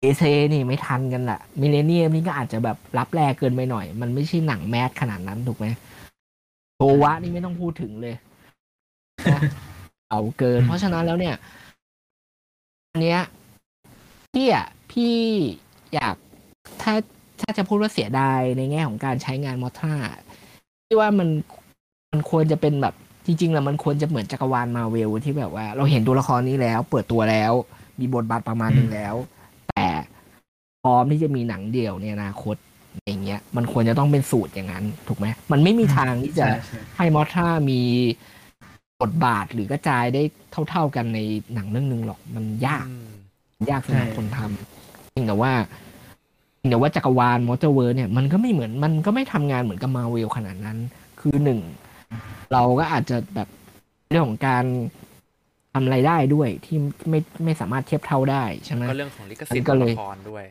[0.00, 0.22] เอเซ
[0.52, 5.66] นี่ไม่ทันกันละมิเลเนียมนี่ก็อาจจะแบบรับแรเกินไปหน่อย มันไม่ใช่หนังแมสขนาดนั้นถูกไหม
[6.76, 8.14] โทวะนี่ไม่ต้องพูดถึงเลย
[10.10, 11.34] เอาเกิน เพราะฉะนั้นแล้วเนี่ย
[12.92, 13.20] อันเนี้ย
[14.32, 15.14] พี่อะพี่
[15.94, 16.16] อยาก
[16.82, 16.94] ถ้า
[17.40, 19.94] ถ้าจะพูดว่าเสียดายในแง่ของการใช้งานมอท่า
[20.86, 21.28] พี่ว่ามัน
[22.12, 22.94] มันควรจะเป็นแบบ
[23.26, 27.52] จริงๆแล้วมันควรจะเหมือนจักรวาลมาเวลที่แบบว่า เราเห็นตัวละครนี้แล้ว เปิดตัวแล้ว
[28.00, 29.14] มีบทบาทประมาณหนึ่งแล้ว
[29.76, 29.88] แต่
[30.82, 32.56] พร้อมที่จะมีหนังเดี่ยวในอนาคต
[33.06, 37.80] อย่างเงี้ย มันควรจะต้องเป็นสูตรอย่างนั้น ถูกไหมมันไม่มีทางที่จะใช่ใช่ให้มอท่ามี
[39.00, 40.22] บทบาทหรือกระจายได้
[40.70, 41.18] เท่า ๆกันใน
[41.54, 43.08] หนังเรื่องหนึ่งหรอกมันยากอืม
[43.70, 45.52] ยากสำหรับคนทำจริงแต่ว่า
[46.60, 50.78] จริงแต่ว่าจักรวาลมอเตอร์เวิร์เนี่ยมันก็ไม่เหมือนมันก็ไม่ทำงานเหมือนกับมาเวลขนาดนั้น
[51.20, 51.60] คือหนึ่ง
[52.52, 53.48] เราก็อาจจะแบบ
[54.10, 54.64] เรื่องของการ
[55.76, 56.76] ทำรายได้ด้วยที่
[57.10, 60.44] ไม่ไม่สามารถเทียบเท่าได้ใช่ไหมก็เรื่องของลิขสิทธิ์ก็ตัวเลยละครด้วย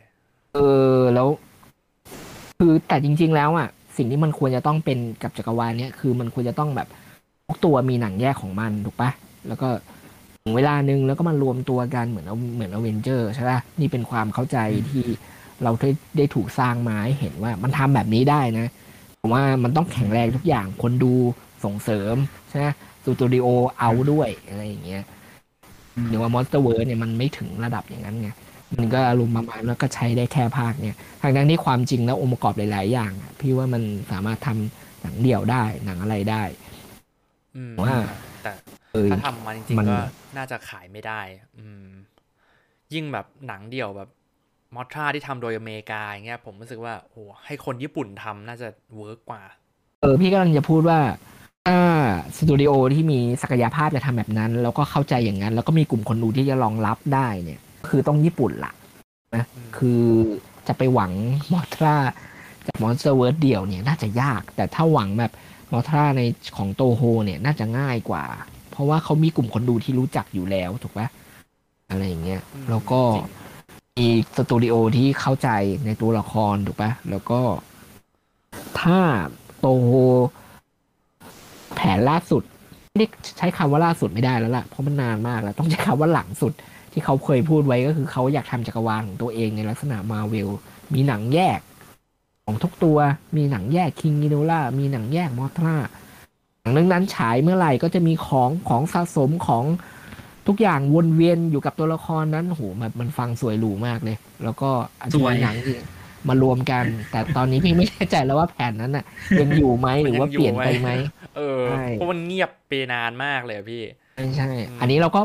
[0.54, 0.58] เอ
[0.96, 1.28] อแล้ว
[2.58, 6.88] คือแต่จริง ๆ แล้วอะสิ่งที่มันควรจะต้องเป็นกับจักรวาลเนี้ยคือมันควรจะต้องแบบ
[7.46, 9.10] ทุกตัวมีหนังแยกของมันถูกปะ
[9.48, 9.68] แล้วก็
[10.42, 14.58] ถึงเวลานึงแล้วก็มารวมตัวกันเหมือนเอาเหมือนอเวนเจอร์ใช่ปะนี่เป็นความเข้าใจ
[14.90, 15.04] ที่
[15.62, 18.66] เราได้ได้ถูกสร้างมาให้เห็นว่ามันทำแบบนี้ได้นะ
[19.20, 21.14] ผมว่ามันต้องแข็งแรงทุกอย่างคนดู
[21.64, 22.14] ส่งเสริม
[22.48, 22.66] ใช่ไหม
[23.04, 23.46] สตูดิโอ
[23.78, 25.02] เอาด้วยอะไรอย่างเงี้ย
[26.08, 28.30] หรือว่า MonsterVerse เนี่ยมันไม่ถึงระดับอย่างนั้นไง
[28.78, 33.82] มันก็อารมณ์ประมาณแล้วก็ใช้ได้แค่ภาคเนี่ยทางด้านที่ความจริงแล้วองค์ประกอบหลาย ๆ อย่างอะพี่ว่ามัน
[34.12, 36.42] สามารถทำหนังเดี่ยวได้หนังอะไรได้
[37.56, 37.96] อืมว่า
[38.42, 38.52] แต่
[38.92, 39.98] เออถ้าทำมาจริงๆ มันก็
[40.36, 41.20] น่าจะขายไม่ได้
[41.58, 41.86] อืม
[42.94, 44.08] ยิ่งแบบหนังเดี่ยวแบบ
[44.74, 49.42] Mothra ที่ทำโดยอเมริกาอย่างเงี้ย ผมรู้สึกว่าโอ้ให้คนญี่ปุ่นทำน่าจะ work กว่า
[50.02, 50.98] เออ พี่กำลังจะพูดว่า
[51.66, 51.80] ถ้า
[52.36, 58.72] สตูดิโอที่มีศักยภาพจะทำแบบนั้น แล้วก็เข้าใจอย่างนั้น แล้วก็มีกลุ่มคนดูที่จะรองรับได้เนี่ย คือต้องญี่ปุ่นละ
[59.34, 60.02] นะอืมคือ
[60.66, 61.12] จะไปหวัง
[61.52, 61.96] Mothra
[62.66, 65.32] จาก MonsterVerse เดี่ยวเนี่ยน่าจะยาก แต่ถ้าหวังแบบ
[65.72, 66.22] Mothra ใน
[66.56, 68.24] ของ Toho เนี่ยน่าจะง่ายกว่า
[68.70, 71.08] เพราะว่าเขามีกลุ่มคนดูที่รู้จักอยู่แล้วถูกปะ
[71.90, 73.30] อะไรอย่างเงี้ยอืมแล้วก็จริง
[73.98, 75.48] มีสตูดิโอที่เข้าใจ
[75.86, 77.40] ในตัวละครถูกปะแล้วก็
[78.80, 78.98] ถ้า
[79.60, 79.92] Toho
[81.76, 82.42] แผนล่าสุด
[82.96, 83.06] ไม่
[83.38, 86.52] ใช้คำว่าล่าสุดไม่ได้แล้วล่ะเพราะมันนานมากแล้ว ต้องใช้คำว่าหลังสุด
[86.92, 90.48] ที่เขาเคยพูดไว้ก็คือเขาอยากทำจักรวาลของตัวเองในลักษณะมาเวล
[90.94, 91.60] มีหนังแยก
[92.44, 92.98] ของทุกตัว
[93.36, 95.76] มีหนังแยกคิงกิโนล่ามีหนังแยกมอทรา
[96.62, 99.64] หนังเรื่องนั้นฉายเมื่อไหร่ก็จะมีของของสะสมของ
[100.46, 105.56] ทุกอย่างวนเวียนอยู่กับตัวละครนั้นโหแบบมันฟังสวยหรูมากเลย แล้วก็อาจจะสวยหนัง
[106.28, 109.04] มารวมกัน แต่ตอนนี้พี่ไม่แน่ใจแล้วว่าแผนนั้นน่ะ
[109.40, 110.90] ยังอยู่ไหมหรือว่าเปลี่ยนไปไหม
[111.36, 113.82] เออใช่เพราะมันเงียบไปนานมากเลยอะพี่
[114.16, 115.20] ไม่ใช่อืมอันนี้เราก็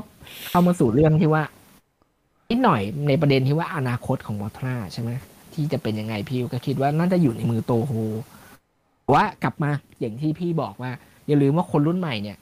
[0.49, 1.43] เข้ามาสู่เรื่องที่ว่า
[2.49, 5.11] นิดหน่อยในประเด็นที่ว่าอนาคตของ Mothra ใช่ไหม
[5.53, 7.93] ที่จะเป็นยังไงพี่ก็คิดว่าน่าจะอยู่ในมือ Toho
[9.03, 10.91] แต่ว่ากลับมาอย่างที่พี่บอกว่า
[11.27, 12.37] อย่าลืมว่าคนรุ่นใหม่เนี่ย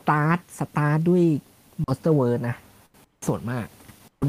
[0.00, 1.22] start start ด้วย
[1.84, 2.56] MonsterVerse นะ
[3.26, 3.66] ส่วนมาก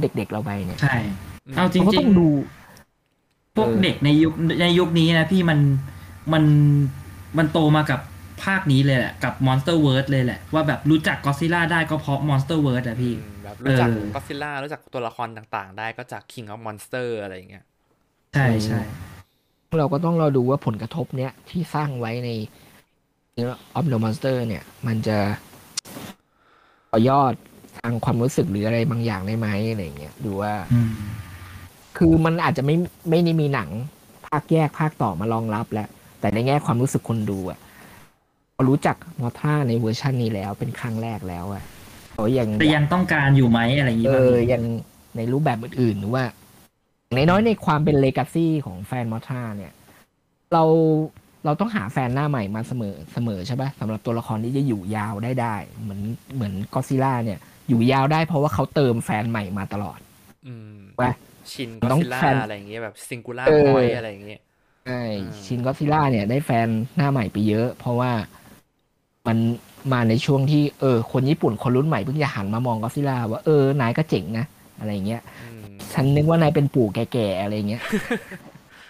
[0.02, 0.98] เด็กๆเราไปเนี่ยใช่
[1.56, 2.67] เอาจเขาก็ต้องดู
[3.58, 5.60] พวกเออเด็กในยุคในยุคนี้นะพี่มัน
[6.34, 6.44] มัน
[7.38, 8.00] มันโตมากับ
[8.44, 17.66] ภาคนี้เลยแหละ กับ MonsterVerse เลยแหละ ว่าแบบรู้จักก็ซิล่าได้ก็เพราะ MonsterVerse อะพี่อืมแบบรู้จักเออก็ซิล่ารู้จักตัวละครต่างๆ ได้ก็จาก King of Monster อะไรอย่างเงี้ย
[18.34, 18.80] ใช่ใช่
[19.80, 22.30] เราก็ต้องเราดูว่าผลกระทบเนี้ยที่สร้างไว้ใน
[23.40, 25.18] of the Monster เนี่ย มันจะ
[26.92, 27.34] ต่อยอด
[27.80, 30.92] ทางความรู้สึกหรืออะไรบางอย่างได้ไหมอะไรเงี้ยดูว่าอืม
[31.98, 32.76] คือมันอาจจะไม่
[33.10, 33.70] ไม่ได้มีหนัง
[34.28, 37.60] ภาคแยกภาคต่อมารองรับแล้ว แต่ในแง่ความรู้สึกคนดูอะ
[38.56, 41.64] พอรู้จักมอท่าในเวอร์ชันนี้แล้วเป็นครั้งแรกแล้วอะ
[42.14, 44.64] เขายังแต่ยังต้องการอยู่ไหมอะไรอย่างงี้เอป่ะอพี่ยัง
[45.18, 46.24] ในรูปแบบอื่นๆหรือว่า
[47.16, 49.74] ในน้อยๆในความเป็นเลกาซี่ของแฟนมอท่าเนี่ย
[50.54, 50.64] เรา
[51.46, 56.02] เราต้องหาแฟนหน้าใหม่มาเสมอเสมอใช่ปะสำหรับตัวละครที่จะอยู่ยาวได้ได้ เหมือน
[56.36, 60.00] เหมือนก็ซิล่าเนี่ย อยู่ยาวได้เพราะว่าเขาเติมแฟนใหม่มาตลอด
[60.48, 61.12] อืมว่า
[61.54, 64.40] ชินต้ก็องซิล่าแฟนอะไรอย่างเงี้ยแบบซิงคูล่าเออพอยอะไรอย่างเงี้ย
[64.86, 68.12] ใช่อืมชินก็ซิล่าเนี่ย ได้แฟนหน้าใหม่ไปเยอะ เพราะว่า
[69.28, 69.38] มัน
[69.94, 74.46] มาในช่วงที่เออ คนญี่ปุ่นคนรุ่นใหม่เพิ่งจะหันมามองก็ซิล่าว่าเออนายก็เจ๋งนะ
[74.80, 75.44] อะไรเงี้ยอื
[75.82, 77.84] มฉันนึกว่านายเป็นปู่แก่ๆอะไรเงี้ย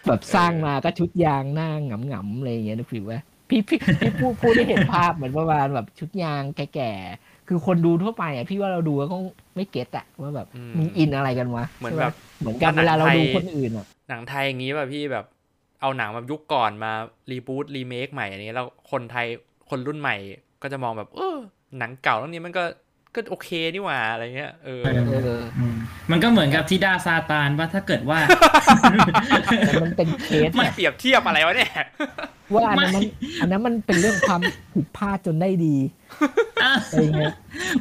[0.07, 3.19] แบบสร้างมาก็ชุดยางหน้าหงำๆอะไรเงี้ยนึกผิดว่า
[3.49, 9.17] พี่พี่พี่พูดพูดได้เห็นภาพเหมือนประมาณแบบชุดยางแก่ๆ คือคนดูทั่วไปอะพี่ว่าเราดูแล้วก็
[9.55, 10.47] ไม่เก็ตอะว่าแบบ
[10.77, 15.25] มึงอินอะไรกันวะเหมือนใช่แบปะบเหมือนกับเวลาเราดูคนอื่นอะหนังไทยอย่างงี้แบบพี่แบบ
[15.81, 16.91] เอาหนังแบบยุคก่อนมา
[17.31, 19.25] รีบูตรีเมคใหม่อันนี้แล้วคนไทย
[19.69, 20.15] คนรุ่นใหม่
[20.61, 21.37] ก็จะมองแบบ เออ
[21.77, 22.63] หนังเก่าเรื่องนี้มันก็
[23.17, 25.75] ก็โอเคนี่หว่าอะไรเงี้ยเออเออเอออืม
[26.11, 28.19] มันก็เหมือนกับทิดาซาตานว่าถ้าเกิดว่า
[29.65, 31.71] แต่มันเป็นเคสไม่อะเปรียบเทียบอะไรวะเนี่ย
[32.53, 33.03] ว่าอันนั้นไม่มัน
[33.41, 34.41] อันนั้นมันเป็นเรื่องความ
[34.73, 35.75] ผิดพลาดจนได้ดี
[36.63, 37.33] อะไรเงี้ย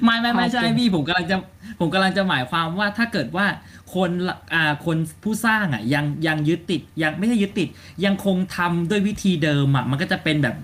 [0.04, 1.36] ไม่ไม่ไม่ใช่ภาพจริงพี่ผมกำลังจะ
[1.80, 3.46] ผมกำลังจะหมายความว่าถ้าเกิดว่า
[3.94, 7.68] คนละอ่าคนผู้สร้างอะยังยังยึดติดยังไม่ใช่ยึดติด
[8.04, 10.56] ยังคงทำด้วยวิธีเดิมอะมันก็จะเป็นแบบ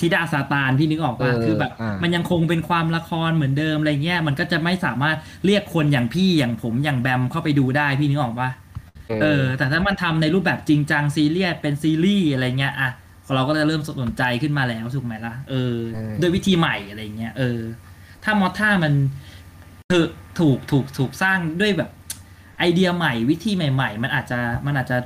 [0.00, 5.16] ธิดาซาตานพี่นึกออกป่ะเออคือแบบอ่ามัมันยังคงเป็นความละครเหมือนเดิมอะไรเงี้ยมันก็จะไม่สามารถ
[5.46, 8.50] เรียกคนอย่างพี่อย่างผมอย่างแบมเข้าไปดูได้พี่นึกออกป่ะ
[9.22, 12.90] เออ แต่ถ้ามันทำในรูปแบบจริงจังซีเรียสเป็นซีรีส์อะไรเงี้ยอะ
[13.34, 17.60] เราก็จะเริ่มสนใจขึ้นมาแล้วถูกไหมล่ะเออเออด้วยวิธีใหม่อะไรเงี้ยเออ
[18.24, 18.92] ถ้ามอท่ามัน
[19.92, 20.08] ถูก
[20.38, 21.90] ถูกถูกถูกสร้างด้วยแบบ
[22.58, 24.96] ไอเดียใหม่วิธีใหม่ ๆ มันอาจจะมันอาจจะ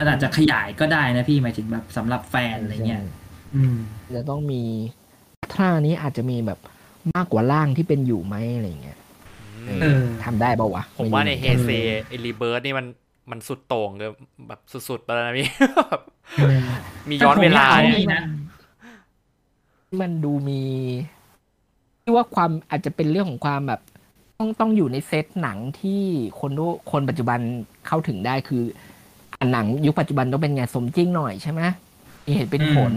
[0.00, 3.21] มันอาจจะขยายก็ได้นะพี่หมายถึงแบบสำหรับแฟนอะไรเงี้ยอืม
[4.14, 4.62] จะต้องมี
[5.54, 6.58] ท่านี้อาจจะมีแบบ
[7.14, 8.98] มากกว่าร่างที่เป็นอยู่ไหมอะไรเงี้ย
[9.80, 11.70] เออทำได้ปะวะ ผมว่าในไรู้เฮเซ
[12.06, 12.86] ไอรีเบิร์ดนี่มัน
[13.30, 14.10] มันสุดโต่งเลย
[14.48, 15.48] แบบสุดๆไปแล้วนะพี่
[17.08, 18.22] มีย้อนเวลาแต่ผมอยากเนี่ยให้นะ
[20.00, 20.62] มันดูมี
[22.02, 23.80] ที่ว่าความอาจจะเป็นเรื่องของความแบบ
[24.38, 26.00] ต้องต้องอยู่ในเซตหนังที่
[26.40, 27.38] คนดูคนปัจจุบัน
[27.86, 28.62] เข้าถึงได้คือ
[29.38, 31.62] อะหนังยุคปัจจุบันต้องเป็นไงสมจริงหน่อยใช่ไหม
[32.24, 32.92] มีเหตุเป็นผล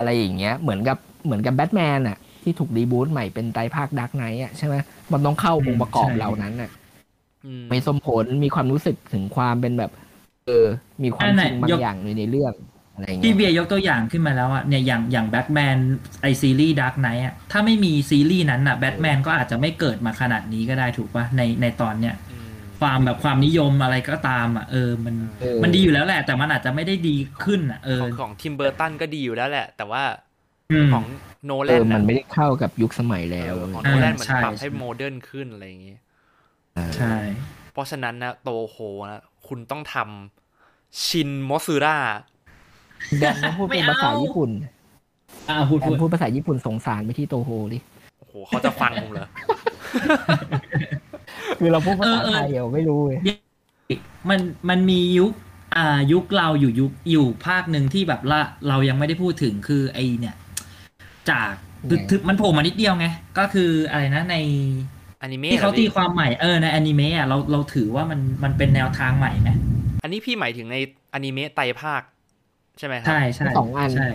[0.00, 4.74] อะไรอย่างเงี้ยเหมือนกับเหมือนกับแบทแมนอะที่ถูก reboot ใหม่เป็นไตรภาค Dark Knight อะใช่ไหม
[5.12, 6.70] มันต้องเข้าองค์ประกอบใช่เหล่านั้นอะ
[7.46, 9.90] อืมมีสมผลมีความรู้สึกถึงความเป็นแบบ
[10.46, 10.66] เออ
[11.02, 12.52] มีความอันไหนจริงบางยกอย่างอยู่ในเรื่อง
[12.94, 15.76] อะไรอย่างพี่เงี้ยเบียร์ยกตัวอย่างขึ้นมาแล้วอะเนี่ยอย่างอย่างแบทแมน
[16.22, 22.29] ไอซีรีส์ Dark Knight อะถ้าไม่มีซีรีส์นั้นอะแบทแมนก็อาจจะไม่เกิดมาขนาดนี้ก็ได้ถูกปะในในตอนเนี้ยอืม
[22.80, 30.02] ความแบบความนิยมอะไรก็ตามอะเออมันเออมันดีอยู่แล้วแหละ แต่มันอาจจะไม่ได้ดีขึ้นอะเออของของทิมเบอร์ตันก็ดีอยู่แล้วแหละ แต่ว่า
[30.72, 31.04] อืมของ
[31.44, 35.96] โนแลเออนมันน่ะไม่ได้เข้ากับยุคสมัยเอแล้วอของอะไรโนเงี้ยแลนมันใช่ปรับให้ใช่โมเดิร์นขึ้นอะไรอย่างงี้
[36.96, 37.16] ใช่
[37.72, 38.76] เพราะฉะนั้นนะโตโฮ
[39.10, 41.96] นะคุณต้องทำชินมอสึระ
[43.18, 44.50] แบนมาพูดเป็นภาษาญี่ปุ่น
[45.48, 47.78] อ่าพูดแบพูนดพูดภาษาญี่ปุ่นสงสารไปที่โตโฮดิ
[48.18, 49.26] โอ้โหเขาจะฟังผมเหรอ
[51.60, 53.18] คือเราพูดภาษาเออเออไทยเราไม่รู้เลย
[54.28, 55.32] มันมันมียุค
[55.76, 60.36] อ่ายุคเราอยู่ยุคอยู่ภาคหนึ่งที่แบบละเรายังไม่ได้พูดถึงคือไอเนี่ย
[61.30, 61.52] จาก
[61.90, 63.06] ถึงถึงมันโผล่มานิดเดียวไง
[63.38, 64.36] ก็คืออะไรนะใน
[65.22, 69.50] อนิเมะที่เขาหรอตีพี่ความใหม่เออในอนิเมะอะเราเราถือว่ามันมันเป็นแนวทางใหม่ไหม
[70.02, 70.76] อันนี้พี่หมายถึงใน
[71.14, 72.02] อนิเมะไตรภาค
[72.78, 74.08] ใช่ไหมครัใช่ใช่สองอันใช่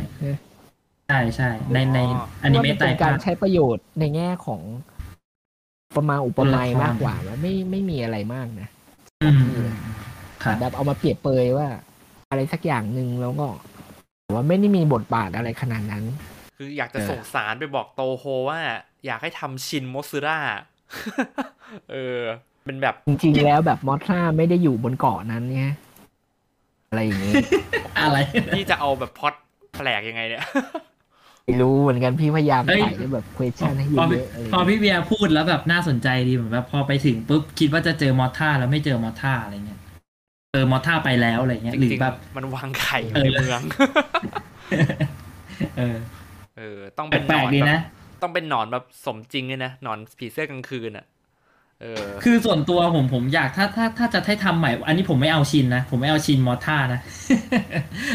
[1.07, 4.61] ใช่ใช่ในในอ๋ออนิเมะว่าไตรเป็นกาภารคใช้ประโยชน์ในแง่ของ
[5.95, 8.67] ประมาณอุปมาละครมากกว่าว่าไม่ไม่มีอะไรมากนะ
[9.23, 9.71] อืมอืม
[10.43, 11.67] ครับ แบบเอามาเปรียบเปยว่า
[12.29, 13.47] อะไรสักอย่างหนึ่งแล้วก็
[14.23, 16.03] แต่ว่าไม่ได้มีบทบาทอะไรขนาดนั้น
[16.57, 18.59] คืออยากจะเออ ส่งสารไปบอกโตโฮว่า
[19.05, 20.37] อยากให้ทำชินมอสึระ
[21.91, 22.21] เออ
[22.65, 25.65] เป็นแบบ จริงๆแล้วแบบมอสซาไม่ได้อยู่บนเกาะนั้นไง
[26.89, 27.33] อะไรอย่างงี้
[28.03, 28.17] อะไร
[28.55, 29.33] พี่จะเอาแบบพล็อด
[29.77, 30.43] แปลกยังไงเนี่ย
[31.45, 39.79] ไม่รู้เหมือนกันพี่พยายามเอ้ยใส่ให้แบบ question ให้เยพออะๆอะไรอย่างพอเงี้ยพี่เบียร์พูดแล้วแบบน่าสนใจดีเหมือนแบบพอไปถึงปุ๊บคิดว่าจะเจอมอท่าแล้วไม่เจอมอท่าอะไรเงี้ย
[40.53, 43.61] เออมอท่าไปแล้วอะไรเงี้ยจหรือริงแบบ ๆมันวางไข่อยู่เออในเมือง
[45.77, 45.97] เออ
[46.57, 47.79] เออ ต้องเป็นหแปลนกอนๆดีแบบนะ
[48.21, 51.14] ต้องเป็นหนอนแบบสมจริงเลยนะหนอนผีเสื้อกลางคืนอะเออ
[52.23, 56.99] คือส่วนตัวผมผมอยากถ้าถ้าถ้าจะให้ทำใหม่ อันนี้ผมไม่เอาชินนะ ผมไม่เอาชินมอท่านะ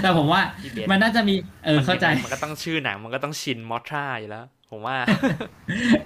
[0.02, 1.34] แต่ผมว่าพี่เบสมันน่าจะมี
[1.64, 4.96] เออเข้าใจมันก็ต้องชื่อหนังมันก็ต้องชินมอทราอยู่แล้ว ผมว่า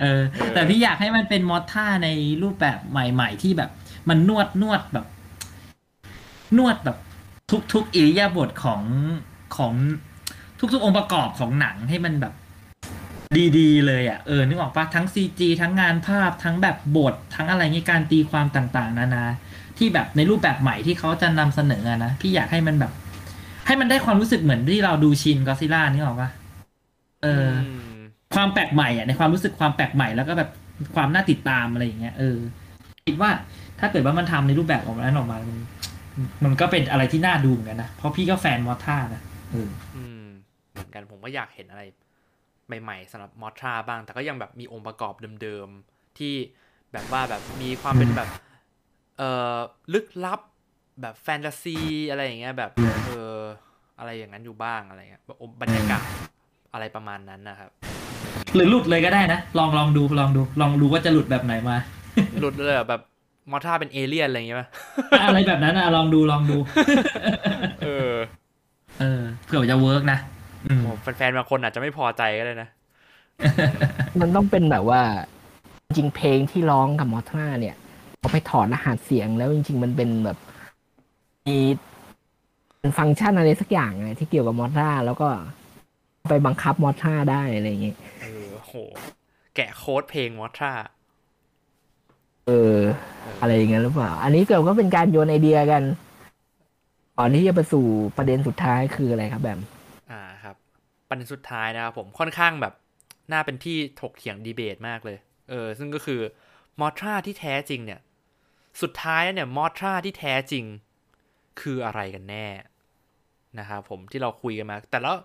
[0.01, 2.09] เออเออ แต่พี่อยากให้มันเป็นมอสท่าใน
[2.43, 3.71] รูปแบบใหม่ ๆ ที่แบบ
[4.09, 5.07] มันนวดนวดแบบ
[6.59, 6.97] นวดแบบ
[7.73, 8.83] ทุกๆอิริยาบถของ
[9.57, 9.73] ของ
[10.73, 12.35] ทุกๆองค์ประกอบของหนังให้มันแบบ
[13.59, 19.25] ดีๆ เลยอะเออนึกออกปะทั้งซีจีทั้งงานภาพทั้งแบบบท ทั้งอะไรเงี้ยการตีความต่างๆ นานา
[19.79, 22.93] ที่แบบในรูปแบบใหม่ที่เขาจะนำเสนออะนะพี่อยากให้มันแบบ
[23.67, 26.31] ให้มันได้ความรู้สึกเหมือนที่เราดูชินก็ซิล่านึกออกปะ
[27.23, 27.69] เอออ
[28.01, 28.03] ม
[28.35, 30.51] ความแปลกใหม่อะในความรู้สึกความแปลกใหม่แล้วก็แบบ
[30.95, 32.37] ความน่าติดตามอะไรอย่างเงี้ยเออ
[33.07, 33.31] คิดว่า
[33.81, 35.59] ถ้าเกิดว่ามันทำในรูปแบบออกมาแล้วออกมา มัน
[36.45, 39.23] มันก็เป็นอะไรที่น่าดูเหมือนกันนะเพราะพี่ก็แฟนมอท่านะ
[39.53, 40.25] เอออืม
[40.73, 41.83] เหมือนกันผมก็อยากเห็นอะไร
[42.67, 46.35] ใหม่ๆสำหรับมอทราบ้าง แต่ก็ยังแบบมีองค์ประกอบเดิมๆ ที่
[46.93, 48.29] แบบว่าแบบมีความเป็นแบบ
[49.19, 49.59] เอ่อ
[49.95, 50.41] ลึกลับ
[51.01, 51.79] แบบแฟนตาซี
[52.11, 52.71] อะไรอย่างเงี้ยแบบ
[53.07, 53.39] เออ
[53.99, 56.05] อะไรอย่างนั้นอยู่บ้างอะไรเงี้ยแบบบรรยากาศ
[56.73, 57.71] อะไรประมาณนั้นนะครับ
[58.55, 61.77] หรือหลุดเลยก็ได้นะ ลองลองดูลองดูลองดูว่าจะหลุดแบบไหนมา
[62.41, 63.01] หลุดเลยอะแบบ
[63.51, 64.69] Mothra เป็นเอเลี่ยนอะไรอย่างเงี้ยป่ะ
[65.23, 66.59] อะไรแบบนั้นอะลองดูลองดู
[67.85, 68.13] เออ
[69.01, 70.34] เออเผื่อจะ work นะอืมโอ้
[71.03, 72.69] แฟนๆบางคนอาจจะไม่พอใจก็ได้นะ
[74.21, 75.03] มันต้องเป็นแบบว่า
[75.85, 77.77] จริงๆเพลงที่ร้องกับมอทราเนี่ย
[78.19, 80.39] เขาไปถอดรหัสเสียงแล้วจริง ๆ มันเป็นแบบ
[81.47, 81.59] มี
[82.81, 85.29] เป็นฟังก์ชันอะไรสักอย่างไงที่เกี่ยวกับมอทราแล้วก็
[86.31, 88.75] ไปบังคับมอทราได้อะไรอย่างเงี้ยเออโห
[89.55, 90.73] แกะโค้ดเพลงมอทรา
[92.47, 92.79] เออ
[93.41, 95.83] อะไรอย่างเงี้ยหรือเปล่า อันนี้เกิดก็เป็นการโยนไอเดียกัน
[97.19, 97.85] ก่อนที่จะไปสู่
[98.17, 99.74] ประเด็นสุดท้ายคืออะไรครับแบมอ่าครับ
[101.15, 102.75] ประเด็นสุดท้ายนะครับผมค่อนข้างแบบ
[103.33, 105.19] น่าเป็นที่ถกเถียงดีเบตมากเลย
[105.51, 106.21] เออ ซึ่งก็คือ
[106.81, 108.01] มอทราที่แท้จริงเนี่ย
[108.83, 110.65] สุดท้ายเนี่ยมอทราที่แท้จริง
[111.61, 112.47] คืออะไรกันแน่
[113.59, 115.17] นะครับผมที่เราคุยกันมา แต่แล้ว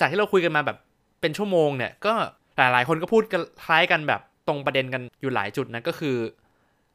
[0.00, 0.78] จากที่เราคุยกันมาแบบ
[1.20, 2.14] เป็นชั่วโมงเนี่ย ก็
[2.56, 6.16] หลายๆ คนก็พูดกันคล้ายกันแบบตรงประเด็นกันอยู่หลายจุดนะก็คือ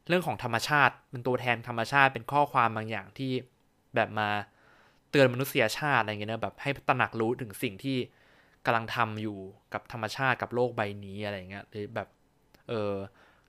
[0.08, 3.32] เรื่องของธรรมชาติเป็นตัวแทนธรรมชาติเป็นข้อความบางอย่างที่
[3.94, 4.28] แบบมา
[5.10, 7.96] เตือนมนุษยชาติอะไรเงี้ยนะแบบให้ตระหนักรู้ถึงสิ่งที่
[8.66, 9.38] กำลังทำอยู่
[9.72, 12.08] กับธรรมชาติกับโลกใบนี้อะไรเงี้ยหรือแบบ
[12.68, 12.92] เออ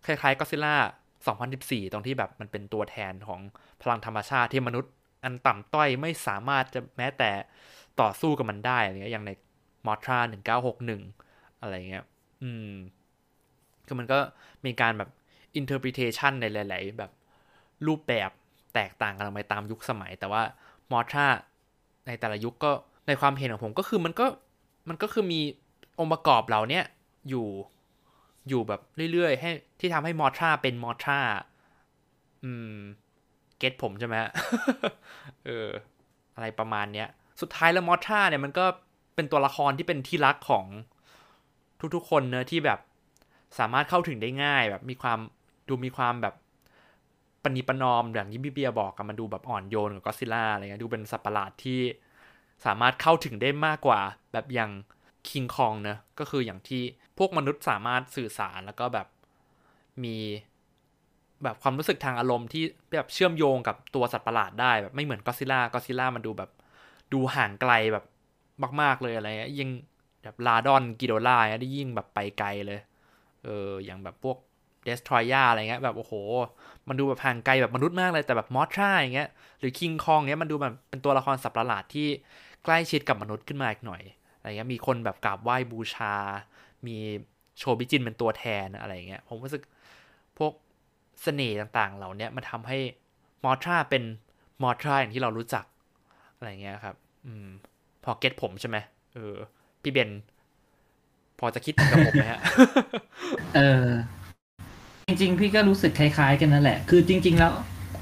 [0.05, 0.75] คล้ายๆก็ซิล่า
[1.39, 3.39] 2014 ตรงที่แบบมันเป็นตัวแทนของ
[3.81, 4.91] พลังธรรมชาติที่มนุษย์
[5.23, 7.31] อันต่ำต้อยไม่สามารถจะแม้แต่
[8.01, 9.31] ต่อสู้กับมันได้อะไรเงี้ยอย่างใน
[9.85, 10.17] มอทรา
[10.69, 12.03] 1961 อะไรเงี้ย
[12.43, 12.73] อืม
[13.85, 14.19] คือมันก็
[14.65, 15.09] มีการแบบ
[15.59, 17.11] interpretation ในหลาย ๆ แบบ
[17.87, 18.29] รูปแบบ
[18.75, 20.41] แตกต่างกันไปตามยุคสมัย แต่ว่า
[20.91, 21.27] มอทรา
[22.07, 22.71] ในแต่ละยุคก็
[23.07, 24.25] ในความเห็นของผมก็คือมันก็
[24.89, 25.41] มันก็คือมี
[25.99, 26.85] องค์ประกอบเหล่าเนี้ย
[27.29, 27.47] อยู่
[28.49, 28.81] อยู่แบบ
[29.13, 31.19] เรื่อยๆ ให้ที่ทำให้มอทราเป็นมอทรา
[32.43, 32.77] อืม
[33.59, 34.15] เก็ตผมใช่ไหม
[35.45, 35.69] เออ
[36.35, 37.07] อะไรประมาณเนี้ย
[37.41, 38.65] สุดท้ายแล้วมอทราเนี่ยมันก็
[39.15, 40.65] เป็นตัวละครที่เป็นที่รักของ
[41.95, 42.79] ทุกๆ คนเนอะที่แบบ
[43.59, 45.19] สามารถเข้าถึงได้ง่าย แบบมีความ
[45.67, 46.35] ดูมีความแบบ
[47.43, 51.79] ปณิประนอมอย่างที่พี่เบียบอกกันมันดูแบบอ่อนโยนกับก็ซิล่าอะไรเงี้ยดูเป็นสัตว์ประหลาดที่
[52.65, 53.99] สามารถเข้าถึงได้มากกว่า
[54.33, 54.71] แบบอย่าง
[55.29, 56.81] คิงคองเนอะก็คืออย่างที่
[57.17, 59.07] พวกมนุษย์สามารถสื่อสารแล้วก็แบบ
[60.03, 60.17] มี
[61.43, 62.63] แบบความรู้สึกทางอารมณ์ที่
[62.97, 66.49] แบบเชื่อมโยงกับตัวสัตว์ประหลาดได้แบบไม่เหมือนก็ซิล่าก็ซิล่ามันดูแบบ
[67.13, 68.05] ดูห่างไกลแบบ
[68.81, 69.69] มากๆเลยอะไรเงี้ยยิ่ง
[70.23, 72.79] แบบลาดอนกิโดล่าเนี่ยได้ยิ่งแบบไปไกลเลย
[73.43, 74.37] เอออย่างแบบพวก
[74.83, 76.13] เดสทรอยาอะไรเงี้ยแบบโอ้โห
[76.87, 79.29] มันดูแบบห่างไกลแบบมนุษย์มากเลยแต่แบบมอสทราอย่างเงี้ย
[79.59, 82.07] หรือคิงคองเงี้ยมันดูแบบเป็นตัวละครสัตว์ประหลาดที่
[82.65, 84.01] ใกล้ชิดกับมนุษย์ขึ้นมาอีกหน่อย
[84.37, 86.13] อะไรเงี้ยมีคนแบบกราบไหว้บูชา
[86.87, 86.97] มี
[87.57, 89.63] โชบิจินเป็นตัวแทนอะไรเงี้ยผมรู้สึก
[90.37, 90.53] พวก
[91.23, 92.77] เสน่ห์ต่างๆ เหล่านี้มันทำให้
[93.43, 94.03] มอทราเป็น
[94.61, 95.65] มอทราอย่างที่เรารู้จัก
[96.35, 96.95] อะไรเงี้ยครับ
[97.25, 97.47] อืม
[98.03, 98.77] พอเก็ตผมใช่ไหม
[99.13, 99.35] เออ
[99.81, 100.09] พี่เบน
[101.39, 102.39] พอจะคิดกับผมไหมฮะ
[103.55, 103.87] เออ
[105.07, 107.53] จริง ๆ พี่ก็รู้สึกคล้าย ๆ กันนั่นแหละ คือจริง ๆ แล้ว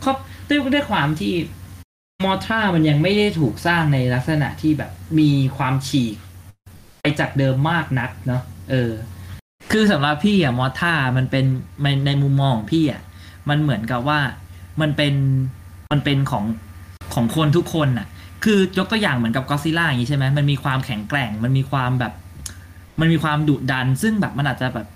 [0.03, 0.11] ก็
[0.49, 1.33] ด้วยด้วยความที่
[2.23, 6.15] มอทรามันยังไม่ได้ถูกสร้างในลักษณะที่แบบมีความฉีก
[7.01, 8.41] ไปจากเดิมมากนักเนาะ
[8.71, 8.91] เออ
[9.71, 11.45] คือสำหรับพี่อะมอทรามันเป็น
[11.83, 13.01] ในในมุมมองของพี่อะ
[13.49, 14.19] มันเหมือนกับว่า
[14.81, 15.13] มันเป็น
[15.91, 16.45] มันเป็นของ
[17.13, 18.07] ของคนทุกคนน่ะ
[18.43, 22.13] คือยกตัวอย่างเหมือนกับก็ซิล่าอย่างนี้ใช่ไหมมันมีความแข็งแกร่ง มันมีความแบบ
[22.99, 24.87] มันมีความดุดัน ซึ่งแบบมันอาจจะแบบ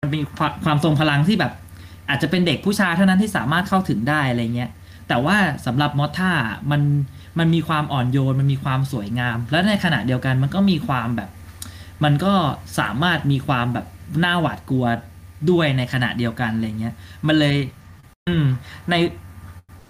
[0.00, 0.20] มันมี
[0.64, 1.52] ความทรงพลังที่แบบ
[2.08, 4.70] อาจจะเป็นเด็กผู้ชายเท่านั้นที่สามารถเข้าถึงได้อะไรเงี้ย
[5.10, 6.32] แต่ว่าสำหรับมอท่า
[6.70, 6.82] มัน
[7.38, 11.30] มันมีความอ่อนโยนมันมีความสวยงาม และในขณะเดียวกันมันก็มีความแบบ
[12.04, 12.32] มันก็
[12.78, 13.86] สามารถมีความแบบ
[14.24, 14.86] น่าหวาดกลัว
[15.50, 16.94] ด้วยในขณะเดียวกันอะไรเงี้ย
[17.26, 17.56] มันเลย
[18.28, 18.44] อืม
[18.90, 18.94] ใน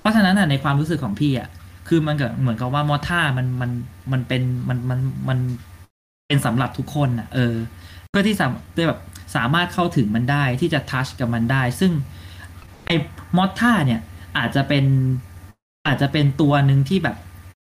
[0.01, 1.49] เพราะฉะนั้นอะในความรู้สึกของพี่อะ
[1.89, 3.71] คือมันก็เหมือนกับว่ามอท่ามันมัน
[4.13, 5.39] มันเป็นมันมันมัน
[6.27, 7.55] เป็นสำหรับทุกคนอะ เออ
[8.09, 9.01] เพื่อที่สามจะแบบ
[9.37, 11.93] สามารถเข้าถึงมันได้ที่จะทัชกับมันได้ ซึ่ง
[12.87, 12.97] ไอ้
[13.37, 14.01] มอท่าเนี่ย
[14.39, 14.85] อาจจะเป็น
[15.87, 17.17] อาจจะเป็นตัวหนึ่งที่แบบ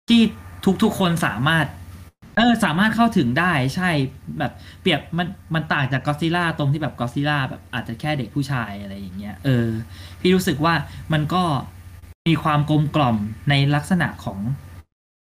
[0.10, 0.22] ที่
[0.84, 1.66] ทุกๆคนสามารถ
[2.38, 3.90] เออสามารถเข้าถึงได้ใช่
[4.40, 4.52] แบบ
[4.82, 9.68] เปรียบมันมันต่างจากกอซิล่าตรงที่แบบกอซิล่าแบบอาจจะแค่เด็กผู้ชายอะไรอย่างเงี้ยเออ
[10.20, 10.74] พี่รู้สึกว่า
[11.14, 11.44] มันก็
[12.28, 13.18] มีความกลมกล่อม
[13.50, 14.40] ในลักษณะของ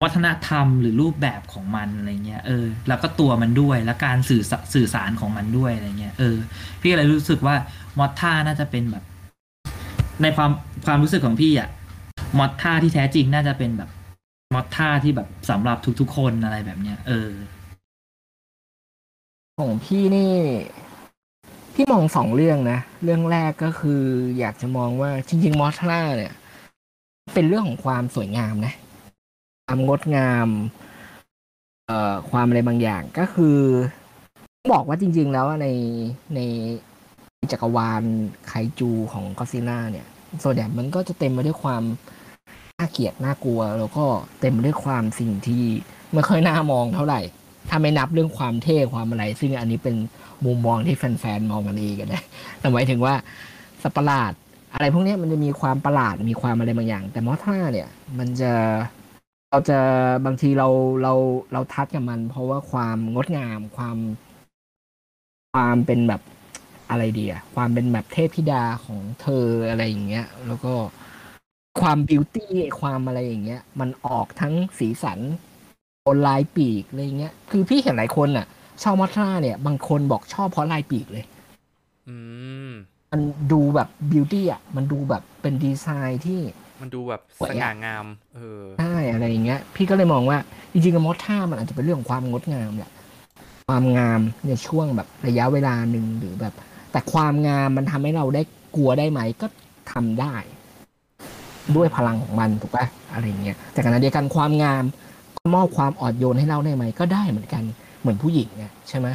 [0.03, 4.43] วัฒนธรรมหรือรูปแบบของมันอะไรเงี้ยเออแล้วก็ตัวมันด้วยและการสื่อ
[4.75, 6.37] สื่อสารของมันด้วยอะไรเงี้ยเออ
[6.81, 7.55] พี่เลยรู้สึกว่า
[7.99, 9.05] มอท่าน่าจะเป็นแบบ
[10.23, 10.51] ในความ
[10.87, 11.69] ความรู้สึกของพี่อะ
[12.39, 13.91] มอตท่าที่แท้จริงน่าจะเป็นแบบ
[14.55, 17.31] มอตท่าที่แบบสำหรับทุกๆคนอะไรแบบเนี้ย เออ
[19.61, 20.35] ของพี่นี่
[21.75, 24.03] พี่มองสองเรื่องนะ เรื่องแรกก็คือ
[24.39, 26.35] อยากจะมองว่าจริง ๆ มอสล่าเนี่ย
[27.35, 28.75] เป็นเรื่องของความสวยงามนะ
[29.67, 30.49] ความงดงาม
[31.87, 33.59] เอ่อความอะไรบางอย่างก็คือ
[34.73, 35.69] บอกว่าจริง ๆ แล้วใน
[36.35, 36.41] ใน
[37.51, 38.03] จักรวาล
[38.49, 40.07] ไคจูของก็ซิล่าเนี่ย
[40.45, 41.83] ส่วนใหญ่มันก็จะเต็มไปด้วยความ
[42.79, 44.05] น่าเกลียดน่ากลัว แล้วก็
[44.41, 45.65] เต็มไปด้วยความสิ่งที่
[46.13, 47.21] ไม่ค่อยน่ามองเท่าไหร่
[47.69, 49.95] ถ้าไม่นับเรื่องความเท่ความอะไร ซึ่งอันนี้เป็น
[50.45, 52.23] มุมมองที่แฟนๆมองกันเองกันนะ
[52.59, 53.15] แต่หมายถึงว่า
[53.83, 54.33] สัตว์ปหลาด
[54.73, 57.89] อะไรพวกนี้มันจะมีความประหลาดมีความอะไรบางอย่าง แต่มอท่าเนี่ย
[58.19, 58.53] มันจะ
[59.51, 59.79] เราจะ
[60.27, 60.69] บางทีเรา
[61.03, 61.13] เรา
[61.53, 63.97] เราทัดกับมัน เพราะว่าความงดงามความ
[65.53, 66.21] ความเป็นแบบ
[66.93, 70.75] อะไรดีอะความเป็นแบบเทพธิดาของเธออะไรอย่างเงี้ย แล้วก็
[71.81, 75.19] ความบิวตี้ความอะไรอย่างเงี้ย มันออกทั้งสีสัน
[76.07, 78.47] บนลายปีกอะไรเงี้ย คือพี่เห็นหลายคนอะ
[78.83, 81.25] ชอบมอสท่าเนี่ย บางคนบอกชอบเพราะลายปีกเลย
[82.09, 82.17] อื
[82.69, 82.71] ม
[83.13, 83.21] มัน
[83.53, 86.41] ดูแบบบิวตี้อะ มันดูแบบเป็นดีไซน์ที่
[86.81, 90.39] มันดูแบบสวยสอะง่างาม เออ ใช่อะไรอย่างเงี้ย พี่ก็เลยมองว่า
[90.73, 92.93] จริงๆกับมอสท่ามันอาจจะเป็นเรื่องของความงดงามแหละ
[93.69, 96.55] ความงามในช่วงแบบระยะเวลาหนึ่งหรือแบบ
[96.93, 98.43] แต่ความงามมันทำให้เราได้
[98.77, 99.47] กลัวได้ไหมก็
[99.93, 100.35] ทำได้
[101.77, 104.85] ด้วยพลังของมันถูกปะอะไรอย่างเงี้ยแต่ขณะเดียวกันความงาม
[105.37, 107.63] ก็มอบความอ่อนโยนให้เราได้ไหมก็ได้เหมือนกัน
[108.01, 109.09] เหมือนผู้หญิงไงใช่ไหม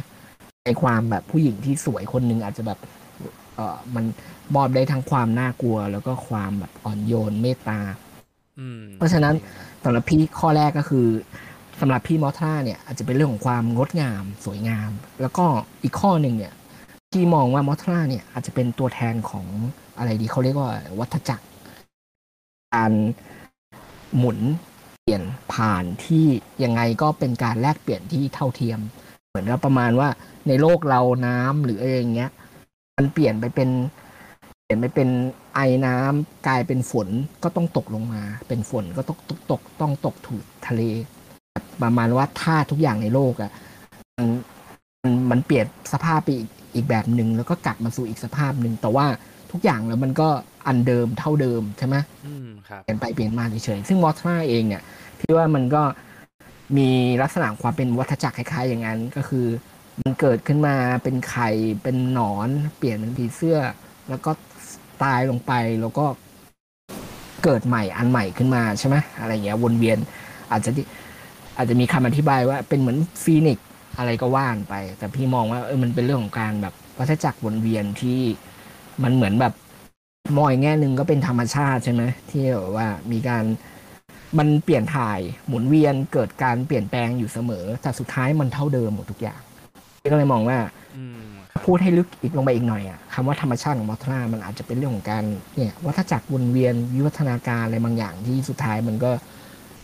[0.66, 2.78] ในความแบบผู้หญิงที่สวยคนหนึ่งอาจจะแบบ
[3.54, 4.04] เออมัน
[4.54, 7.80] มอบได้ทั้งความน่ากลัว แล้วก็ความแบบอ่อนโยนเมตตา
[8.58, 9.34] อืมเพราะฉะนั้น
[9.84, 11.06] สำหรับพี่ข้อแรกก็คือ
[11.80, 14.90] สำหรับพี่มอทราเนี่ยอาจจะเป็นเรื่องของความงดงามสวยงาม
[15.20, 15.44] แล้วก็
[15.82, 16.52] อีกข้อหนึ่งเนี่ย
[17.12, 19.46] พี่มองว่ามอทราเนี่ยอาจจะเป็นตัวแทนของ
[19.98, 21.46] อะไรดีเขาเรียกว่าวัฏจักร
[22.74, 22.92] การ
[24.16, 24.38] หมุน
[25.02, 25.22] เปลี่ยน
[25.52, 26.26] ผ่านที่
[26.64, 28.80] ยังไงก็เป็นการแลกเปลี่ยนที่เท่าเทียม
[29.28, 30.08] เหมือนกับประมาณว่า
[30.48, 32.30] ในโลกเราน้ำหรืออะไรอย่างเงี้ย
[32.96, 33.70] มันเปลี่ยนไปเป็น
[34.62, 35.08] เปลี่ยนไปเป็น
[35.54, 37.08] ไอน้ำกลายเป็นฝน
[37.42, 40.36] ก็ต้องตกลงมา เป็นฝนก็ต้องตกตกต้องตกถู
[40.66, 40.82] ทะเล
[41.82, 43.50] ประมาณว่าธาทุกอย่างในโลกอะ่ะ
[44.16, 44.26] มัน
[45.02, 49.06] มันมันเปลี่ยนสภาพไปอีก อีกแบบหนึ่งแล้วก็กลับมาสู่อีกสภาพหนึ่งแต่ว่า
[49.52, 50.28] ทุกอย่างแล้วมันก็
[50.66, 51.96] อันเดิมเท่าเดิมใช่ไหม
[52.26, 54.82] อืมครับเปลี่ยนไปเปลี่ยนมาเฉยๆซึ่งมอสทราเองเนี่ย
[55.18, 55.82] พี่ว่ามันก็
[56.76, 56.88] มี
[57.22, 59.46] ลักษณะความเป็นวัฏจักรคล้ายๆ อย่างนั้น ก็คือ
[60.02, 61.50] มันเกิดขึ้นมาเป็นไข่
[61.82, 63.58] เป็นหนอน เปลี่ยนเป็นผีเสื้อ
[64.08, 64.30] แล้วก็
[65.02, 66.06] ตายลงไปแล้วก็
[67.44, 69.98] เกิดใหม่อันใหม่ขึ้นมาใช่ไหมอะไรอย่างเงี้ยวนเวียน
[70.50, 70.86] อาจจะที่
[71.56, 73.67] อาจจะมีคำอธิบายว่าเป็นเหมือนฟีนิกซ์
[73.98, 78.20] อะไรก็ว่านไป แต่พี่มองว่าเออมันเป็นเรื่องของการแบบวัฏจักรวนเวียนที่
[79.02, 79.52] มันเหมือนแบบ
[80.36, 83.44] มองอีกแง่หนึ่งก็เป็นธรรมชาติใช่ไหมที่แบบว่ามีการ
[84.38, 89.40] มันเปลี่ยนถ่ายหมุนเวียนเกิดการเปลี่ยนแปลงอยู่เสมอ แต่สุดท้ายมันเท่าเดิมหมดทุกอย่าง
[90.12, 90.58] ก็เลยมองว่า
[91.64, 95.24] พูดให้ลึกอีกลงไปอีกหน่อยอะคำว่าธรรมชาติของมอทรามันอาจจะเป็นเรื่องของการ
[95.56, 99.10] เนี่ยวัฏจักรวนเวียนวิวัฒนาการอะไรบางอย่างที่สุดท้ายมันก็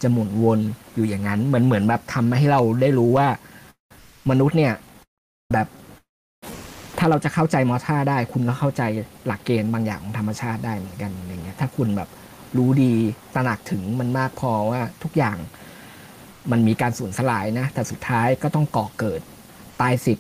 [0.03, 0.59] จะหมุนวน
[0.95, 3.27] อยู่อย่างนั้นเหมือนเหมือนแบบทำให้เราได้รู้ว่า
[4.30, 4.74] มนุษย์เนี่ย
[5.52, 5.66] แบบ
[6.98, 8.82] ถ้าเราจะเข้าใจมอท่าได้ คุณก็เข้าใจ
[9.26, 12.09] หลักเกณฑ์บางอย่างของธรรมชาติได้เหมือนกันอะไรเงี้ยถ้าคุณแบบ
[12.56, 12.92] รู้ดี
[13.34, 15.36] ตระหนักถึงมันมากพอว่าทุกอย่าง
[16.51, 19.20] มันมีการสูญสลายนะ แต่สุดท้ายก็ต้องก่อเกิด
[19.80, 20.18] ตายสิบ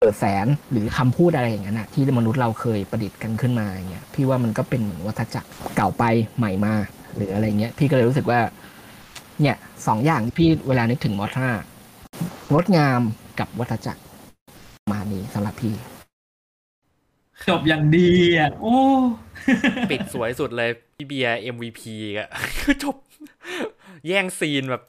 [0.00, 6.04] เกิดแสนหรือคำพูดอะไรอย่างนั้นนะที่มนุษย์เราเคยประดิษฐ์กันขึ้นมาอย่างเงี้ยพี่ว่ามันก็เป็นเหมือนวัฏจักรเก่าไป
[6.38, 6.74] ใหม่มา
[7.16, 8.40] หรืออะไรเงี้ย พี่ก็เลยรู้สึกว่า
[9.40, 9.56] เนี่ย
[9.86, 11.48] สองอย่างที่พี่เวลานึกถึงมอท่า
[12.52, 13.00] งดงาม
[13.38, 14.02] กับวัฏจักร
[14.82, 15.74] ประมาณนี้สำหรับพี่
[17.48, 18.76] จบอย่างดีอะ โอ้
[19.90, 21.80] ปิดสวยสุดเลยพี่เบียร์ MVP
[22.18, 22.28] อะ
[22.60, 22.96] คือจบ
[24.06, 24.82] แย่งซีนแบบ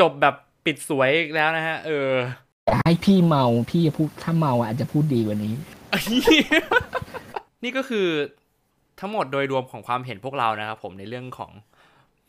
[0.00, 0.34] จบแบบ
[0.64, 2.10] ปิดสวยอีกแล้วนะฮะ เออ
[2.66, 5.54] แต่ให้พี่เมาพี่จะพูดถ้าเมาอาจจะพูดดีกว่านี้
[7.62, 8.08] นี่ก็คือ
[9.00, 11.50] ทั้งหมดโดยรวมของความเห็นพวกเรานะครับผมในเรื่องของ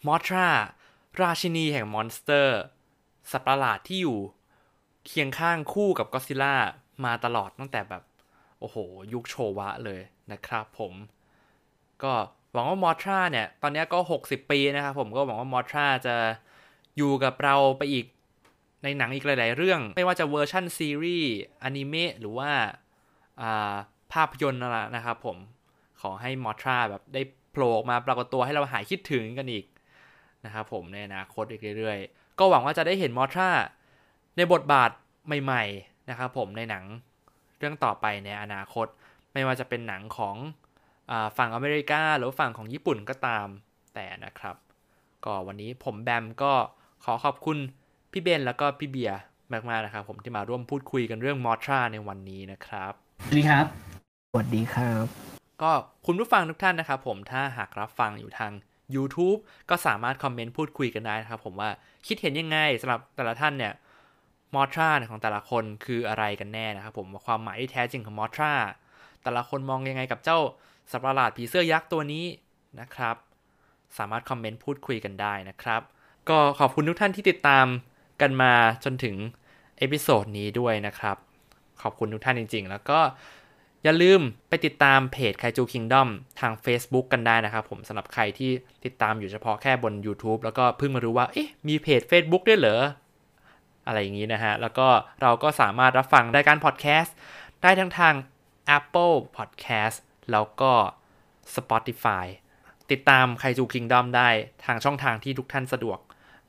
[0.05, 0.47] Mothra
[1.21, 2.59] ราชินีแห่ง monster
[3.31, 4.17] สัตว์ประหลาดที่อยู่
[5.07, 6.55] เคียงข้างคู่กับก็ซิล่า
[7.05, 8.03] มาตลอดตั้งแต่แบบ
[8.59, 8.77] โอ้โห
[9.13, 10.01] ยุคโชวะเลย
[10.31, 10.93] นะครับผม
[12.03, 12.13] ก็
[12.53, 16.15] หวังว่า Mothra เนี่ย ตอนนี้ก็ 60 ปีนะครับผมก็หวังว่า Mothra จะ
[16.97, 18.05] อยู่กับเราไปอีก
[18.83, 21.31] ในหนังอีกหลาย ๆ เรื่อง ไม่ว่าจะเวอร์ชั่นซีรีส์
[21.63, 22.51] อนิเมะหรือว่า
[24.13, 25.37] ภาพยนตร์นั่นแหละนะครับผม
[26.01, 27.21] ขอให้มอทราแบบได้
[27.51, 29.65] โผล่มาปรากฏตัวให้เราหายคิดถึงกันอีก
[30.45, 33.49] นะครับผมในอนาคตอีกเรื่อย ๆ ก็หวังว่าจะได้เห็นมอทรา
[34.37, 34.91] ในบทบาท
[35.43, 36.83] ใหม่ๆนะครับผมในหนัง
[37.59, 38.87] เรื่องต่อไปในอนาคต
[39.33, 40.35] ไม่ว่าจะเป็นหนังของ
[41.11, 43.47] อฝั่งอเมริกาหรือฝั่งของญี่ปุ่นก็ตาม
[43.93, 44.55] แต่นะครับ
[45.25, 46.53] ก็วันนี้ผมแบมก็
[47.03, 47.57] ขอขอบคุณ
[48.11, 49.19] พี่เบนแล้วก็พี่เบียร์
[49.51, 52.93] มากๆนะครับผมที่มาร่วมพูดคุยกันเรื่องมอทราในวันนี้นะครับ
[53.23, 53.65] สวัสดีครับ
[54.31, 55.05] สวัสดีครับ
[55.61, 55.71] ก็
[56.05, 58.51] คุณผู้ฟังทุกท่านนะครับผมถ้าหากรับฟังอยู่ทาง
[58.95, 59.39] YouTube
[59.69, 61.69] ก็สามารถคอมเมนต์พูดคุยกันได้นะครับผมว่า
[62.07, 63.73] คิดเห็นยังไงสำหรับแต่ละท่านเนี่ย
[64.53, 68.53] มอทราของแต่ละคนคืออะไรกันแน่นะครับผมความหมายที่แท้จริงของมอทรา
[69.23, 70.39] แต่ละคนมองยังไงกับเจ้า
[70.91, 72.25] สัตว์ประหลาดผีเสื้อยักษ์ตัวนี้
[72.79, 73.15] นะครับ
[73.97, 75.81] สามารถคอมเมนต์พูดคุยกันได้นะครับ
[76.29, 77.65] ก็ขอบคุณทุกท่านที่ติดตาม
[78.21, 78.53] กันมา
[78.83, 79.15] จนถึง
[79.77, 81.17] episode นี้ด้วยนะครับ
[81.81, 82.99] ขอบคุณทุกท่านจริง ๆ แล้วก็
[83.83, 86.09] อย่าลืมไปติดตาม page Kaiju Kingdom
[86.39, 88.51] ทาง Facebook กันได้นะครับผมสำหรับใครที่
[88.85, 92.81] ติดตามอยู่เฉพาะแค่บน YouTube แล้วก็เพิ่งมารู้ว่าเอ๊ะมี page Facebook ด้วยเหรอ
[93.87, 94.87] อะไรอย่างนี้นะฮะ แล้วก็
[95.21, 97.15] เราก็สามารถรับฟังรายการพอดแคสต์
[97.61, 98.13] ได้ทั้งทาง
[98.77, 99.97] Apple Podcast
[100.31, 100.71] แล้วก็
[101.55, 102.25] Spotify
[102.91, 104.29] ติดตาม Kaiju Kingdom ได้
[104.65, 105.99] ทางช่องทางที่ทุกท่านสะดวก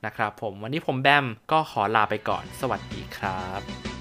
[0.05, 3.98] นะครับผมวันนี้ผมแบมก็ขอลาไปก่อน สวัสดีครับ